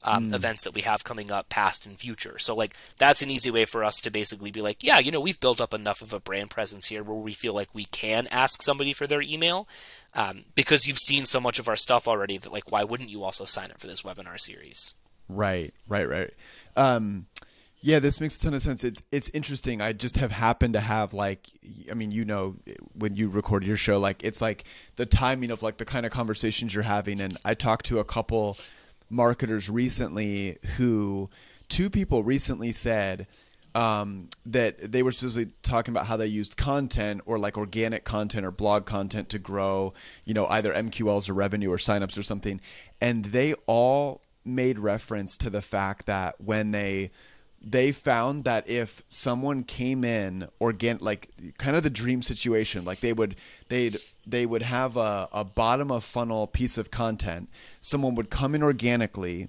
um, 0.05 0.31
mm. 0.31 0.35
events 0.35 0.65
that 0.65 0.75
we 0.75 0.83
have 0.83 1.03
coming 1.03 1.31
up 1.31 1.49
past 1.49 1.87
and 1.87 1.99
future. 1.99 2.39
So 2.39 2.55
like 2.55 2.75
that's 2.99 3.23
an 3.23 3.31
easy 3.31 3.51
way 3.51 3.65
for 3.65 3.83
us 3.83 4.01
to 4.03 4.11
basically 4.11 4.51
be 4.51 4.63
like, 4.63 4.85
yeah, 4.85 4.99
you 4.99 5.11
know, 5.11 5.21
we've 5.21 5.41
built 5.41 5.61
up 5.61 5.75
enough 5.75 6.01
of 6.01 6.13
a 6.13 6.21
brand 6.21 6.51
presence 6.51 6.87
here 6.87 7.03
where 7.03 7.17
we 7.17 7.33
feel 7.33 7.55
like 7.55 7.69
we 7.73 7.85
can 7.87 8.29
ask 8.31 8.63
somebody 8.63 8.93
for 8.93 9.07
their 9.07 9.23
email 9.23 9.69
um, 10.15 10.45
because 10.55 10.87
you've 10.87 10.99
seen 10.99 11.25
so 11.25 11.41
much 11.41 11.59
of 11.59 11.69
our 11.69 11.77
stuff 11.77 12.07
already 12.07 12.39
that 12.39 12.53
like 12.53 12.71
why 12.71 12.85
wouldn't 12.85 13.11
you 13.11 13.25
also 13.25 13.45
sign 13.45 13.71
up 13.71 13.81
for 13.81 13.87
this 13.87 14.03
webinar 14.03 14.39
series? 14.39 14.95
Right, 15.29 15.75
right, 15.89 16.09
right. 16.09 16.33
Um, 16.77 17.27
yeah, 17.81 18.01
this 18.01 18.21
makes 18.21 18.37
a 18.39 18.41
ton 18.41 18.55
of 18.55 18.63
sense. 18.63 18.83
It's 18.83 19.03
it's 19.13 19.31
interesting. 19.31 19.81
I 19.81 19.93
just 19.93 20.17
have 20.17 20.33
happened 20.33 20.75
to 20.75 20.81
have 20.81 21.15
like, 21.15 21.49
I 21.91 21.95
mean, 21.95 22.11
you 22.11 22.25
know, 22.25 22.57
when 22.93 23.15
you 23.15 23.29
record 23.29 23.65
your 23.65 23.77
show, 23.77 23.99
like 23.99 24.25
it's 24.25 24.41
like 24.41 24.65
the 24.97 25.07
timing 25.07 25.51
of 25.51 25.63
like 25.63 25.77
the 25.79 25.85
kind 25.85 26.05
of 26.05 26.11
conversations 26.11 26.75
you're 26.75 26.83
having. 26.83 27.21
And 27.21 27.37
I 27.45 27.55
talked 27.55 27.87
to 27.87 28.01
a 28.01 28.05
couple 28.05 28.57
marketers 29.09 29.71
recently 29.71 30.59
who, 30.77 31.29
two 31.69 31.89
people 31.89 32.25
recently 32.25 32.73
said 32.73 33.29
um, 33.75 34.29
that 34.45 34.91
they 34.91 35.05
were 35.05 35.13
supposedly 35.13 35.53
talking 35.63 35.93
about 35.93 36.07
how 36.07 36.17
they 36.17 36.27
used 36.27 36.57
content 36.57 37.21
or 37.27 37.39
like 37.39 37.57
organic 37.57 38.05
content 38.05 38.45
or 38.45 38.51
blog 38.51 38.87
content 38.87 39.29
to 39.29 39.39
grow, 39.39 39.93
you 40.25 40.35
know, 40.35 40.47
either 40.49 40.73
MQLs 40.73 41.29
or 41.29 41.35
revenue 41.35 41.71
or 41.71 41.77
signups 41.77 42.19
or 42.19 42.25
something, 42.25 42.61
and 43.01 43.27
they 43.27 43.55
all 43.67 44.23
made 44.45 44.81
reference 44.81 45.37
to 45.37 45.51
the 45.51 45.63
fact 45.63 46.07
that 46.07 46.41
when 46.41 46.73
they 46.73 47.11
they 47.61 47.91
found 47.93 48.45
that 48.45 48.69
if 48.69 49.03
someone 49.09 49.65
came 49.65 50.05
in 50.05 50.49
organ 50.61 50.97
like 51.01 51.29
kind 51.59 51.77
of 51.77 51.83
the 51.83 51.91
dream 51.91 52.23
situation 52.23 52.85
like 52.85 53.01
they 53.01 53.13
would 53.13 53.35
they'd 53.69 53.97
they 54.29 54.45
would 54.45 54.63
have 54.63 54.97
a, 54.97 55.29
a 55.33 55.45
bottom 55.45 55.91
of 55.91 56.05
funnel 56.05 56.47
piece 56.47 56.77
of 56.77 56.91
content. 56.91 57.49
Someone 57.81 58.15
would 58.15 58.31
come 58.31 58.55
in 58.55 58.63
organically 58.63 59.49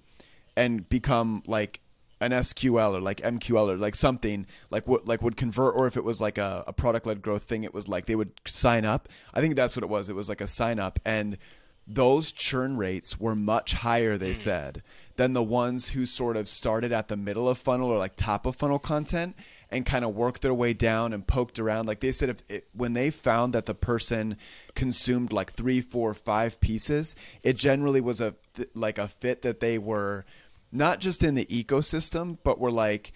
and 0.56 0.88
become 0.88 1.44
like 1.46 1.82
an 2.22 2.32
SQL 2.32 2.94
or 2.94 3.02
like 3.02 3.22
MQL 3.22 3.72
or 3.72 3.78
like 3.78 3.96
something 3.96 4.46
like 4.70 4.88
what 4.88 5.08
like 5.08 5.22
would 5.22 5.38
convert 5.38 5.76
or 5.76 5.88
if 5.88 5.98
it 5.98 6.04
was 6.04 6.22
like 6.22 6.38
a, 6.38 6.64
a 6.68 6.74
product 6.74 7.06
led 7.06 7.22
growth 7.22 7.44
thing 7.44 7.64
it 7.64 7.74
was 7.74 7.88
like 7.88 8.06
they 8.06 8.16
would 8.16 8.32
sign 8.46 8.86
up. 8.86 9.10
I 9.34 9.42
think 9.42 9.56
that's 9.56 9.76
what 9.76 9.84
it 9.84 9.90
was. 9.90 10.10
It 10.10 10.16
was 10.16 10.30
like 10.30 10.42
a 10.42 10.48
sign 10.48 10.80
up. 10.80 11.00
And 11.06 11.38
those 11.86 12.32
churn 12.32 12.78
rates 12.78 13.20
were 13.20 13.36
much 13.36 13.74
higher 13.74 14.18
they 14.18 14.32
mm. 14.32 14.38
said 14.38 14.84
than 15.20 15.34
the 15.34 15.44
ones 15.44 15.90
who 15.90 16.06
sort 16.06 16.38
of 16.38 16.48
started 16.48 16.94
at 16.94 17.10
the 17.10 17.18
middle 17.18 17.50
of 17.50 17.58
funnel 17.58 17.90
or 17.90 17.98
like 17.98 18.16
top 18.16 18.46
of 18.46 18.56
funnel 18.56 18.80
content 18.80 19.36
and 19.70 19.86
kind 19.86 20.06
of 20.06 20.16
worked 20.16 20.42
their 20.42 20.54
way 20.54 20.72
down 20.72 21.12
and 21.12 21.28
poked 21.28 21.60
around. 21.60 21.88
Like 21.88 22.00
they 22.00 22.14
said, 22.14 22.30
if 22.30 22.38
it, 22.48 22.70
when 22.72 22.94
they 22.94 23.10
found 23.10 23.52
that 23.52 23.66
the 23.66 23.76
person 23.76 24.38
consumed 24.76 25.34
like 25.34 25.52
three, 25.52 25.82
four, 25.82 26.14
five 26.14 26.62
pieces, 26.62 27.18
it 27.44 27.58
generally 27.58 28.00
was 28.00 28.22
a 28.22 28.34
like 28.74 28.98
a 28.98 29.10
fit 29.10 29.42
that 29.42 29.60
they 29.60 29.78
were 29.78 30.24
not 30.72 31.02
just 31.02 31.22
in 31.22 31.36
the 31.36 31.46
ecosystem, 31.48 32.38
but 32.46 32.58
were 32.58 32.72
like 32.72 33.12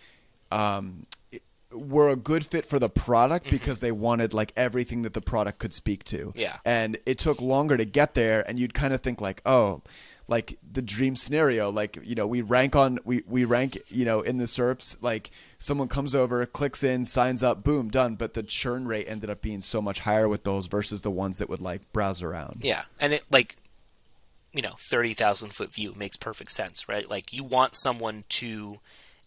um, 0.52 1.06
were 1.72 2.10
a 2.10 2.18
good 2.18 2.46
fit 2.46 2.66
for 2.66 2.80
the 2.80 2.90
product 2.90 3.46
mm-hmm. 3.46 3.56
because 3.56 3.80
they 3.80 3.94
wanted 3.94 4.34
like 4.34 4.52
everything 4.58 5.04
that 5.04 5.14
the 5.14 5.22
product 5.22 5.58
could 5.58 5.72
speak 5.72 6.04
to. 6.04 6.34
Yeah, 6.36 6.58
and 6.66 6.98
it 7.06 7.18
took 7.18 7.40
longer 7.40 7.78
to 7.78 7.86
get 7.86 8.14
there, 8.14 8.44
and 8.46 8.60
you'd 8.60 8.74
kind 8.74 8.94
of 8.94 9.00
think 9.00 9.22
like, 9.22 9.42
oh 9.46 9.82
like 10.28 10.58
the 10.70 10.82
dream 10.82 11.16
scenario 11.16 11.70
like 11.70 12.00
you 12.04 12.16
know 12.16 12.26
we 12.26 12.42
rank 12.42 12.76
on 12.76 13.00
we 13.04 13.24
we 13.28 13.44
rank 13.44 13.78
you 13.90 14.06
know 14.06 14.22
in 14.22 14.38
the 14.38 14.46
SERPs 14.46 14.98
like 15.02 15.32
someone 15.58 15.88
comes 15.88 16.16
over 16.16 16.46
clicks 16.46 16.84
in 16.84 17.06
signs 17.06 17.44
up 17.44 17.64
boom 17.64 17.90
done. 17.90 18.16
But 18.16 18.34
the 18.34 18.44
churn 18.44 18.88
rate 18.88 19.08
ended 19.10 19.30
up 19.30 19.42
being 19.42 19.62
so 19.62 19.82
much 19.82 20.00
higher 20.00 20.30
with 20.30 20.44
those 20.44 20.68
versus 20.68 21.02
the 21.02 21.12
ones 21.12 21.38
that 21.40 21.50
would 21.50 21.62
like 21.62 21.92
browse 21.92 22.22
around. 22.22 22.62
Yeah. 22.62 22.84
And 23.00 23.14
it 23.14 23.24
like 23.30 23.58
you 24.54 24.62
know 24.62 24.76
30,000 24.90 25.50
foot 25.50 25.74
view 25.74 25.94
makes 25.96 26.16
perfect 26.16 26.52
sense 26.52 26.88
right? 26.88 27.10
Like 27.10 27.34
you 27.34 27.44
want 27.44 27.76
someone 27.76 28.24
to 28.30 28.80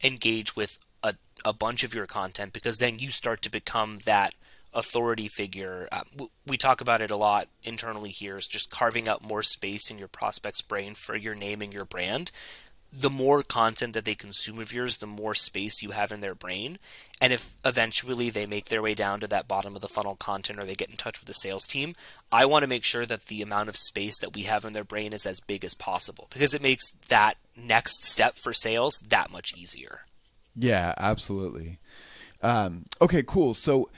engage 0.02 0.56
with 0.56 0.78
a, 1.02 1.14
a 1.44 1.52
bunch 1.52 1.84
of 1.84 1.94
your 1.94 2.06
content 2.06 2.52
because 2.52 2.78
then 2.78 2.98
you 2.98 3.10
start 3.10 3.42
to 3.42 3.50
become 3.50 3.98
that 4.04 4.34
authority 4.76 5.26
figure. 5.26 5.88
Uh, 5.90 6.02
we 6.46 6.56
talk 6.56 6.80
about 6.80 7.00
it 7.02 7.10
a 7.10 7.16
lot 7.16 7.48
internally 7.64 8.10
here 8.10 8.36
is 8.36 8.46
just 8.46 8.70
carving 8.70 9.08
out 9.08 9.24
more 9.24 9.42
space 9.42 9.90
in 9.90 9.98
your 9.98 10.06
prospect's 10.06 10.60
brain 10.60 10.94
for 10.94 11.16
your 11.16 11.34
name 11.34 11.62
and 11.62 11.72
your 11.72 11.86
brand. 11.86 12.30
The 12.92 13.10
more 13.10 13.42
content 13.42 13.94
that 13.94 14.04
they 14.04 14.14
consume 14.14 14.60
of 14.60 14.72
yours, 14.72 14.98
the 14.98 15.06
more 15.06 15.34
space 15.34 15.82
you 15.82 15.90
have 15.90 16.12
in 16.12 16.20
their 16.20 16.34
brain. 16.34 16.78
And 17.20 17.32
if 17.32 17.56
eventually 17.64 18.30
they 18.30 18.46
make 18.46 18.66
their 18.66 18.82
way 18.82 18.94
down 18.94 19.18
to 19.20 19.26
that 19.26 19.48
bottom 19.48 19.74
of 19.74 19.82
the 19.82 19.88
funnel 19.88 20.14
content 20.14 20.58
or 20.58 20.64
they 20.64 20.74
get 20.74 20.90
in 20.90 20.96
touch 20.96 21.20
with 21.20 21.26
the 21.26 21.34
sales 21.34 21.66
team, 21.66 21.94
I 22.30 22.46
want 22.46 22.62
to 22.62 22.68
make 22.68 22.84
sure 22.84 23.04
that 23.04 23.26
the 23.26 23.42
amount 23.42 23.70
of 23.70 23.76
space 23.76 24.18
that 24.20 24.34
we 24.34 24.42
have 24.42 24.64
in 24.64 24.72
their 24.72 24.84
brain 24.84 25.12
is 25.12 25.26
as 25.26 25.40
big 25.40 25.64
as 25.64 25.74
possible 25.74 26.28
because 26.30 26.54
it 26.54 26.62
makes 26.62 26.90
that 27.08 27.38
next 27.56 28.04
step 28.04 28.36
for 28.36 28.52
sales 28.52 29.02
that 29.08 29.32
much 29.32 29.54
easier. 29.56 30.02
Yeah, 30.54 30.94
absolutely. 30.96 31.78
Um, 32.42 32.84
okay, 33.00 33.22
cool. 33.22 33.54
So 33.54 33.90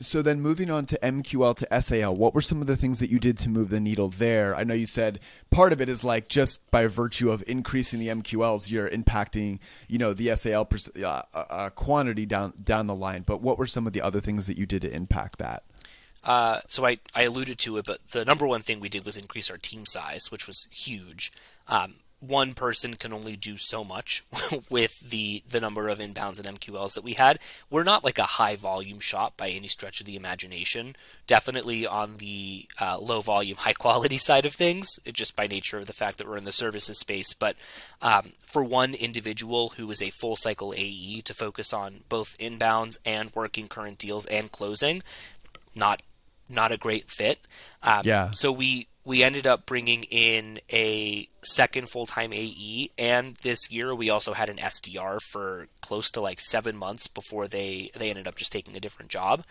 so 0.00 0.22
then 0.22 0.40
moving 0.40 0.70
on 0.70 0.86
to 0.86 0.98
MQL 1.02 1.56
to 1.56 1.80
SAL, 1.80 2.16
what 2.16 2.34
were 2.34 2.42
some 2.42 2.60
of 2.60 2.66
the 2.66 2.76
things 2.76 2.98
that 2.98 3.10
you 3.10 3.20
did 3.20 3.38
to 3.38 3.48
move 3.48 3.70
the 3.70 3.80
needle 3.80 4.08
there? 4.08 4.56
I 4.56 4.64
know 4.64 4.74
you 4.74 4.86
said 4.86 5.20
part 5.50 5.72
of 5.72 5.80
it 5.80 5.88
is 5.88 6.02
like 6.02 6.28
just 6.28 6.68
by 6.70 6.86
virtue 6.86 7.30
of 7.30 7.44
increasing 7.46 8.00
the 8.00 8.08
MQLs, 8.08 8.70
you're 8.70 8.90
impacting, 8.90 9.60
you 9.88 9.98
know, 9.98 10.12
the 10.12 10.34
SAL 10.34 10.68
uh, 10.96 11.06
uh, 11.06 11.22
uh, 11.34 11.70
quantity 11.70 12.26
down 12.26 12.54
down 12.62 12.88
the 12.88 12.94
line. 12.94 13.22
But 13.22 13.40
what 13.40 13.56
were 13.56 13.68
some 13.68 13.86
of 13.86 13.92
the 13.92 14.02
other 14.02 14.20
things 14.20 14.48
that 14.48 14.58
you 14.58 14.66
did 14.66 14.82
to 14.82 14.92
impact 14.92 15.38
that? 15.38 15.62
Uh, 16.24 16.60
so 16.66 16.84
I, 16.84 16.98
I 17.14 17.22
alluded 17.22 17.58
to 17.60 17.76
it, 17.78 17.86
but 17.86 18.08
the 18.10 18.24
number 18.24 18.46
one 18.46 18.62
thing 18.62 18.80
we 18.80 18.88
did 18.88 19.04
was 19.04 19.16
increase 19.16 19.50
our 19.50 19.58
team 19.58 19.86
size, 19.86 20.30
which 20.30 20.46
was 20.46 20.66
huge. 20.70 21.32
Um, 21.68 21.96
one 22.22 22.54
person 22.54 22.94
can 22.94 23.12
only 23.12 23.34
do 23.34 23.58
so 23.58 23.82
much 23.82 24.22
with 24.70 25.00
the 25.00 25.42
the 25.48 25.60
number 25.60 25.88
of 25.88 25.98
inbounds 25.98 26.44
and 26.44 26.58
MQLs 26.58 26.94
that 26.94 27.02
we 27.02 27.14
had. 27.14 27.40
We're 27.68 27.82
not 27.82 28.04
like 28.04 28.18
a 28.18 28.22
high 28.22 28.54
volume 28.54 29.00
shop 29.00 29.36
by 29.36 29.48
any 29.48 29.66
stretch 29.66 29.98
of 30.00 30.06
the 30.06 30.14
imagination. 30.14 30.94
Definitely 31.26 31.84
on 31.84 32.18
the 32.18 32.68
uh, 32.80 32.98
low 33.00 33.22
volume, 33.22 33.56
high 33.58 33.72
quality 33.72 34.18
side 34.18 34.46
of 34.46 34.54
things, 34.54 35.00
just 35.12 35.34
by 35.34 35.48
nature 35.48 35.78
of 35.78 35.88
the 35.88 35.92
fact 35.92 36.18
that 36.18 36.28
we're 36.28 36.36
in 36.36 36.44
the 36.44 36.52
services 36.52 37.00
space. 37.00 37.34
But 37.34 37.56
um, 38.00 38.32
for 38.46 38.62
one 38.62 38.94
individual 38.94 39.70
who 39.70 39.90
is 39.90 40.00
a 40.00 40.10
full 40.10 40.36
cycle 40.36 40.72
AE 40.76 41.22
to 41.22 41.34
focus 41.34 41.72
on 41.72 42.04
both 42.08 42.38
inbounds 42.38 42.98
and 43.04 43.34
working 43.34 43.66
current 43.66 43.98
deals 43.98 44.26
and 44.26 44.52
closing, 44.52 45.02
not 45.74 46.02
not 46.48 46.70
a 46.70 46.76
great 46.76 47.10
fit. 47.10 47.40
Um, 47.82 48.02
yeah. 48.04 48.30
So 48.30 48.52
we 48.52 48.86
we 49.04 49.24
ended 49.24 49.46
up 49.46 49.66
bringing 49.66 50.04
in 50.04 50.60
a 50.72 51.28
second 51.42 51.88
full 51.88 52.06
time 52.06 52.32
AE, 52.32 52.90
and 52.96 53.36
this 53.36 53.70
year 53.70 53.94
we 53.94 54.10
also 54.10 54.32
had 54.32 54.48
an 54.48 54.58
SDR 54.58 55.20
for 55.20 55.68
close 55.80 56.10
to 56.12 56.20
like 56.20 56.38
seven 56.40 56.76
months 56.76 57.08
before 57.08 57.48
they 57.48 57.90
they 57.96 58.10
ended 58.10 58.28
up 58.28 58.36
just 58.36 58.52
taking 58.52 58.76
a 58.76 58.80
different 58.80 59.10
job. 59.10 59.44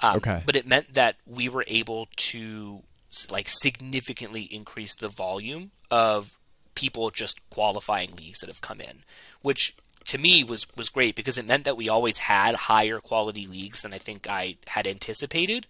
Um, 0.00 0.16
okay. 0.16 0.42
But 0.44 0.56
it 0.56 0.66
meant 0.66 0.94
that 0.94 1.16
we 1.26 1.48
were 1.48 1.64
able 1.68 2.08
to 2.16 2.82
like 3.30 3.48
significantly 3.48 4.42
increase 4.42 4.94
the 4.94 5.08
volume 5.08 5.70
of 5.90 6.38
people 6.74 7.10
just 7.10 7.40
qualifying 7.50 8.14
leads 8.14 8.40
that 8.40 8.48
have 8.48 8.60
come 8.60 8.80
in, 8.80 9.02
which 9.40 9.74
to 10.04 10.18
me 10.18 10.44
was 10.44 10.66
was 10.76 10.88
great 10.88 11.14
because 11.14 11.38
it 11.38 11.46
meant 11.46 11.64
that 11.64 11.76
we 11.76 11.88
always 11.88 12.18
had 12.18 12.54
higher 12.54 12.98
quality 12.98 13.46
leads 13.46 13.82
than 13.82 13.92
I 13.92 13.98
think 13.98 14.28
I 14.28 14.56
had 14.66 14.86
anticipated 14.86 15.66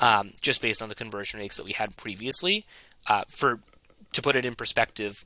um, 0.00 0.32
just 0.40 0.60
based 0.60 0.82
on 0.82 0.88
the 0.88 0.94
conversion 0.94 1.38
rates 1.40 1.56
that 1.56 1.64
we 1.64 1.72
had 1.72 1.96
previously. 1.96 2.66
Uh, 3.06 3.22
for 3.28 3.60
to 4.12 4.22
put 4.22 4.34
it 4.36 4.44
in 4.44 4.54
perspective, 4.54 5.24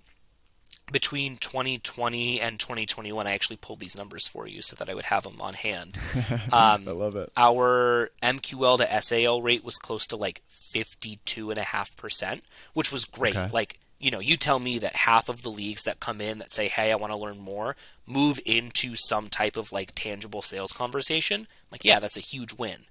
between 0.92 1.36
2020 1.36 2.40
and 2.40 2.60
2021, 2.60 3.26
I 3.26 3.32
actually 3.32 3.56
pulled 3.56 3.80
these 3.80 3.96
numbers 3.96 4.28
for 4.28 4.46
you 4.46 4.60
so 4.60 4.76
that 4.76 4.90
I 4.90 4.94
would 4.94 5.06
have 5.06 5.24
them 5.24 5.40
on 5.40 5.54
hand. 5.54 5.98
Um, 6.52 6.86
I 6.86 6.92
love 6.92 7.16
it. 7.16 7.32
Our 7.36 8.10
MQL 8.22 8.78
to 8.78 9.02
SAL 9.02 9.42
rate 9.42 9.64
was 9.64 9.76
close 9.76 10.06
to 10.08 10.16
like 10.16 10.42
52.5%, 10.50 12.42
which 12.74 12.92
was 12.92 13.04
great. 13.04 13.34
Okay. 13.34 13.50
Like, 13.52 13.80
you 13.98 14.10
know, 14.10 14.20
you 14.20 14.36
tell 14.36 14.58
me 14.60 14.78
that 14.78 14.94
half 14.94 15.28
of 15.28 15.42
the 15.42 15.48
leads 15.48 15.82
that 15.82 16.00
come 16.00 16.20
in 16.20 16.38
that 16.38 16.54
say, 16.54 16.68
hey, 16.68 16.92
I 16.92 16.96
want 16.96 17.12
to 17.12 17.18
learn 17.18 17.38
more, 17.38 17.76
move 18.06 18.38
into 18.46 18.94
some 18.94 19.28
type 19.28 19.56
of 19.56 19.72
like 19.72 19.92
tangible 19.94 20.42
sales 20.42 20.72
conversation. 20.72 21.48
Like, 21.72 21.84
yeah, 21.84 21.98
that's 21.98 22.16
a 22.16 22.20
huge 22.20 22.52
win. 22.52 22.82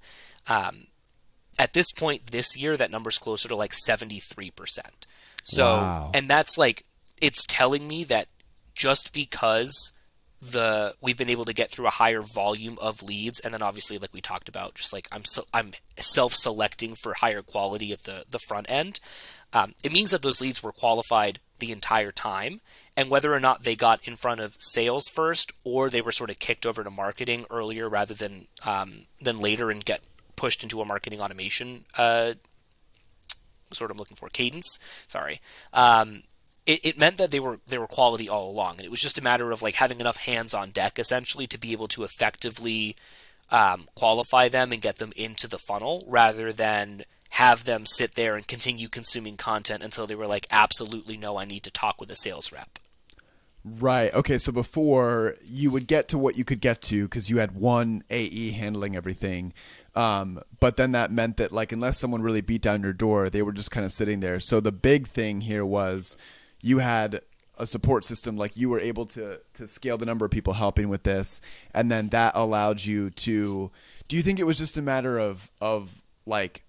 Um, 0.47 0.87
at 1.59 1.73
this 1.73 1.91
point 1.91 2.31
this 2.31 2.57
year, 2.57 2.77
that 2.77 2.91
number's 2.91 3.17
closer 3.17 3.47
to 3.47 3.55
like 3.55 3.71
73%. 3.71 4.79
So, 5.43 5.65
wow. 5.65 6.11
and 6.13 6.29
that's 6.29 6.57
like, 6.57 6.85
it's 7.21 7.45
telling 7.47 7.87
me 7.87 8.03
that 8.05 8.27
just 8.73 9.13
because 9.13 9.91
the 10.41 10.93
we've 10.99 11.17
been 11.17 11.29
able 11.29 11.45
to 11.45 11.53
get 11.53 11.71
through 11.71 11.87
a 11.87 11.91
higher 11.91 12.21
volume 12.21 12.77
of 12.81 13.01
leads 13.01 13.39
and 13.39 13.53
then 13.53 13.61
obviously 13.61 13.97
like 13.97 14.13
we 14.13 14.19
talked 14.19 14.49
about 14.49 14.75
just 14.75 14.91
like 14.91 15.07
i'm 15.09 15.23
so, 15.23 15.45
i'm 15.53 15.71
self-selecting 15.95 16.95
for 16.95 17.13
higher 17.13 17.41
quality 17.41 17.93
at 17.93 18.03
the 18.03 18.25
the 18.29 18.39
front 18.39 18.69
end 18.69 18.99
um, 19.53 19.75
it 19.83 19.91
means 19.91 20.11
that 20.11 20.23
those 20.23 20.41
leads 20.41 20.63
were 20.63 20.71
qualified 20.71 21.39
the 21.59 21.71
entire 21.71 22.11
time. 22.11 22.59
And 22.97 23.09
whether 23.09 23.33
or 23.33 23.39
not 23.39 23.63
they 23.63 23.75
got 23.75 24.05
in 24.07 24.15
front 24.15 24.41
of 24.41 24.55
sales 24.59 25.07
first, 25.07 25.51
or 25.63 25.89
they 25.89 26.01
were 26.01 26.11
sort 26.11 26.29
of 26.29 26.39
kicked 26.39 26.65
over 26.65 26.83
to 26.83 26.89
marketing 26.89 27.45
earlier 27.49 27.87
rather 27.87 28.13
than 28.13 28.47
um, 28.65 29.05
than 29.21 29.39
later, 29.39 29.71
and 29.71 29.85
get 29.85 30.01
pushed 30.35 30.63
into 30.63 30.81
a 30.81 30.85
marketing 30.85 31.21
automation 31.21 31.85
uh, 31.97 32.33
sort 33.71 33.91
of 33.91 33.97
looking 33.97 34.17
for 34.17 34.29
cadence. 34.29 34.79
Sorry. 35.07 35.39
Um, 35.73 36.23
it, 36.65 36.79
it 36.83 36.97
meant 36.97 37.17
that 37.17 37.31
they 37.31 37.39
were 37.39 37.59
they 37.67 37.77
were 37.77 37.87
quality 37.87 38.29
all 38.29 38.49
along, 38.49 38.77
and 38.77 38.85
it 38.85 38.91
was 38.91 39.01
just 39.01 39.17
a 39.17 39.23
matter 39.23 39.51
of 39.51 39.61
like 39.61 39.75
having 39.75 39.99
enough 39.99 40.17
hands 40.17 40.53
on 40.53 40.71
deck 40.71 40.97
essentially 40.97 41.47
to 41.47 41.59
be 41.59 41.71
able 41.73 41.87
to 41.89 42.03
effectively 42.03 42.95
um, 43.51 43.87
qualify 43.95 44.47
them 44.47 44.71
and 44.71 44.81
get 44.81 44.97
them 44.97 45.11
into 45.15 45.47
the 45.47 45.57
funnel, 45.57 46.05
rather 46.07 46.53
than 46.53 47.03
have 47.31 47.63
them 47.65 47.85
sit 47.85 48.15
there 48.15 48.35
and 48.35 48.47
continue 48.47 48.87
consuming 48.87 49.35
content 49.35 49.83
until 49.83 50.05
they 50.05 50.15
were 50.15 50.27
like, 50.27 50.45
absolutely 50.51 51.17
no, 51.17 51.37
I 51.37 51.45
need 51.45 51.63
to 51.63 51.71
talk 51.71 51.99
with 51.99 52.11
a 52.11 52.15
sales 52.15 52.51
rep. 52.51 52.77
Right. 53.65 54.13
Okay. 54.13 54.37
So 54.37 54.51
before 54.51 55.35
you 55.43 55.71
would 55.71 55.87
get 55.87 56.07
to 56.09 56.17
what 56.17 56.37
you 56.37 56.43
could 56.43 56.61
get 56.61 56.81
to 56.83 57.05
because 57.05 57.29
you 57.29 57.37
had 57.37 57.55
one 57.55 58.03
AE 58.09 58.51
handling 58.51 58.95
everything. 58.95 59.53
Um, 59.95 60.41
but 60.59 60.77
then 60.77 60.91
that 60.93 61.11
meant 61.11 61.37
that 61.37 61.51
like 61.51 61.71
unless 61.71 61.99
someone 61.99 62.21
really 62.21 62.41
beat 62.41 62.61
down 62.61 62.81
your 62.81 62.93
door, 62.93 63.29
they 63.29 63.41
were 63.41 63.51
just 63.51 63.71
kind 63.71 63.85
of 63.85 63.91
sitting 63.91 64.21
there. 64.21 64.39
So 64.39 64.59
the 64.59 64.71
big 64.71 65.07
thing 65.07 65.41
here 65.41 65.65
was 65.65 66.17
you 66.61 66.79
had 66.79 67.21
a 67.57 67.67
support 67.67 68.03
system 68.03 68.35
like 68.35 68.57
you 68.57 68.69
were 68.69 68.79
able 68.79 69.05
to 69.05 69.39
to 69.53 69.67
scale 69.67 69.97
the 69.97 70.05
number 70.05 70.25
of 70.25 70.31
people 70.31 70.53
helping 70.53 70.89
with 70.89 71.03
this 71.03 71.39
and 71.73 71.91
then 71.91 72.09
that 72.09 72.31
allowed 72.35 72.83
you 72.83 73.11
to 73.11 73.71
do 74.07 74.15
you 74.15 74.23
think 74.23 74.39
it 74.39 74.45
was 74.45 74.57
just 74.57 74.77
a 74.77 74.81
matter 74.81 75.19
of 75.19 75.51
of 75.61 76.03
like 76.25 76.63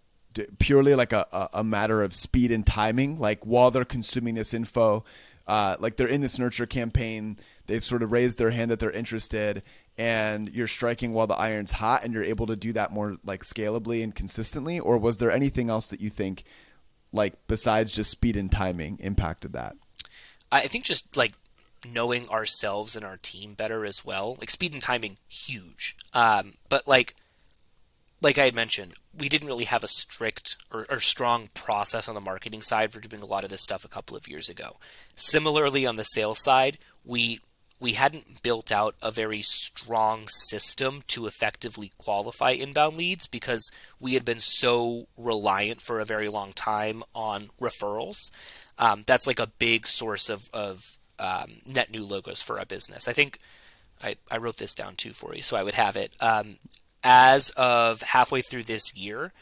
purely 0.58 0.94
like 0.94 1.12
a, 1.12 1.48
a 1.52 1.64
matter 1.64 2.02
of 2.02 2.12
speed 2.12 2.52
and 2.52 2.66
timing 2.66 3.18
like 3.18 3.44
while 3.46 3.70
they're 3.70 3.84
consuming 3.84 4.34
this 4.34 4.52
info 4.52 5.04
uh, 5.46 5.76
like 5.78 5.96
they're 5.96 6.08
in 6.08 6.22
this 6.22 6.38
nurture 6.38 6.66
campaign 6.66 7.38
they've 7.66 7.84
sort 7.84 8.02
of 8.02 8.12
raised 8.12 8.38
their 8.38 8.50
hand 8.50 8.70
that 8.70 8.78
they're 8.78 8.90
interested 8.90 9.62
and 9.96 10.48
you're 10.52 10.66
striking 10.66 11.12
while 11.12 11.26
the 11.26 11.34
iron's 11.34 11.72
hot 11.72 12.04
and 12.04 12.12
you're 12.12 12.24
able 12.24 12.46
to 12.46 12.56
do 12.56 12.72
that 12.72 12.90
more 12.90 13.16
like 13.24 13.42
scalably 13.42 14.02
and 14.02 14.14
consistently 14.14 14.80
or 14.80 14.98
was 14.98 15.18
there 15.18 15.30
anything 15.30 15.70
else 15.70 15.88
that 15.88 16.00
you 16.00 16.10
think 16.10 16.44
like 17.12 17.34
besides 17.46 17.92
just 17.92 18.10
speed 18.10 18.36
and 18.36 18.50
timing 18.50 18.98
impacted 19.00 19.52
that 19.52 19.76
I 20.50 20.68
think 20.68 20.84
just 20.84 21.16
like 21.16 21.32
knowing 21.84 22.28
ourselves 22.28 22.96
and 22.96 23.04
our 23.04 23.16
team 23.16 23.54
better 23.54 23.84
as 23.84 24.04
well. 24.04 24.36
Like 24.38 24.50
speed 24.50 24.72
and 24.72 24.82
timing, 24.82 25.18
huge. 25.28 25.96
Um, 26.12 26.54
but 26.68 26.86
like, 26.86 27.14
like 28.20 28.38
I 28.38 28.44
had 28.44 28.54
mentioned, 28.54 28.94
we 29.16 29.28
didn't 29.28 29.48
really 29.48 29.64
have 29.64 29.84
a 29.84 29.88
strict 29.88 30.56
or, 30.72 30.86
or, 30.88 31.00
strong 31.00 31.50
process 31.52 32.08
on 32.08 32.14
the 32.14 32.20
marketing 32.20 32.62
side 32.62 32.92
for 32.92 33.00
doing 33.00 33.22
a 33.22 33.26
lot 33.26 33.44
of 33.44 33.50
this 33.50 33.62
stuff 33.62 33.84
a 33.84 33.88
couple 33.88 34.16
of 34.16 34.28
years 34.28 34.48
ago. 34.48 34.78
Similarly, 35.14 35.84
on 35.84 35.96
the 35.96 36.04
sales 36.04 36.42
side, 36.42 36.78
we 37.04 37.40
we 37.84 37.92
hadn't 37.92 38.42
built 38.42 38.72
out 38.72 38.94
a 39.02 39.10
very 39.10 39.42
strong 39.42 40.26
system 40.26 41.02
to 41.06 41.26
effectively 41.26 41.92
qualify 41.98 42.50
inbound 42.50 42.96
leads 42.96 43.26
because 43.26 43.70
we 44.00 44.14
had 44.14 44.24
been 44.24 44.40
so 44.40 45.06
reliant 45.16 45.80
for 45.80 46.00
a 46.00 46.04
very 46.04 46.28
long 46.28 46.52
time 46.52 47.04
on 47.14 47.50
referrals 47.60 48.30
um, 48.78 49.04
that's 49.06 49.26
like 49.26 49.38
a 49.38 49.46
big 49.46 49.86
source 49.86 50.28
of, 50.28 50.48
of 50.52 50.98
um, 51.18 51.60
net 51.66 51.90
new 51.90 52.04
logos 52.04 52.42
for 52.42 52.58
our 52.58 52.66
business. 52.66 53.08
I 53.08 53.12
think 53.12 53.38
I, 54.02 54.16
I 54.30 54.38
wrote 54.38 54.56
this 54.56 54.74
down 54.74 54.96
too 54.96 55.12
for 55.12 55.34
you, 55.34 55.42
so 55.42 55.56
I 55.56 55.62
would 55.62 55.74
have 55.74 55.96
it. 55.96 56.12
Um, 56.20 56.56
as 57.02 57.50
of 57.50 58.02
halfway 58.02 58.42
through 58.42 58.64
this 58.64 58.96
year, 58.96 59.32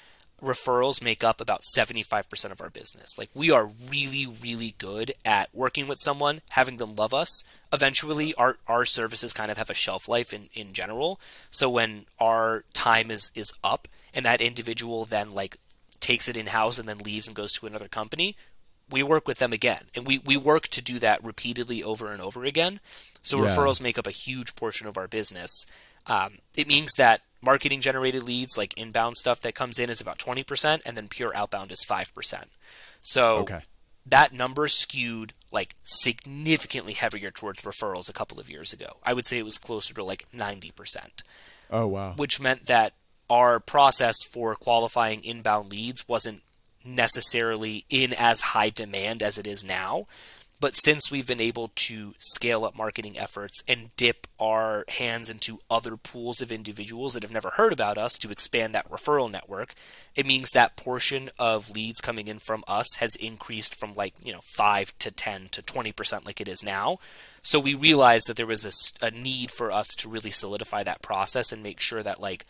referrals 0.42 1.02
make 1.02 1.22
up 1.22 1.40
about 1.40 1.62
75% 1.62 2.50
of 2.50 2.60
our 2.60 2.70
business. 2.70 3.16
Like 3.16 3.30
we 3.34 3.50
are 3.50 3.70
really, 3.88 4.26
really 4.26 4.74
good 4.78 5.14
at 5.24 5.48
working 5.52 5.86
with 5.86 6.00
someone, 6.00 6.40
having 6.50 6.78
them 6.78 6.96
love 6.96 7.14
us. 7.14 7.44
Eventually 7.72 8.34
our, 8.34 8.56
our 8.66 8.84
services 8.84 9.32
kind 9.32 9.50
of 9.50 9.58
have 9.58 9.70
a 9.70 9.74
shelf 9.74 10.08
life 10.08 10.32
in, 10.32 10.48
in 10.52 10.72
general. 10.72 11.20
So 11.50 11.70
when 11.70 12.06
our 12.18 12.64
time 12.74 13.10
is, 13.10 13.30
is 13.34 13.52
up 13.62 13.86
and 14.12 14.26
that 14.26 14.40
individual 14.40 15.04
then 15.04 15.32
like 15.32 15.58
takes 16.00 16.28
it 16.28 16.36
in 16.36 16.48
house 16.48 16.78
and 16.78 16.88
then 16.88 16.98
leaves 16.98 17.28
and 17.28 17.36
goes 17.36 17.52
to 17.54 17.66
another 17.66 17.88
company, 17.88 18.36
we 18.90 19.02
work 19.02 19.28
with 19.28 19.38
them 19.38 19.52
again. 19.52 19.84
And 19.94 20.06
we, 20.06 20.18
we 20.18 20.36
work 20.36 20.68
to 20.68 20.82
do 20.82 20.98
that 20.98 21.24
repeatedly 21.24 21.82
over 21.82 22.12
and 22.12 22.20
over 22.20 22.44
again. 22.44 22.80
So 23.22 23.42
yeah. 23.42 23.54
referrals 23.54 23.80
make 23.80 23.96
up 23.96 24.08
a 24.08 24.12
huge 24.12 24.56
portion 24.56 24.88
of 24.88 24.98
our 24.98 25.06
business. 25.06 25.66
Um, 26.06 26.38
it 26.56 26.66
means 26.66 26.92
that 26.98 27.22
marketing 27.42 27.80
generated 27.80 28.22
leads, 28.22 28.56
like 28.56 28.76
inbound 28.78 29.16
stuff 29.16 29.40
that 29.40 29.54
comes 29.54 29.78
in, 29.78 29.90
is 29.90 30.00
about 30.00 30.18
20%, 30.18 30.80
and 30.84 30.96
then 30.96 31.08
pure 31.08 31.34
outbound 31.34 31.72
is 31.72 31.84
5%. 31.84 32.44
So 33.02 33.38
okay. 33.38 33.60
that 34.06 34.32
number 34.32 34.68
skewed 34.68 35.34
like 35.50 35.74
significantly 35.82 36.94
heavier 36.94 37.30
towards 37.30 37.62
referrals 37.62 38.08
a 38.08 38.12
couple 38.12 38.40
of 38.40 38.48
years 38.48 38.72
ago. 38.72 38.96
I 39.02 39.12
would 39.12 39.26
say 39.26 39.38
it 39.38 39.44
was 39.44 39.58
closer 39.58 39.92
to 39.94 40.04
like 40.04 40.26
90%. 40.34 41.22
Oh, 41.70 41.86
wow. 41.86 42.14
Which 42.16 42.40
meant 42.40 42.66
that 42.66 42.94
our 43.28 43.60
process 43.60 44.22
for 44.24 44.54
qualifying 44.54 45.24
inbound 45.24 45.70
leads 45.70 46.06
wasn't 46.08 46.42
necessarily 46.84 47.84
in 47.90 48.14
as 48.18 48.40
high 48.40 48.70
demand 48.70 49.22
as 49.22 49.38
it 49.38 49.46
is 49.46 49.64
now. 49.64 50.06
But 50.62 50.76
since 50.76 51.10
we've 51.10 51.26
been 51.26 51.40
able 51.40 51.72
to 51.74 52.14
scale 52.20 52.64
up 52.64 52.76
marketing 52.76 53.18
efforts 53.18 53.64
and 53.66 53.90
dip 53.96 54.28
our 54.38 54.84
hands 54.86 55.28
into 55.28 55.58
other 55.68 55.96
pools 55.96 56.40
of 56.40 56.52
individuals 56.52 57.14
that 57.14 57.24
have 57.24 57.32
never 57.32 57.50
heard 57.50 57.72
about 57.72 57.98
us 57.98 58.16
to 58.18 58.30
expand 58.30 58.72
that 58.72 58.88
referral 58.88 59.28
network, 59.28 59.74
it 60.14 60.24
means 60.24 60.50
that 60.50 60.76
portion 60.76 61.30
of 61.36 61.68
leads 61.68 62.00
coming 62.00 62.28
in 62.28 62.38
from 62.38 62.62
us 62.68 62.94
has 62.98 63.16
increased 63.16 63.74
from 63.74 63.92
like, 63.94 64.14
you 64.24 64.32
know, 64.32 64.38
5 64.54 64.96
to 65.00 65.10
10 65.10 65.48
to 65.50 65.62
20% 65.62 66.24
like 66.24 66.40
it 66.40 66.46
is 66.46 66.62
now. 66.62 67.00
So 67.42 67.58
we 67.58 67.74
realized 67.74 68.28
that 68.28 68.36
there 68.36 68.46
was 68.46 68.94
a, 69.02 69.06
a 69.06 69.10
need 69.10 69.50
for 69.50 69.72
us 69.72 69.88
to 69.96 70.08
really 70.08 70.30
solidify 70.30 70.84
that 70.84 71.02
process 71.02 71.50
and 71.50 71.60
make 71.60 71.80
sure 71.80 72.04
that 72.04 72.20
like 72.20 72.46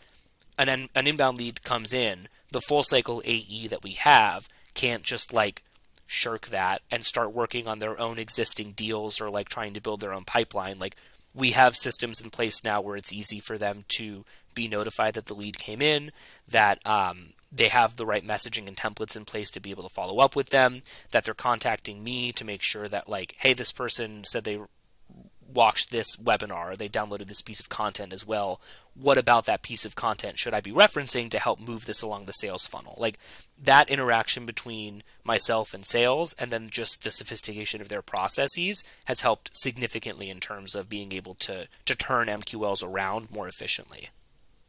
an, 0.59 0.91
an 0.95 1.07
inbound 1.07 1.39
lead 1.39 1.63
comes 1.63 1.95
in 1.95 2.29
the 2.53 2.61
full 2.61 2.83
cycle 2.83 3.23
AE 3.25 3.67
that 3.69 3.83
we 3.83 3.93
have 3.93 4.49
can't 4.75 5.03
just 5.03 5.33
like 5.33 5.63
shirk 6.07 6.49
that 6.49 6.83
and 6.91 7.05
start 7.05 7.33
working 7.33 7.67
on 7.67 7.79
their 7.79 7.99
own 7.99 8.19
existing 8.19 8.73
deals 8.73 9.21
or 9.21 9.31
like 9.31 9.49
trying 9.49 9.75
to 9.75 9.81
build 9.81 10.01
their 10.01 10.13
own 10.13 10.25
pipeline. 10.25 10.79
Like 10.79 10.97
we 11.35 11.53
have 11.53 11.75
systems 11.75 12.21
in 12.21 12.31
place 12.31 12.63
now 12.63 12.81
where 12.81 12.97
it's 12.97 13.13
easy 13.13 13.41
for 13.41 13.57
them 13.57 13.85
to 13.97 14.25
be 14.55 14.69
notified 14.69 15.15
that 15.15 15.27
the 15.27 15.35
lead 15.35 15.59
came 15.59 15.81
in, 15.81 16.13
that 16.47 16.79
um, 16.87 17.33
they 17.51 17.69
have 17.69 17.97
the 17.97 18.07
right 18.07 18.27
messaging 18.27 18.69
and 18.69 18.77
templates 18.77 19.17
in 19.17 19.25
place 19.25 19.51
to 19.51 19.61
be 19.61 19.71
able 19.71 19.83
to 19.83 19.95
follow 19.95 20.19
up 20.19 20.37
with 20.37 20.51
them, 20.51 20.83
that 21.11 21.25
they're 21.25 21.35
contacting 21.35 22.05
me 22.05 22.33
to 22.33 22.45
make 22.45 22.63
sure 22.63 22.89
that 22.89 23.09
like, 23.09 23.35
hey, 23.39 23.55
this 23.55 23.73
person 23.73 24.25
said 24.25 24.45
they 24.45 24.61
watched 25.53 25.91
this 25.91 26.17
webinar, 26.17 26.77
they 26.77 26.89
downloaded 26.89 27.27
this 27.27 27.43
piece 27.43 27.61
of 27.61 27.69
content 27.69 28.13
as 28.13 28.27
well. 28.27 28.61
What 28.95 29.19
about 29.19 29.47
that 29.47 29.63
piece 29.63 29.85
of 29.85 29.95
content 29.95 30.39
should 30.39 30.55
I 30.55 30.61
be 30.61 30.73
referencing 30.73 31.31
to 31.31 31.39
help 31.39 31.61
move 31.61 31.87
this 31.87 32.03
along 32.03 32.27
the 32.27 32.33
sales 32.33 32.67
funnel? 32.67 32.95
Like 32.99 33.19
that 33.63 33.89
interaction 33.89 34.47
between 34.47 35.03
myself 35.25 35.73
and 35.73 35.85
sales 35.85 36.35
and 36.35 36.51
then 36.51 36.71
just 36.71 37.05
the 37.05 37.11
sophistication 37.11 37.81
of 37.81 37.89
their 37.89 38.03
processes 38.03 38.83
has 39.05 39.21
helped 39.21 39.51
significantly 39.55 40.31
in 40.31 40.41
terms 40.41 40.75
of 40.75 40.89
being 40.89 41.13
able 41.13 41.35
to 41.37 41.69
to 41.85 41.95
turn 41.95 42.29
MQLs 42.29 42.85
around 42.85 43.31
more 43.31 43.49
efficiently. 43.49 44.11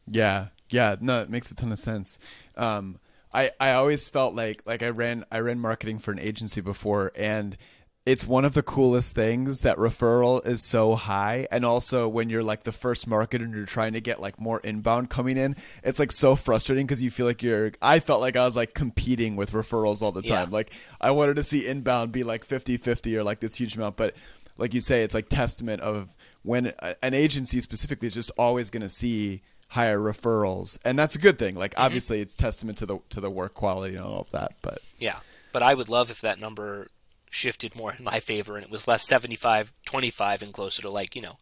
Yeah. 0.07 0.47
Yeah, 0.69 0.95
no, 0.99 1.21
it 1.21 1.29
makes 1.29 1.51
a 1.51 1.55
ton 1.55 1.71
of 1.71 1.79
sense. 1.79 2.17
Um, 2.57 2.99
I, 3.33 3.51
I 3.59 3.71
always 3.73 4.09
felt 4.09 4.35
like 4.35 4.61
like 4.65 4.83
I 4.83 4.89
ran 4.89 5.25
I 5.31 5.39
ran 5.39 5.59
marketing 5.59 5.99
for 5.99 6.11
an 6.11 6.19
agency 6.19 6.61
before 6.61 7.11
and 7.15 7.57
it's 8.05 8.27
one 8.27 8.43
of 8.43 8.53
the 8.53 8.63
coolest 8.63 9.15
things 9.15 9.61
that 9.61 9.77
referral 9.77 10.45
is 10.45 10.61
so 10.61 10.95
high. 10.95 11.47
And 11.51 11.63
also 11.63 12.09
when 12.09 12.29
you're 12.29 12.43
like 12.43 12.63
the 12.63 12.73
first 12.73 13.07
marketer 13.07 13.43
and 13.43 13.53
you're 13.53 13.65
trying 13.65 13.93
to 13.93 14.01
get 14.01 14.19
like 14.19 14.39
more 14.39 14.59
inbound 14.59 15.09
coming 15.09 15.37
in 15.37 15.55
it's 15.83 15.99
like 15.99 16.11
so 16.11 16.35
frustrating 16.35 16.85
because 16.85 17.01
you 17.01 17.09
feel 17.09 17.25
like 17.25 17.41
you're 17.41 17.71
i 17.81 17.99
felt 17.99 18.19
like 18.19 18.35
i 18.35 18.45
was 18.45 18.55
like 18.55 18.73
competing 18.73 19.35
with 19.35 19.51
referrals 19.51 20.01
all 20.01 20.11
the 20.11 20.21
time. 20.21 20.49
Yeah. 20.49 20.53
like 20.53 20.71
i 20.99 21.11
wanted 21.11 21.35
to 21.35 21.43
see 21.43 21.65
inbound 21.65 22.11
be 22.11 22.23
like 22.23 22.43
50 22.43 22.77
50 22.77 23.15
or 23.15 23.23
like 23.23 23.39
this 23.39 23.55
huge 23.55 23.75
amount. 23.75 23.95
But 23.95 24.15
like 24.57 24.73
you 24.73 24.81
say 24.81 25.03
it's 25.03 25.13
like 25.13 25.29
testament 25.29 25.81
of 25.81 26.09
when 26.43 26.73
an 27.01 27.13
agency 27.13 27.61
specifically 27.61 28.09
is 28.09 28.13
just 28.13 28.31
always 28.37 28.69
going 28.69 28.81
to 28.81 28.89
see 28.89 29.41
higher 29.69 29.97
referrals. 29.97 30.77
And 30.83 30.99
that's 30.99 31.15
a 31.15 31.19
good 31.19 31.39
thing. 31.39 31.55
Like 31.55 31.71
mm-hmm. 31.71 31.83
obviously 31.83 32.19
it's 32.19 32.35
testament 32.35 32.77
to 32.79 32.85
the 32.85 32.99
to 33.11 33.21
the 33.21 33.29
work 33.29 33.53
quality 33.53 33.95
and 33.95 34.03
all 34.03 34.19
of 34.21 34.31
that 34.31 34.55
but 34.61 34.79
yeah. 34.99 35.19
But 35.53 35.63
i 35.63 35.73
would 35.73 35.87
love 35.87 36.11
if 36.11 36.19
that 36.21 36.39
number 36.39 36.87
shifted 37.33 37.75
more 37.75 37.93
in 37.97 38.03
my 38.03 38.19
favor 38.19 38.55
and 38.55 38.65
it 38.65 38.71
was 38.71 38.87
less 38.87 39.07
75 39.07 39.73
25 39.85 40.43
and 40.43 40.53
closer 40.53 40.81
to 40.83 40.89
like 40.89 41.15
you 41.15 41.21
know 41.21 41.37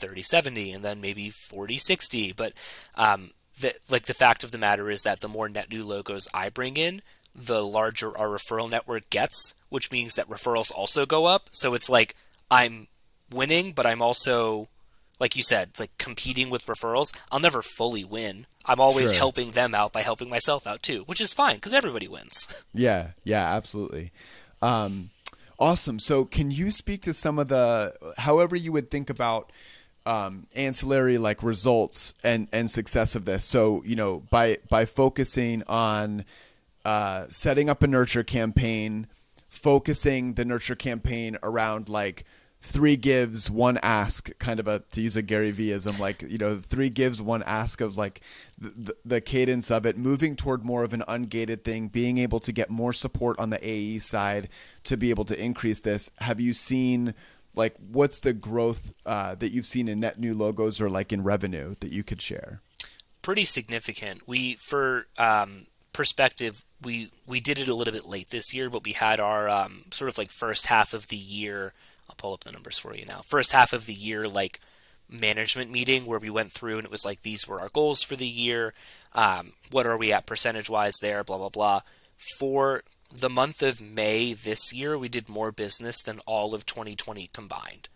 30 0.00 0.20
70 0.20 0.72
and 0.72 0.84
then 0.84 1.00
maybe 1.00 1.30
40 1.30 1.78
60 1.78 2.32
but 2.32 2.52
um, 2.96 3.30
the, 3.60 3.74
like 3.88 4.04
the 4.06 4.14
fact 4.14 4.44
of 4.44 4.50
the 4.50 4.58
matter 4.58 4.90
is 4.90 5.02
that 5.02 5.20
the 5.20 5.28
more 5.28 5.48
net 5.48 5.70
new 5.70 5.84
logos 5.84 6.28
i 6.34 6.48
bring 6.48 6.76
in 6.76 7.00
the 7.36 7.64
larger 7.64 8.16
our 8.16 8.28
referral 8.28 8.70
network 8.70 9.08
gets 9.10 9.54
which 9.68 9.92
means 9.92 10.14
that 10.14 10.28
referrals 10.28 10.72
also 10.72 11.04
go 11.04 11.26
up. 11.26 11.48
So 11.52 11.74
it's 11.74 11.88
like 11.90 12.14
i'm 12.50 12.88
winning 13.32 13.72
but 13.72 13.86
i'm 13.86 14.00
also 14.00 14.68
like 15.18 15.36
you 15.36 15.42
said 15.42 15.70
like 15.78 15.96
competing 15.98 16.50
with 16.50 16.66
referrals. 16.66 17.16
I'll 17.32 17.40
never 17.40 17.62
fully 17.62 18.04
win. 18.04 18.46
I'm 18.64 18.80
always 18.80 19.10
sure. 19.10 19.18
helping 19.18 19.52
them 19.52 19.74
out 19.74 19.92
by 19.92 20.02
helping 20.02 20.28
myself 20.28 20.66
out 20.66 20.82
too 20.82 21.02
which 21.06 21.20
is 21.20 21.32
fine 21.34 21.56
because 21.56 21.74
everybody 21.74 22.08
wins. 22.08 22.64
Yeah 22.74 23.08
yeah 23.24 23.54
absolutely 23.54 24.12
um, 24.62 25.10
Awesome. 25.58 25.98
So, 25.98 26.24
can 26.24 26.50
you 26.50 26.70
speak 26.70 27.02
to 27.02 27.14
some 27.14 27.38
of 27.38 27.48
the, 27.48 27.94
however 28.18 28.56
you 28.56 28.72
would 28.72 28.90
think 28.90 29.08
about 29.08 29.52
um, 30.04 30.46
ancillary 30.54 31.18
like 31.18 31.42
results 31.42 32.14
and 32.22 32.48
and 32.52 32.70
success 32.70 33.14
of 33.14 33.24
this? 33.24 33.44
So, 33.44 33.82
you 33.84 33.96
know, 33.96 34.22
by 34.30 34.58
by 34.68 34.84
focusing 34.84 35.62
on 35.66 36.26
uh, 36.84 37.26
setting 37.30 37.70
up 37.70 37.82
a 37.82 37.86
nurture 37.86 38.22
campaign, 38.22 39.06
focusing 39.48 40.34
the 40.34 40.44
nurture 40.44 40.76
campaign 40.76 41.38
around 41.42 41.88
like 41.88 42.24
three 42.62 42.96
gives 42.96 43.50
one 43.50 43.78
ask 43.82 44.30
kind 44.38 44.58
of 44.58 44.66
a 44.66 44.80
to 44.90 45.00
use 45.00 45.16
a 45.16 45.22
gary 45.22 45.52
veeism 45.52 45.98
like 46.00 46.22
you 46.22 46.38
know 46.38 46.60
three 46.60 46.90
gives 46.90 47.22
one 47.22 47.42
ask 47.44 47.80
of 47.80 47.96
like 47.96 48.20
the, 48.58 48.96
the 49.04 49.20
cadence 49.20 49.70
of 49.70 49.86
it 49.86 49.96
moving 49.96 50.34
toward 50.34 50.64
more 50.64 50.82
of 50.82 50.92
an 50.92 51.04
ungated 51.06 51.62
thing 51.62 51.88
being 51.88 52.18
able 52.18 52.40
to 52.40 52.52
get 52.52 52.68
more 52.70 52.92
support 52.92 53.38
on 53.38 53.50
the 53.50 53.68
ae 53.68 53.98
side 53.98 54.48
to 54.86 54.96
be 54.96 55.10
able 55.10 55.24
to 55.24 55.38
increase 55.40 55.80
this. 55.80 56.10
Have 56.18 56.40
you 56.40 56.52
seen 56.52 57.14
like 57.54 57.74
what's 57.90 58.20
the 58.20 58.32
growth 58.32 58.92
uh, 59.04 59.34
that 59.36 59.52
you've 59.52 59.66
seen 59.66 59.88
in 59.88 60.00
net 60.00 60.18
new 60.18 60.34
logos 60.34 60.80
or 60.80 60.88
like 60.88 61.12
in 61.12 61.22
revenue 61.22 61.74
that 61.80 61.92
you 61.92 62.02
could 62.02 62.22
share? 62.22 62.60
Pretty 63.22 63.44
significant. 63.44 64.26
We 64.26 64.54
for 64.54 65.06
um, 65.18 65.66
perspective 65.92 66.64
we 66.82 67.10
we 67.26 67.40
did 67.40 67.58
it 67.58 67.68
a 67.68 67.74
little 67.74 67.92
bit 67.92 68.06
late 68.06 68.28
this 68.28 68.52
year 68.52 68.68
but 68.68 68.84
we 68.84 68.92
had 68.92 69.18
our 69.18 69.48
um, 69.48 69.84
sort 69.90 70.10
of 70.10 70.18
like 70.18 70.30
first 70.30 70.66
half 70.66 70.92
of 70.92 71.08
the 71.08 71.16
year 71.16 71.72
I'll 72.08 72.16
pull 72.16 72.34
up 72.34 72.44
the 72.44 72.52
numbers 72.52 72.78
for 72.78 72.94
you 72.96 73.04
now. 73.10 73.22
First 73.28 73.52
half 73.52 73.72
of 73.72 73.86
the 73.86 73.94
year, 73.94 74.28
like 74.28 74.60
management 75.08 75.70
meeting 75.70 76.04
where 76.04 76.18
we 76.18 76.30
went 76.30 76.52
through 76.52 76.78
and 76.78 76.84
it 76.84 76.90
was 76.90 77.04
like 77.04 77.22
these 77.22 77.46
were 77.46 77.60
our 77.60 77.68
goals 77.68 78.02
for 78.02 78.16
the 78.16 78.26
year. 78.26 78.74
Um, 79.12 79.52
what 79.70 79.86
are 79.86 79.96
we 79.96 80.12
at 80.12 80.26
percentage 80.26 80.68
wise 80.68 80.96
there? 81.00 81.24
Blah 81.24 81.38
blah 81.38 81.48
blah. 81.48 81.80
For 82.38 82.82
the 83.12 83.30
month 83.30 83.62
of 83.62 83.80
May 83.80 84.32
this 84.32 84.72
year, 84.72 84.98
we 84.98 85.08
did 85.08 85.28
more 85.28 85.52
business 85.52 86.02
than 86.02 86.20
all 86.26 86.54
of 86.54 86.66
2020 86.66 87.30
combined. 87.32 87.88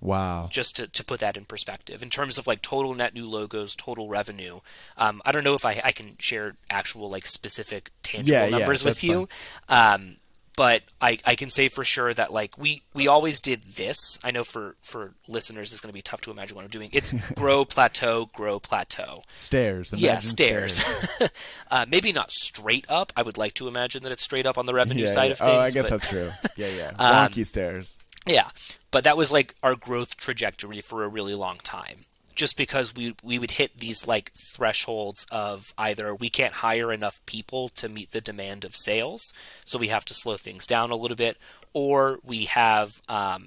Wow. 0.00 0.48
Just 0.50 0.76
to, 0.76 0.86
to 0.86 1.04
put 1.04 1.20
that 1.20 1.36
in 1.36 1.44
perspective. 1.44 2.02
In 2.02 2.08
terms 2.08 2.38
of 2.38 2.46
like 2.46 2.62
total 2.62 2.94
net 2.94 3.14
new 3.14 3.28
logos, 3.28 3.76
total 3.76 4.08
revenue, 4.08 4.60
um, 4.96 5.20
I 5.26 5.32
don't 5.32 5.44
know 5.44 5.54
if 5.54 5.64
I, 5.64 5.80
I 5.84 5.92
can 5.92 6.16
share 6.18 6.54
actual 6.70 7.10
like 7.10 7.26
specific 7.26 7.90
tangible 8.02 8.32
Yeah, 8.32 8.46
yeah, 8.46 8.58
numbers 8.58 8.84
with 8.84 9.04
you. 9.04 9.28
Um, 9.68 10.16
but 10.60 10.82
I, 11.00 11.18
I 11.24 11.36
can 11.36 11.48
say 11.48 11.68
for 11.68 11.84
sure 11.84 12.12
that 12.12 12.34
like 12.34 12.58
we, 12.58 12.82
we 12.92 13.08
always 13.08 13.40
did 13.40 13.62
this. 13.62 14.18
I 14.22 14.30
know 14.30 14.44
for, 14.44 14.76
for 14.82 15.14
listeners 15.26 15.72
it's 15.72 15.80
going 15.80 15.88
to 15.88 15.94
be 15.94 16.02
tough 16.02 16.20
to 16.20 16.30
imagine 16.30 16.54
what 16.54 16.64
I'm 16.64 16.70
doing. 16.70 16.90
It's 16.92 17.12
grow 17.34 17.64
plateau, 17.64 18.28
grow 18.34 18.60
plateau. 18.60 19.22
Stairs. 19.32 19.94
yeah, 19.96 20.10
imagine 20.10 20.20
stairs. 20.28 21.18
uh, 21.70 21.86
maybe 21.88 22.12
not 22.12 22.30
straight 22.30 22.84
up. 22.90 23.10
I 23.16 23.22
would 23.22 23.38
like 23.38 23.54
to 23.54 23.68
imagine 23.68 24.02
that 24.02 24.12
it's 24.12 24.22
straight 24.22 24.44
up 24.44 24.58
on 24.58 24.66
the 24.66 24.74
revenue 24.74 25.04
Yeah, 25.04 25.08
side 25.08 25.24
yeah. 25.24 25.32
of 25.32 25.38
things. 25.38 25.50
Oh, 25.50 25.60
I 25.60 25.70
guess 25.70 25.88
but- 25.88 25.90
that's 25.98 26.10
true. 26.10 26.28
Yeah, 26.58 26.68
yeah. 26.76 26.90
Um, 27.38 27.44
stairs. 27.44 27.96
yeah, 28.26 28.50
but 28.90 29.04
that 29.04 29.16
was 29.16 29.32
like 29.32 29.54
our 29.62 29.74
growth 29.74 30.18
trajectory 30.18 30.82
for 30.82 31.04
a 31.04 31.08
really 31.08 31.34
long 31.34 31.56
time. 31.64 32.04
Just 32.40 32.56
because 32.56 32.94
we 32.94 33.14
we 33.22 33.38
would 33.38 33.50
hit 33.60 33.76
these 33.76 34.06
like 34.06 34.32
thresholds 34.32 35.26
of 35.30 35.74
either 35.76 36.14
we 36.14 36.30
can't 36.30 36.54
hire 36.64 36.90
enough 36.90 37.20
people 37.26 37.68
to 37.80 37.86
meet 37.86 38.12
the 38.12 38.22
demand 38.22 38.64
of 38.64 38.74
sales, 38.74 39.34
so 39.66 39.78
we 39.78 39.88
have 39.88 40.06
to 40.06 40.14
slow 40.14 40.38
things 40.38 40.66
down 40.66 40.90
a 40.90 40.96
little 40.96 41.18
bit, 41.26 41.36
or 41.74 42.18
we 42.24 42.46
have 42.46 43.02
um, 43.10 43.42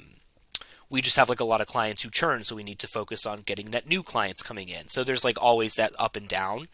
we 0.92 1.02
just 1.02 1.18
have 1.18 1.28
like 1.28 1.40
a 1.40 1.52
lot 1.54 1.60
of 1.60 1.66
clients 1.66 2.04
who 2.04 2.12
churn, 2.12 2.44
so 2.44 2.56
we 2.56 2.64
need 2.64 2.78
to 2.78 2.88
focus 2.88 3.26
on 3.26 3.42
getting 3.42 3.72
net 3.72 3.88
new 3.88 4.04
clients 4.04 4.44
coming 4.44 4.70
in. 4.70 4.90
So 4.90 5.04
there's 5.04 5.26
like 5.26 5.42
always 5.42 5.74
that 5.74 5.94
up 5.98 6.16
and 6.16 6.30
down. 6.30 6.68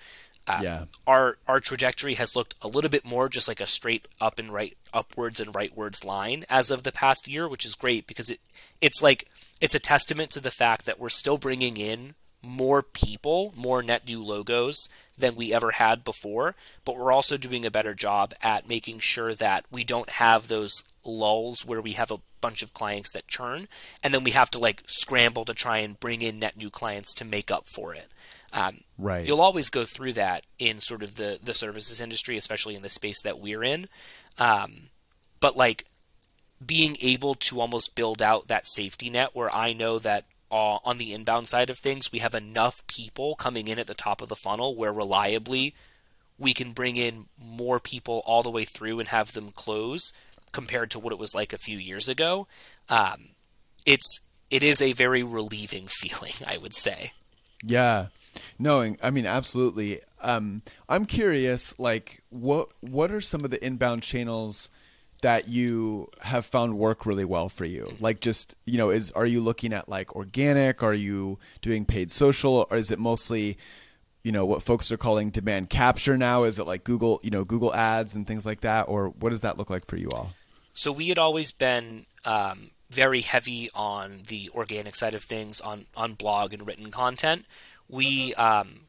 Uh, 0.50 0.60
Yeah. 0.64 0.86
Our 1.06 1.38
our 1.48 1.60
trajectory 1.60 2.16
has 2.16 2.36
looked 2.36 2.56
a 2.62 2.68
little 2.68 2.90
bit 2.90 3.06
more 3.06 3.30
just 3.30 3.48
like 3.48 3.62
a 3.62 3.66
straight 3.66 4.08
up 4.20 4.40
and 4.40 4.52
right 4.52 4.76
upwards 4.94 5.40
and 5.40 5.54
rightwards 5.54 6.04
line 6.04 6.46
as 6.50 6.72
of 6.72 6.84
the 6.84 6.92
past 6.92 7.28
year, 7.28 7.48
which 7.48 7.66
is 7.66 7.76
great 7.76 8.08
because 8.08 8.30
it 8.30 8.40
it's 8.82 9.02
like 9.02 9.28
it's 9.62 9.76
a 9.76 9.80
testament 9.80 10.32
to 10.32 10.40
the 10.40 10.52
fact 10.52 10.86
that 10.86 11.00
we're 11.00 11.10
still 11.10 11.38
bringing 11.38 11.78
in 11.78 12.16
more 12.42 12.82
people, 12.82 13.54
more 13.56 13.84
net 13.84 14.08
new 14.08 14.24
logos 14.24 14.88
than 15.18 15.36
we 15.36 15.54
ever 15.54 15.72
had 15.72 16.06
before, 16.06 16.56
but 16.86 16.96
we're 16.98 17.12
also 17.12 17.36
doing 17.36 17.66
a 17.66 17.72
better 17.72 17.94
job 17.94 18.34
at 18.42 18.68
making 18.68 19.00
sure 19.00 19.36
that 19.36 19.66
we 19.70 19.84
don't 19.84 20.12
have 20.12 20.48
those 20.48 20.84
lulls 21.04 21.66
where 21.66 21.82
we 21.82 21.94
have 21.94 22.12
a 22.12 22.22
bunch 22.40 22.62
of 22.64 22.74
clients 22.74 23.12
that 23.12 23.28
churn 23.28 23.68
and 24.02 24.14
then 24.14 24.24
we 24.24 24.32
have 24.32 24.50
to 24.50 24.58
like 24.60 24.84
scramble 24.88 25.44
to 25.44 25.54
try 25.54 25.80
and 25.80 26.00
bring 26.00 26.22
in 26.22 26.40
net 26.40 26.56
new 26.56 26.70
clients 26.70 27.14
to 27.14 27.26
make 27.26 27.52
up 27.52 27.68
for 27.68 27.94
it. 27.94 28.08
Um, 28.54 28.82
Right. 28.98 29.26
You'll 29.26 29.42
always 29.42 29.70
go 29.70 29.86
through 29.86 30.14
that 30.14 30.44
in 30.60 30.82
sort 30.82 31.04
of 31.04 31.16
the 31.16 31.40
the 31.42 31.54
services 31.54 32.02
industry, 32.02 32.36
especially 32.36 32.76
in 32.76 32.82
the 32.82 32.90
space 32.90 33.22
that 33.24 33.40
we're 33.40 33.64
in. 33.64 33.88
Um, 34.38 34.90
but 35.40 35.56
like 35.56 35.86
being 36.64 36.98
able 37.02 37.36
to 37.36 37.62
almost 37.62 37.96
build 37.96 38.22
out 38.22 38.50
that 38.50 38.68
safety 38.68 39.10
net 39.10 39.30
where 39.34 39.54
I 39.56 39.72
know 39.72 40.00
that 40.00 40.26
uh, 40.52 40.80
on 40.84 40.98
the 40.98 41.14
inbound 41.14 41.48
side 41.48 41.70
of 41.70 41.78
things, 41.78 42.12
we 42.12 42.20
have 42.20 42.34
enough 42.34 42.86
people 42.88 43.36
coming 43.36 43.70
in 43.70 43.80
at 43.80 43.88
the 43.88 43.94
top 43.94 44.22
of 44.22 44.28
the 44.28 44.36
funnel 44.36 44.76
where 44.76 44.92
reliably 44.92 45.74
we 46.38 46.54
can 46.54 46.72
bring 46.74 46.98
in 46.98 47.28
more 47.42 47.80
people 47.80 48.22
all 48.26 48.44
the 48.44 48.50
way 48.52 48.66
through 48.66 49.00
and 49.00 49.10
have 49.10 49.34
them 49.34 49.52
close 49.52 50.12
compared 50.52 50.92
to 50.92 51.00
what 51.00 51.14
it 51.14 51.20
was 51.20 51.36
like 51.36 51.54
a 51.54 51.58
few 51.58 51.78
years 51.78 52.10
ago. 52.10 52.48
Um, 52.90 53.30
it's 53.86 54.20
it 54.50 54.64
is 54.64 54.82
a 54.82 54.94
very 54.94 55.24
relieving 55.24 55.88
feeling, 55.90 56.34
I 56.46 56.58
would 56.58 56.74
say. 56.74 57.14
Yeah. 57.64 58.08
No, 58.58 58.96
I 59.02 59.10
mean 59.10 59.26
absolutely. 59.26 60.02
Um, 60.22 60.62
I'm 60.88 61.06
curious, 61.06 61.74
like, 61.80 62.22
what 62.30 62.70
what 62.82 63.12
are 63.12 63.22
some 63.22 63.44
of 63.46 63.52
the 63.52 63.64
inbound 63.66 64.04
channels 64.04 64.70
that 65.22 65.50
you 65.50 66.10
have 66.22 66.46
found 66.46 66.78
work 66.78 67.06
really 67.06 67.26
well 67.26 67.50
for 67.50 67.66
you? 67.66 67.94
Like, 68.00 68.20
just 68.20 68.56
you 68.66 68.78
know, 68.78 68.90
is 68.90 69.12
are 69.12 69.26
you 69.26 69.42
looking 69.42 69.74
at 69.74 69.88
like 69.88 70.16
organic? 70.16 70.84
Are 70.84 70.94
you 70.94 71.40
doing 71.62 71.86
paid 71.86 72.12
social, 72.12 72.68
or 72.70 72.78
is 72.78 72.92
it 72.92 73.00
mostly, 73.00 73.58
you 74.24 74.32
know, 74.32 74.46
what 74.46 74.62
folks 74.64 74.92
are 74.92 74.98
calling 74.98 75.30
demand 75.30 75.70
capture 75.70 76.18
now? 76.18 76.44
Is 76.44 76.60
it 76.60 76.68
like 76.68 76.84
Google, 76.84 77.20
you 77.24 77.30
know, 77.30 77.44
Google 77.46 77.74
Ads 77.74 78.16
and 78.16 78.28
things 78.28 78.46
like 78.46 78.62
that, 78.62 78.84
or 78.84 79.10
what 79.10 79.30
does 79.30 79.42
that 79.42 79.58
look 79.58 79.70
like 79.70 79.86
for 79.86 79.96
you 79.98 80.08
all? 80.14 80.32
So 80.74 80.92
we 80.92 81.10
had 81.10 81.18
always 81.18 81.52
been 81.52 82.06
um, 82.26 82.72
very 82.90 83.22
heavy 83.22 83.70
on 83.76 84.24
the 84.28 84.50
organic 84.54 84.96
side 84.96 85.14
of 85.14 85.24
things, 85.24 85.60
on 85.62 85.86
on 85.96 86.14
blog 86.14 86.54
and 86.54 86.66
written 86.66 86.92
content. 86.92 87.46
We 87.90 88.34
um, 88.36 88.82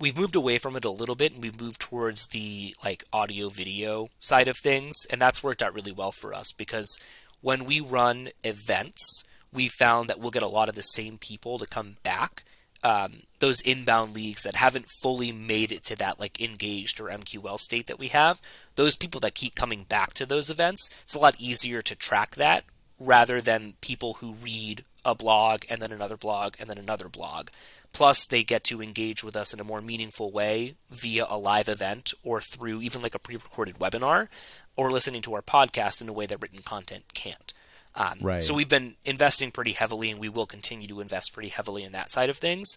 we've 0.00 0.18
moved 0.18 0.36
away 0.36 0.58
from 0.58 0.76
it 0.76 0.84
a 0.84 0.90
little 0.90 1.14
bit, 1.14 1.32
and 1.32 1.42
we've 1.42 1.60
moved 1.60 1.80
towards 1.80 2.26
the 2.28 2.74
like 2.84 3.04
audio 3.12 3.48
video 3.48 4.08
side 4.20 4.48
of 4.48 4.56
things, 4.58 5.06
and 5.10 5.20
that's 5.20 5.42
worked 5.42 5.62
out 5.62 5.74
really 5.74 5.92
well 5.92 6.12
for 6.12 6.34
us 6.34 6.52
because 6.52 6.98
when 7.40 7.64
we 7.64 7.80
run 7.80 8.30
events, 8.42 9.22
we 9.52 9.68
found 9.68 10.08
that 10.08 10.18
we'll 10.18 10.30
get 10.30 10.42
a 10.42 10.48
lot 10.48 10.68
of 10.68 10.74
the 10.74 10.82
same 10.82 11.18
people 11.18 11.58
to 11.58 11.66
come 11.66 11.96
back. 12.02 12.44
Um, 12.82 13.22
those 13.38 13.62
inbound 13.62 14.14
leads 14.14 14.42
that 14.42 14.56
haven't 14.56 14.90
fully 15.00 15.32
made 15.32 15.72
it 15.72 15.84
to 15.84 15.96
that 15.96 16.20
like 16.20 16.40
engaged 16.40 17.00
or 17.00 17.04
MQL 17.04 17.58
state 17.58 17.86
that 17.86 17.98
we 17.98 18.08
have, 18.08 18.42
those 18.74 18.94
people 18.94 19.20
that 19.20 19.34
keep 19.34 19.54
coming 19.54 19.84
back 19.84 20.12
to 20.14 20.26
those 20.26 20.50
events, 20.50 20.90
it's 21.02 21.14
a 21.14 21.18
lot 21.18 21.40
easier 21.40 21.80
to 21.80 21.94
track 21.94 22.34
that 22.34 22.64
rather 22.98 23.40
than 23.40 23.74
people 23.80 24.14
who 24.14 24.34
read 24.34 24.84
a 25.04 25.14
blog 25.14 25.64
and 25.70 25.80
then 25.80 25.92
another 25.92 26.16
blog 26.16 26.54
and 26.58 26.68
then 26.68 26.78
another 26.78 27.08
blog. 27.08 27.48
Plus, 27.94 28.26
they 28.26 28.42
get 28.44 28.64
to 28.64 28.82
engage 28.82 29.24
with 29.24 29.36
us 29.36 29.54
in 29.54 29.60
a 29.60 29.64
more 29.64 29.80
meaningful 29.80 30.30
way 30.30 30.74
via 30.90 31.24
a 31.28 31.38
live 31.38 31.68
event 31.68 32.12
or 32.22 32.40
through 32.42 32.82
even 32.82 33.00
like 33.00 33.14
a 33.14 33.18
pre 33.18 33.36
recorded 33.36 33.78
webinar 33.78 34.28
or 34.76 34.90
listening 34.92 35.22
to 35.22 35.34
our 35.34 35.40
podcast 35.42 36.02
in 36.02 36.08
a 36.08 36.12
way 36.12 36.26
that 36.26 36.42
written 36.42 36.60
content 36.60 37.04
can't. 37.14 37.54
Um, 37.94 38.18
Right. 38.20 38.42
So 38.42 38.52
we've 38.52 38.68
been 38.68 38.96
investing 39.04 39.52
pretty 39.52 39.72
heavily, 39.72 40.10
and 40.10 40.18
we 40.20 40.28
will 40.28 40.46
continue 40.46 40.88
to 40.88 41.00
invest 41.00 41.32
pretty 41.32 41.50
heavily 41.50 41.84
in 41.84 41.92
that 41.92 42.10
side 42.10 42.28
of 42.28 42.36
things. 42.36 42.76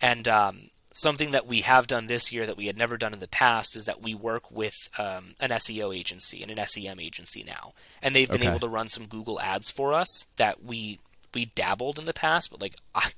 And 0.00 0.28
um, 0.28 0.70
something 0.94 1.32
that 1.32 1.46
we 1.48 1.62
have 1.62 1.88
done 1.88 2.06
this 2.06 2.32
year 2.32 2.46
that 2.46 2.56
we 2.56 2.68
had 2.68 2.78
never 2.78 2.96
done 2.96 3.12
in 3.12 3.18
the 3.18 3.26
past 3.26 3.74
is 3.74 3.84
that 3.86 4.00
we 4.02 4.14
work 4.14 4.52
with 4.52 4.74
um, 4.96 5.34
an 5.40 5.50
SEO 5.50 5.92
agency 5.94 6.40
and 6.42 6.52
an 6.56 6.64
SEM 6.66 7.00
agency 7.00 7.42
now, 7.42 7.72
and 8.00 8.14
they've 8.14 8.30
been 8.30 8.42
Okay. 8.42 8.48
able 8.50 8.60
to 8.60 8.68
run 8.68 8.88
some 8.88 9.06
Google 9.06 9.40
ads 9.40 9.72
for 9.72 9.92
us 9.92 10.26
that 10.36 10.62
we 10.62 11.00
we 11.34 11.46
dabbled 11.46 11.98
in 11.98 12.04
the 12.04 12.14
past, 12.14 12.50
but 12.50 12.60
like 12.60 12.74
I 12.94 13.10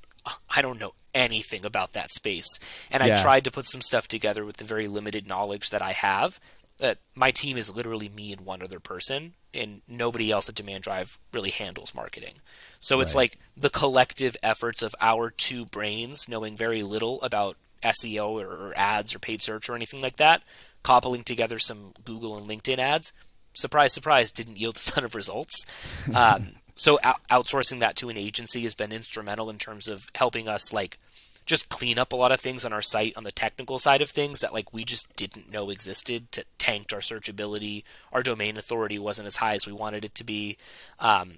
I 0.55 0.62
don't 0.62 0.81
know 0.81 0.93
anything 1.14 1.64
about 1.64 1.93
that 1.93 2.12
space, 2.12 2.59
and 2.91 3.03
I 3.03 3.20
tried 3.20 3.45
to 3.45 3.51
put 3.51 3.66
some 3.66 3.83
stuff 3.83 4.09
together 4.09 4.45
with 4.45 4.57
the 4.57 4.64
very 4.64 4.89
limited 4.89 5.29
knowledge 5.29 5.70
that 5.70 5.83
I 5.83 5.93
have. 5.93 6.41
Uh, 6.81 6.95
my 7.14 7.31
team 7.31 7.57
is 7.57 7.75
literally 7.75 8.09
me 8.09 8.33
and 8.33 8.41
one 8.41 8.62
other 8.62 8.81
person, 8.81 9.35
and 9.53 9.83
nobody 9.87 10.31
else 10.31 10.49
at 10.49 10.55
Demand 10.57 10.83
Drive 10.83 11.18
really 11.33 11.51
handles 11.51 11.95
marketing. 11.95 12.35
So 12.81 13.01
it's 13.01 13.14
like 13.14 13.39
the 13.57 13.70
collective 13.70 14.37
efforts 14.43 14.83
of 14.83 14.95
our 15.01 15.31
two 15.31 15.64
brains, 15.66 16.29
knowing 16.29 16.57
very 16.57 16.83
little 16.83 17.22
about 17.22 17.57
SEO 17.83 18.33
or, 18.33 18.47
or 18.47 18.72
ads 18.77 19.14
or 19.14 19.18
paid 19.18 19.41
search 19.41 19.68
or 19.68 19.77
anything 19.77 20.01
like 20.01 20.16
that, 20.16 20.43
cobbling 20.83 21.22
together 21.22 21.59
some 21.59 21.93
Google 22.05 22.37
and 22.37 22.47
LinkedIn 22.47 22.79
ads. 22.79 23.12
Surprise, 23.53 23.93
surprise, 23.93 24.31
didn't 24.33 24.59
yield 24.59 24.77
a 24.77 24.91
ton 24.91 25.05
of 25.05 25.14
results. 25.14 25.64
Um, 26.14 26.57
so 26.75 26.99
out- 27.03 27.27
outsourcing 27.29 27.81
that 27.81 27.97
to 27.97 28.09
an 28.09 28.18
agency 28.18 28.62
has 28.62 28.75
been 28.75 28.93
instrumental 28.93 29.51
in 29.51 29.59
terms 29.59 29.89
of 29.89 30.09
helping 30.14 30.49
us 30.49 30.72
like 30.72 30.99
just 31.47 31.68
clean 31.68 31.99
up 31.99 32.12
a 32.12 32.16
lot 32.16 32.33
of 32.33 32.41
things 32.41 32.64
on 32.64 32.72
our 32.72 32.83
site 32.83 33.16
on 33.16 33.25
the 33.25 33.33
technical 33.33 33.79
side 33.79 34.01
of 34.01 34.11
things 34.11 34.41
that 34.41 34.55
like 34.55 34.72
we 34.72 34.85
just 34.85 35.14
didn't 35.16 35.51
know 35.51 35.70
existed 35.70 36.33
to 36.33 36.45
tanked 36.59 36.93
our 36.93 37.01
searchability. 37.01 37.85
Our 38.12 38.22
domain 38.22 38.57
authority 38.57 38.99
wasn't 38.99 39.27
as 39.27 39.37
high 39.37 39.55
as 39.55 39.66
we 39.66 39.72
wanted 39.72 40.05
it 40.05 40.14
to 40.16 40.25
be. 40.25 40.57
Um, 40.99 41.35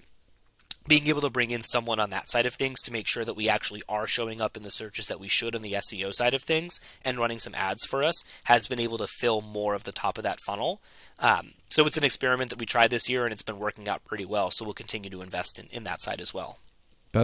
being 0.88 1.08
able 1.08 1.20
to 1.20 1.30
bring 1.30 1.50
in 1.50 1.62
someone 1.62 1.98
on 1.98 2.10
that 2.10 2.28
side 2.28 2.46
of 2.46 2.54
things 2.54 2.80
to 2.82 2.92
make 2.92 3.06
sure 3.06 3.24
that 3.24 3.36
we 3.36 3.48
actually 3.48 3.82
are 3.88 4.06
showing 4.06 4.40
up 4.40 4.56
in 4.56 4.62
the 4.62 4.70
searches 4.70 5.06
that 5.06 5.20
we 5.20 5.28
should 5.28 5.54
on 5.54 5.62
the 5.62 5.72
SEO 5.72 6.12
side 6.12 6.34
of 6.34 6.42
things 6.42 6.78
and 7.04 7.18
running 7.18 7.38
some 7.38 7.54
ads 7.54 7.86
for 7.86 8.02
us 8.02 8.24
has 8.44 8.66
been 8.66 8.80
able 8.80 8.98
to 8.98 9.06
fill 9.06 9.40
more 9.40 9.74
of 9.74 9.84
the 9.84 9.92
top 9.92 10.18
of 10.18 10.24
that 10.24 10.40
funnel. 10.40 10.80
Um, 11.18 11.54
so 11.68 11.86
it's 11.86 11.96
an 11.96 12.04
experiment 12.04 12.50
that 12.50 12.58
we 12.58 12.66
tried 12.66 12.90
this 12.90 13.08
year 13.08 13.24
and 13.24 13.32
it's 13.32 13.42
been 13.42 13.58
working 13.58 13.88
out 13.88 14.04
pretty 14.04 14.24
well. 14.24 14.50
So 14.50 14.64
we'll 14.64 14.74
continue 14.74 15.10
to 15.10 15.22
invest 15.22 15.58
in, 15.58 15.66
in 15.72 15.84
that 15.84 16.02
side 16.02 16.20
as 16.20 16.32
well 16.32 16.58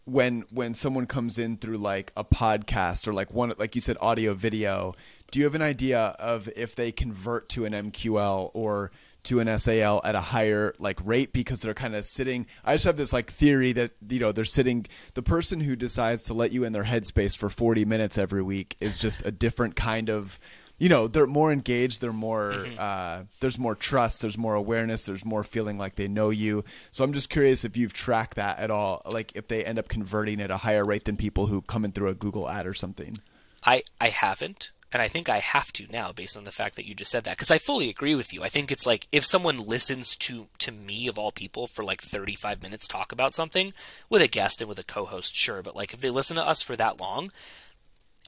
when 0.04 0.44
when 0.50 0.72
someone 0.72 1.06
comes 1.06 1.38
in 1.38 1.56
through 1.56 1.76
like 1.76 2.12
a 2.16 2.24
podcast 2.24 3.06
or 3.06 3.12
like 3.12 3.32
one 3.32 3.52
like 3.58 3.74
you 3.74 3.80
said 3.80 3.96
audio 4.00 4.32
video 4.32 4.94
do 5.30 5.38
you 5.38 5.44
have 5.44 5.54
an 5.54 5.62
idea 5.62 6.16
of 6.18 6.48
if 6.56 6.74
they 6.74 6.90
convert 6.90 7.48
to 7.48 7.64
an 7.64 7.72
mql 7.72 8.50
or 8.54 8.90
to 9.24 9.40
an 9.40 9.58
sal 9.58 10.00
at 10.04 10.14
a 10.14 10.20
higher 10.20 10.74
like 10.78 10.98
rate 11.04 11.32
because 11.32 11.60
they're 11.60 11.74
kind 11.74 11.94
of 11.94 12.04
sitting 12.04 12.46
i 12.64 12.74
just 12.74 12.84
have 12.84 12.96
this 12.96 13.12
like 13.12 13.30
theory 13.30 13.72
that 13.72 13.92
you 14.08 14.18
know 14.18 14.32
they're 14.32 14.44
sitting 14.44 14.86
the 15.14 15.22
person 15.22 15.60
who 15.60 15.76
decides 15.76 16.24
to 16.24 16.34
let 16.34 16.52
you 16.52 16.64
in 16.64 16.72
their 16.72 16.84
headspace 16.84 17.36
for 17.36 17.48
40 17.48 17.84
minutes 17.84 18.18
every 18.18 18.42
week 18.42 18.76
is 18.80 18.98
just 18.98 19.26
a 19.26 19.30
different 19.30 19.76
kind 19.76 20.08
of 20.08 20.38
you 20.82 20.88
know 20.88 21.06
they're 21.06 21.28
more 21.28 21.52
engaged 21.52 22.00
they're 22.00 22.12
more 22.12 22.54
mm-hmm. 22.54 22.74
uh, 22.76 23.22
there's 23.38 23.56
more 23.56 23.76
trust 23.76 24.20
there's 24.20 24.36
more 24.36 24.56
awareness 24.56 25.06
there's 25.06 25.24
more 25.24 25.44
feeling 25.44 25.78
like 25.78 25.94
they 25.94 26.08
know 26.08 26.30
you. 26.30 26.64
So 26.90 27.04
i'm 27.04 27.12
just 27.12 27.30
curious 27.30 27.64
if 27.64 27.76
you've 27.76 27.92
tracked 27.92 28.34
that 28.34 28.58
at 28.58 28.70
all 28.70 29.00
like 29.12 29.30
if 29.36 29.46
they 29.46 29.64
end 29.64 29.78
up 29.78 29.88
converting 29.88 30.40
at 30.40 30.50
a 30.50 30.56
higher 30.56 30.84
rate 30.84 31.04
than 31.04 31.16
people 31.16 31.46
who 31.46 31.62
come 31.62 31.84
in 31.84 31.92
through 31.92 32.08
a 32.08 32.14
google 32.14 32.50
ad 32.50 32.66
or 32.66 32.74
something. 32.74 33.18
I 33.64 33.84
i 34.00 34.08
haven't 34.08 34.72
and 34.92 35.00
I 35.00 35.08
think 35.08 35.28
I 35.28 35.38
have 35.38 35.72
to 35.74 35.86
now 35.90 36.12
based 36.12 36.36
on 36.36 36.44
the 36.44 36.50
fact 36.50 36.76
that 36.76 36.86
you 36.86 36.94
just 36.94 37.10
said 37.10 37.24
that 37.24 37.36
because 37.36 37.50
I 37.50 37.58
fully 37.58 37.88
agree 37.88 38.14
with 38.14 38.32
you. 38.32 38.42
I 38.42 38.48
think 38.48 38.70
it's 38.70 38.86
like 38.86 39.08
if 39.10 39.24
someone 39.24 39.56
listens 39.56 40.14
to 40.16 40.46
to 40.58 40.70
me 40.70 41.08
of 41.08 41.18
all 41.18 41.32
people 41.32 41.66
for 41.66 41.82
like 41.82 42.02
35 42.02 42.62
minutes 42.62 42.86
talk 42.86 43.12
about 43.12 43.34
something 43.34 43.72
with 44.10 44.22
a 44.22 44.28
guest 44.28 44.60
and 44.60 44.68
with 44.68 44.78
a 44.78 44.84
co-host, 44.84 45.34
sure, 45.34 45.62
but 45.62 45.74
like 45.74 45.92
if 45.94 46.00
they 46.00 46.10
listen 46.10 46.36
to 46.36 46.46
us 46.46 46.62
for 46.62 46.76
that 46.76 47.00
long 47.00 47.30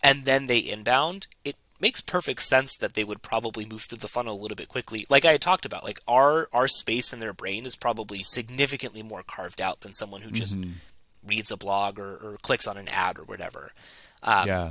and 0.03 0.25
then 0.25 0.47
they 0.47 0.59
inbound, 0.59 1.27
it 1.45 1.57
makes 1.81 2.01
perfect 2.01 2.41
sense 2.41 2.77
that 2.77 2.95
they 2.95 3.05
would 3.05 3.21
probably 3.21 3.67
move 3.67 3.83
through 3.83 3.99
the 3.99 4.09
funnel 4.09 4.39
a 4.39 4.41
little 4.41 4.57
bit 4.57 4.69
quickly. 4.69 5.05
Like 5.09 5.25
I 5.25 5.33
had 5.33 5.43
talked 5.43 5.67
about, 5.67 5.85
like 5.85 6.01
our 6.09 6.49
our 6.53 6.69
space 6.69 7.13
in 7.13 7.21
their 7.21 7.35
brain 7.35 7.67
is 7.67 7.77
probably 7.77 8.23
significantly 8.23 9.03
more 9.03 9.23
carved 9.23 9.61
out 9.61 9.81
than 9.81 9.93
someone 9.93 10.23
who 10.23 10.31
just 10.31 10.59
mm-hmm. 10.59 10.73
reads 11.27 11.51
a 11.51 11.57
blog 11.57 11.99
or, 11.99 12.15
or, 12.15 12.39
clicks 12.43 12.67
on 12.67 12.79
an 12.79 12.89
ad 12.89 13.19
or 13.19 13.25
whatever. 13.25 13.71
Um, 14.23 14.49
yeah, 14.49 14.71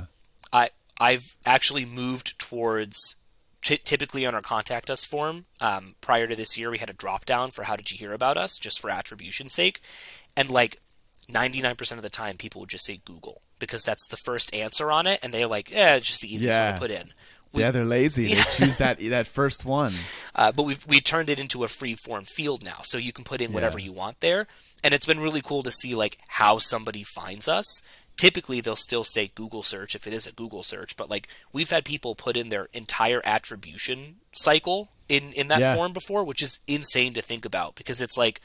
I 0.52 0.70
I've 1.00 1.36
actually 1.44 1.84
moved 1.84 2.38
towards 2.38 3.16
t- 3.62 3.78
typically 3.78 4.24
on 4.24 4.34
our 4.34 4.42
contact 4.42 4.90
us 4.90 5.04
form. 5.04 5.46
Um, 5.60 5.96
prior 6.00 6.26
to 6.26 6.36
this 6.36 6.56
year, 6.56 6.70
we 6.70 6.78
had 6.78 6.90
a 6.90 6.94
drop 6.94 7.24
down 7.24 7.50
for 7.50 7.64
how 7.64 7.76
did 7.76 7.90
you 7.90 7.98
hear 7.98 8.12
about 8.12 8.36
us, 8.36 8.58
just 8.58 8.80
for 8.80 8.90
attribution 8.90 9.48
sake, 9.48 9.80
and 10.36 10.50
like 10.50 10.80
99% 11.28 11.92
of 11.92 12.02
the 12.02 12.10
time, 12.10 12.36
people 12.36 12.60
would 12.60 12.70
just 12.70 12.84
say 12.84 13.00
Google 13.04 13.42
because 13.58 13.82
that's 13.82 14.06
the 14.06 14.16
first 14.16 14.54
answer 14.54 14.92
on 14.92 15.06
it, 15.06 15.20
and 15.22 15.32
they're 15.32 15.46
like, 15.46 15.70
"Yeah, 15.70 15.96
it's 15.96 16.06
just 16.06 16.20
the 16.20 16.32
easiest 16.32 16.58
yeah. 16.58 16.66
one 16.66 16.74
to 16.74 16.80
put 16.80 16.90
in." 16.90 17.12
We, 17.52 17.62
yeah, 17.62 17.70
they're 17.70 17.84
lazy. 17.84 18.30
Yeah. 18.30 18.36
They 18.36 18.42
choose 18.42 18.78
that 18.78 18.98
that 19.10 19.26
first 19.26 19.64
one. 19.64 19.92
Uh, 20.34 20.52
but 20.52 20.64
we've 20.64 20.86
we 20.86 21.00
turned 21.00 21.30
it 21.30 21.40
into 21.40 21.64
a 21.64 21.68
free 21.68 21.94
form 21.94 22.24
field 22.24 22.64
now, 22.64 22.78
so 22.82 22.98
you 22.98 23.12
can 23.12 23.24
put 23.24 23.40
in 23.40 23.52
whatever 23.52 23.78
yeah. 23.78 23.86
you 23.86 23.92
want 23.92 24.20
there, 24.20 24.46
and 24.82 24.92
it's 24.92 25.06
been 25.06 25.20
really 25.20 25.40
cool 25.40 25.62
to 25.62 25.70
see 25.70 25.94
like 25.94 26.18
how 26.28 26.58
somebody 26.58 27.02
finds 27.02 27.48
us. 27.48 27.80
Typically, 28.16 28.60
they'll 28.60 28.76
still 28.76 29.04
say 29.04 29.32
Google 29.34 29.62
search 29.62 29.94
if 29.94 30.06
it 30.06 30.12
is 30.12 30.26
a 30.26 30.32
Google 30.32 30.62
search, 30.62 30.96
but 30.96 31.10
like 31.10 31.28
we've 31.52 31.70
had 31.70 31.84
people 31.84 32.14
put 32.14 32.36
in 32.36 32.48
their 32.48 32.68
entire 32.72 33.20
attribution 33.24 34.16
cycle 34.32 34.90
in 35.08 35.32
in 35.32 35.48
that 35.48 35.60
yeah. 35.60 35.74
form 35.74 35.92
before, 35.92 36.24
which 36.24 36.42
is 36.42 36.60
insane 36.66 37.14
to 37.14 37.22
think 37.22 37.44
about 37.44 37.74
because 37.74 38.00
it's 38.00 38.16
like 38.16 38.40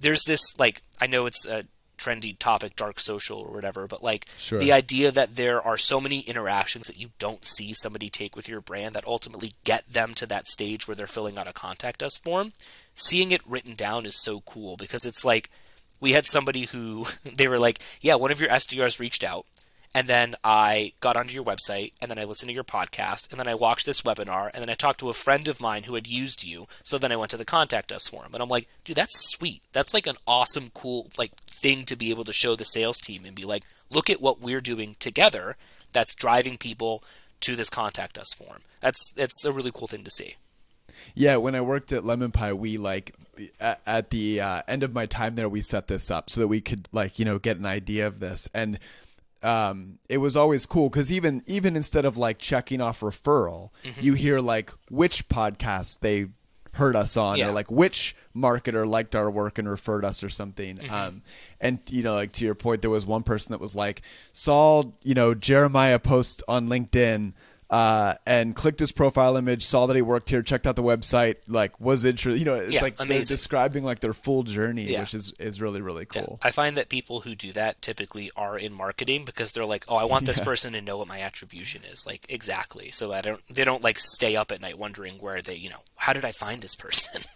there's 0.00 0.24
this 0.24 0.58
like 0.58 0.82
I 1.00 1.06
know 1.06 1.26
it's 1.26 1.46
a 1.46 1.66
trendy 1.96 2.38
topic, 2.38 2.76
dark 2.76 3.00
social 3.00 3.38
or 3.38 3.52
whatever, 3.52 3.86
but 3.86 4.02
like 4.02 4.26
sure. 4.36 4.58
the 4.58 4.72
idea 4.72 5.10
that 5.10 5.36
there 5.36 5.60
are 5.62 5.76
so 5.76 6.00
many 6.00 6.20
interactions 6.20 6.86
that 6.86 6.98
you 6.98 7.10
don't 7.18 7.44
see 7.44 7.72
somebody 7.72 8.10
take 8.10 8.36
with 8.36 8.48
your 8.48 8.60
brand 8.60 8.94
that 8.94 9.06
ultimately 9.06 9.52
get 9.64 9.88
them 9.88 10.14
to 10.14 10.26
that 10.26 10.46
stage 10.46 10.86
where 10.86 10.94
they're 10.94 11.06
filling 11.06 11.38
out 11.38 11.48
a 11.48 11.52
contact 11.52 12.02
us 12.02 12.16
form. 12.16 12.52
Seeing 12.94 13.30
it 13.30 13.46
written 13.46 13.74
down 13.74 14.06
is 14.06 14.22
so 14.22 14.40
cool 14.40 14.76
because 14.76 15.04
it's 15.04 15.24
like 15.24 15.50
we 16.00 16.12
had 16.12 16.26
somebody 16.26 16.66
who 16.66 17.06
they 17.36 17.48
were 17.48 17.58
like, 17.58 17.80
yeah, 18.00 18.14
one 18.14 18.30
of 18.32 18.40
your 18.40 18.50
SDRs 18.50 18.98
reached 19.00 19.24
out 19.24 19.46
and 19.96 20.08
then 20.08 20.34
I 20.44 20.92
got 21.00 21.16
onto 21.16 21.32
your 21.32 21.42
website, 21.42 21.94
and 22.02 22.10
then 22.10 22.18
I 22.18 22.24
listened 22.24 22.50
to 22.50 22.54
your 22.54 22.64
podcast, 22.64 23.30
and 23.30 23.40
then 23.40 23.48
I 23.48 23.54
watched 23.54 23.86
this 23.86 24.02
webinar, 24.02 24.50
and 24.52 24.62
then 24.62 24.68
I 24.68 24.74
talked 24.74 25.00
to 25.00 25.08
a 25.08 25.14
friend 25.14 25.48
of 25.48 25.58
mine 25.58 25.84
who 25.84 25.94
had 25.94 26.06
used 26.06 26.44
you. 26.44 26.66
So 26.84 26.98
then 26.98 27.12
I 27.12 27.16
went 27.16 27.30
to 27.30 27.38
the 27.38 27.46
contact 27.46 27.90
us 27.90 28.06
form, 28.06 28.34
and 28.34 28.42
I'm 28.42 28.48
like, 28.50 28.68
dude, 28.84 28.96
that's 28.96 29.30
sweet. 29.30 29.62
That's 29.72 29.94
like 29.94 30.06
an 30.06 30.18
awesome, 30.26 30.70
cool 30.74 31.08
like 31.16 31.32
thing 31.62 31.84
to 31.84 31.96
be 31.96 32.10
able 32.10 32.24
to 32.24 32.34
show 32.34 32.56
the 32.56 32.66
sales 32.66 32.98
team 32.98 33.24
and 33.24 33.34
be 33.34 33.44
like, 33.44 33.62
look 33.88 34.10
at 34.10 34.20
what 34.20 34.38
we're 34.38 34.60
doing 34.60 34.96
together. 34.98 35.56
That's 35.92 36.14
driving 36.14 36.58
people 36.58 37.02
to 37.40 37.56
this 37.56 37.70
contact 37.70 38.18
us 38.18 38.34
form. 38.36 38.58
That's 38.80 39.10
that's 39.12 39.46
a 39.46 39.52
really 39.52 39.72
cool 39.72 39.88
thing 39.88 40.04
to 40.04 40.10
see. 40.10 40.34
Yeah, 41.16 41.36
when 41.36 41.54
I 41.54 41.62
worked 41.62 41.92
at 41.92 42.04
Lemon 42.04 42.30
Pie, 42.30 42.52
we 42.52 42.76
like 42.76 43.14
at, 43.58 43.80
at 43.86 44.10
the 44.10 44.40
uh, 44.40 44.62
end 44.68 44.82
of 44.82 44.92
my 44.92 45.06
time 45.06 45.34
there, 45.34 45.48
we 45.48 45.62
set 45.62 45.88
this 45.88 46.10
up 46.10 46.30
so 46.30 46.42
that 46.42 46.48
we 46.48 46.60
could 46.60 46.88
like 46.92 47.18
you 47.18 47.24
know 47.24 47.38
get 47.38 47.56
an 47.56 47.66
idea 47.66 48.06
of 48.06 48.20
this 48.20 48.48
and 48.54 48.78
um, 49.42 49.98
it 50.08 50.18
was 50.18 50.36
always 50.36 50.66
cool 50.66 50.88
because 50.88 51.12
even 51.12 51.42
even 51.46 51.76
instead 51.76 52.04
of 52.04 52.16
like 52.16 52.38
checking 52.38 52.80
off 52.80 53.00
referral, 53.00 53.70
mm-hmm. 53.84 54.00
you 54.00 54.14
hear 54.14 54.40
like 54.40 54.72
which 54.90 55.28
podcast 55.28 56.00
they 56.00 56.28
heard 56.72 56.96
us 56.96 57.16
on 57.16 57.38
yeah. 57.38 57.48
or 57.48 57.52
like 57.52 57.70
which 57.70 58.14
marketer 58.34 58.86
liked 58.86 59.16
our 59.16 59.30
work 59.30 59.58
and 59.58 59.68
referred 59.68 60.04
us 60.04 60.22
or 60.22 60.28
something. 60.28 60.76
Mm-hmm. 60.76 60.94
Um, 60.94 61.22
and 61.60 61.78
you 61.88 62.02
know, 62.02 62.14
like 62.14 62.32
to 62.32 62.44
your 62.44 62.54
point, 62.54 62.82
there 62.82 62.90
was 62.90 63.06
one 63.06 63.22
person 63.22 63.52
that 63.52 63.60
was 63.60 63.74
like 63.74 64.02
saw 64.32 64.84
you 65.02 65.14
know 65.14 65.34
Jeremiah 65.34 65.98
post 65.98 66.42
on 66.48 66.68
LinkedIn 66.68 67.32
uh, 67.68 68.14
and 68.24 68.54
clicked 68.54 68.80
his 68.80 68.92
profile 68.92 69.36
image, 69.36 69.64
saw 69.64 69.86
that 69.86 69.96
he 69.96 70.02
worked 70.02 70.30
here, 70.30 70.42
checked 70.42 70.66
out 70.66 70.76
the 70.76 70.82
website, 70.82 71.36
like 71.48 71.80
was 71.80 72.04
interested. 72.04 72.38
You 72.38 72.44
know, 72.44 72.54
it's 72.56 72.72
yeah, 72.72 72.82
like 72.82 72.94
amazing. 72.98 73.08
they're 73.08 73.24
describing 73.24 73.84
like 73.84 74.00
their 74.00 74.12
full 74.12 74.44
journey, 74.44 74.84
yeah. 74.84 75.00
which 75.00 75.14
is 75.14 75.32
is 75.38 75.60
really 75.60 75.80
really 75.80 76.06
cool. 76.06 76.38
Yeah. 76.40 76.48
I 76.48 76.50
find 76.52 76.76
that 76.76 76.88
people 76.88 77.20
who 77.20 77.34
do 77.34 77.52
that 77.52 77.82
typically 77.82 78.30
are 78.36 78.56
in 78.56 78.72
marketing 78.72 79.24
because 79.24 79.52
they're 79.52 79.66
like, 79.66 79.84
oh, 79.88 79.96
I 79.96 80.04
want 80.04 80.26
this 80.26 80.40
person 80.40 80.72
to 80.74 80.80
know 80.80 80.98
what 80.98 81.08
my 81.08 81.20
attribution 81.20 81.82
is, 81.84 82.06
like 82.06 82.26
exactly. 82.28 82.90
So 82.90 83.12
I 83.12 83.20
don't, 83.20 83.42
they 83.48 83.64
don't 83.64 83.82
like 83.82 83.98
stay 83.98 84.36
up 84.36 84.52
at 84.52 84.60
night 84.60 84.78
wondering 84.78 85.14
where 85.14 85.42
they, 85.42 85.56
you 85.56 85.70
know, 85.70 85.80
how 85.96 86.12
did 86.12 86.24
I 86.24 86.32
find 86.32 86.60
this 86.60 86.74
person. 86.74 87.22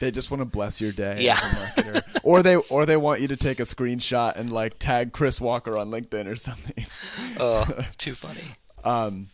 They 0.00 0.10
just 0.10 0.30
want 0.30 0.40
to 0.40 0.46
bless 0.46 0.80
your 0.80 0.92
day. 0.92 1.20
Yeah. 1.20 1.38
or 2.24 2.42
they 2.42 2.56
or 2.56 2.86
they 2.86 2.96
want 2.96 3.20
you 3.20 3.28
to 3.28 3.36
take 3.36 3.60
a 3.60 3.64
screenshot 3.64 4.36
and 4.36 4.50
like 4.50 4.78
tag 4.78 5.12
Chris 5.12 5.38
Walker 5.38 5.76
on 5.76 5.90
LinkedIn 5.90 6.26
or 6.26 6.36
something. 6.36 6.86
Oh, 7.38 7.66
too 7.98 8.14
funny. 8.14 8.40
Um, 8.84 9.26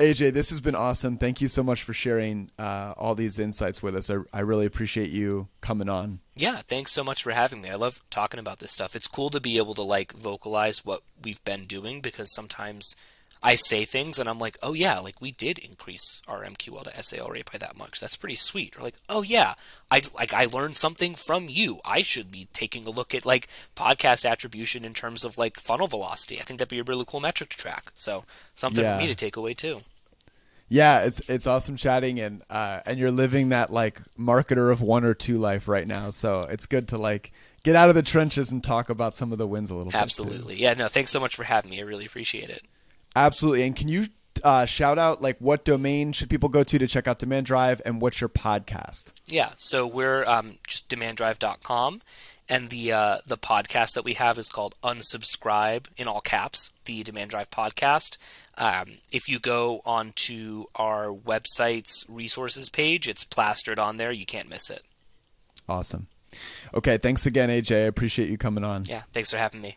AJ, 0.00 0.32
this 0.32 0.48
has 0.48 0.62
been 0.62 0.74
awesome. 0.74 1.18
Thank 1.18 1.42
you 1.42 1.48
so 1.48 1.62
much 1.62 1.82
for 1.82 1.92
sharing 1.92 2.50
uh, 2.58 2.94
all 2.96 3.14
these 3.14 3.38
insights 3.38 3.82
with 3.82 3.94
us. 3.94 4.08
I, 4.08 4.16
I 4.32 4.40
really 4.40 4.64
appreciate 4.64 5.10
you 5.10 5.48
coming 5.60 5.90
on. 5.90 6.20
Yeah, 6.34 6.62
thanks 6.66 6.90
so 6.90 7.04
much 7.04 7.22
for 7.22 7.32
having 7.32 7.60
me. 7.60 7.68
I 7.68 7.74
love 7.74 8.00
talking 8.08 8.40
about 8.40 8.60
this 8.60 8.72
stuff. 8.72 8.96
It's 8.96 9.06
cool 9.06 9.28
to 9.28 9.40
be 9.40 9.58
able 9.58 9.74
to 9.74 9.82
like 9.82 10.12
vocalize 10.12 10.86
what 10.86 11.02
we've 11.22 11.44
been 11.44 11.66
doing 11.66 12.00
because 12.00 12.32
sometimes 12.32 12.96
I 13.42 13.54
say 13.54 13.84
things 13.84 14.18
and 14.18 14.28
I'm 14.28 14.38
like, 14.38 14.58
oh 14.62 14.74
yeah, 14.74 14.98
like 14.98 15.20
we 15.20 15.32
did 15.32 15.58
increase 15.58 16.20
our 16.28 16.44
MQL 16.44 16.84
to 16.84 17.02
SAL 17.02 17.30
rate 17.30 17.50
by 17.50 17.58
that 17.58 17.76
much. 17.76 17.98
That's 17.98 18.16
pretty 18.16 18.34
sweet. 18.34 18.78
Or 18.78 18.82
like, 18.82 18.96
oh 19.08 19.22
yeah, 19.22 19.54
I 19.90 20.02
like 20.14 20.34
I 20.34 20.44
learned 20.44 20.76
something 20.76 21.14
from 21.14 21.48
you. 21.48 21.80
I 21.84 22.02
should 22.02 22.30
be 22.30 22.48
taking 22.52 22.86
a 22.86 22.90
look 22.90 23.14
at 23.14 23.24
like 23.24 23.48
podcast 23.74 24.28
attribution 24.28 24.84
in 24.84 24.92
terms 24.92 25.24
of 25.24 25.38
like 25.38 25.58
funnel 25.58 25.86
velocity. 25.86 26.38
I 26.38 26.42
think 26.42 26.58
that'd 26.58 26.68
be 26.68 26.80
a 26.80 26.84
really 26.84 27.04
cool 27.06 27.20
metric 27.20 27.50
to 27.50 27.56
track. 27.56 27.92
So 27.94 28.24
something 28.54 28.84
yeah. 28.84 28.96
for 28.96 29.02
me 29.02 29.08
to 29.08 29.14
take 29.14 29.36
away 29.36 29.54
too. 29.54 29.80
Yeah, 30.68 31.00
it's 31.00 31.28
it's 31.28 31.46
awesome 31.46 31.76
chatting 31.76 32.20
and 32.20 32.42
uh, 32.50 32.80
and 32.84 32.98
you're 32.98 33.10
living 33.10 33.48
that 33.48 33.72
like 33.72 34.00
marketer 34.18 34.70
of 34.70 34.82
one 34.82 35.04
or 35.04 35.14
two 35.14 35.38
life 35.38 35.66
right 35.66 35.86
now. 35.86 36.10
So 36.10 36.42
it's 36.42 36.66
good 36.66 36.88
to 36.88 36.98
like 36.98 37.32
get 37.62 37.74
out 37.74 37.88
of 37.88 37.94
the 37.94 38.02
trenches 38.02 38.52
and 38.52 38.62
talk 38.62 38.90
about 38.90 39.14
some 39.14 39.32
of 39.32 39.38
the 39.38 39.46
wins 39.46 39.70
a 39.70 39.74
little 39.74 39.92
Absolutely. 39.94 40.36
bit. 40.36 40.40
Absolutely. 40.40 40.62
Yeah, 40.62 40.74
no, 40.74 40.88
thanks 40.88 41.10
so 41.10 41.20
much 41.20 41.34
for 41.34 41.44
having 41.44 41.70
me. 41.70 41.80
I 41.80 41.84
really 41.84 42.04
appreciate 42.04 42.50
it. 42.50 42.64
Absolutely. 43.16 43.64
And 43.64 43.74
can 43.74 43.88
you 43.88 44.06
uh, 44.44 44.64
shout 44.64 44.98
out 44.98 45.20
like 45.20 45.36
what 45.38 45.64
domain 45.64 46.12
should 46.12 46.30
people 46.30 46.48
go 46.48 46.64
to 46.64 46.78
to 46.78 46.86
check 46.86 47.06
out 47.06 47.18
Demand 47.18 47.46
Drive 47.46 47.82
and 47.84 48.00
what's 48.00 48.20
your 48.20 48.28
podcast? 48.28 49.12
Yeah, 49.26 49.50
so 49.56 49.86
we're 49.86 50.24
um, 50.24 50.58
just 50.66 50.88
demanddrive.com 50.88 52.00
and 52.50 52.68
the 52.68 52.92
uh, 52.92 53.18
the 53.24 53.38
podcast 53.38 53.94
that 53.94 54.04
we 54.04 54.14
have 54.14 54.36
is 54.38 54.48
called 54.48 54.74
Unsubscribe 54.82 55.86
in 55.96 56.08
all 56.08 56.20
caps, 56.20 56.70
the 56.84 57.02
Demand 57.02 57.30
Drive 57.30 57.50
podcast. 57.50 58.18
Um, 58.58 58.96
if 59.10 59.28
you 59.28 59.38
go 59.38 59.80
onto 59.86 60.64
our 60.74 61.06
website's 61.06 62.04
resources 62.08 62.68
page, 62.68 63.08
it's 63.08 63.24
plastered 63.24 63.78
on 63.78 63.96
there. 63.96 64.10
You 64.10 64.26
can't 64.26 64.50
miss 64.50 64.68
it. 64.68 64.82
Awesome. 65.68 66.08
Okay, 66.74 66.98
thanks 66.98 67.24
again, 67.24 67.48
AJ. 67.48 67.76
I 67.76 67.86
appreciate 67.86 68.28
you 68.28 68.36
coming 68.36 68.64
on. 68.64 68.82
Yeah, 68.84 69.02
thanks 69.12 69.30
for 69.30 69.36
having 69.36 69.60
me. 69.60 69.76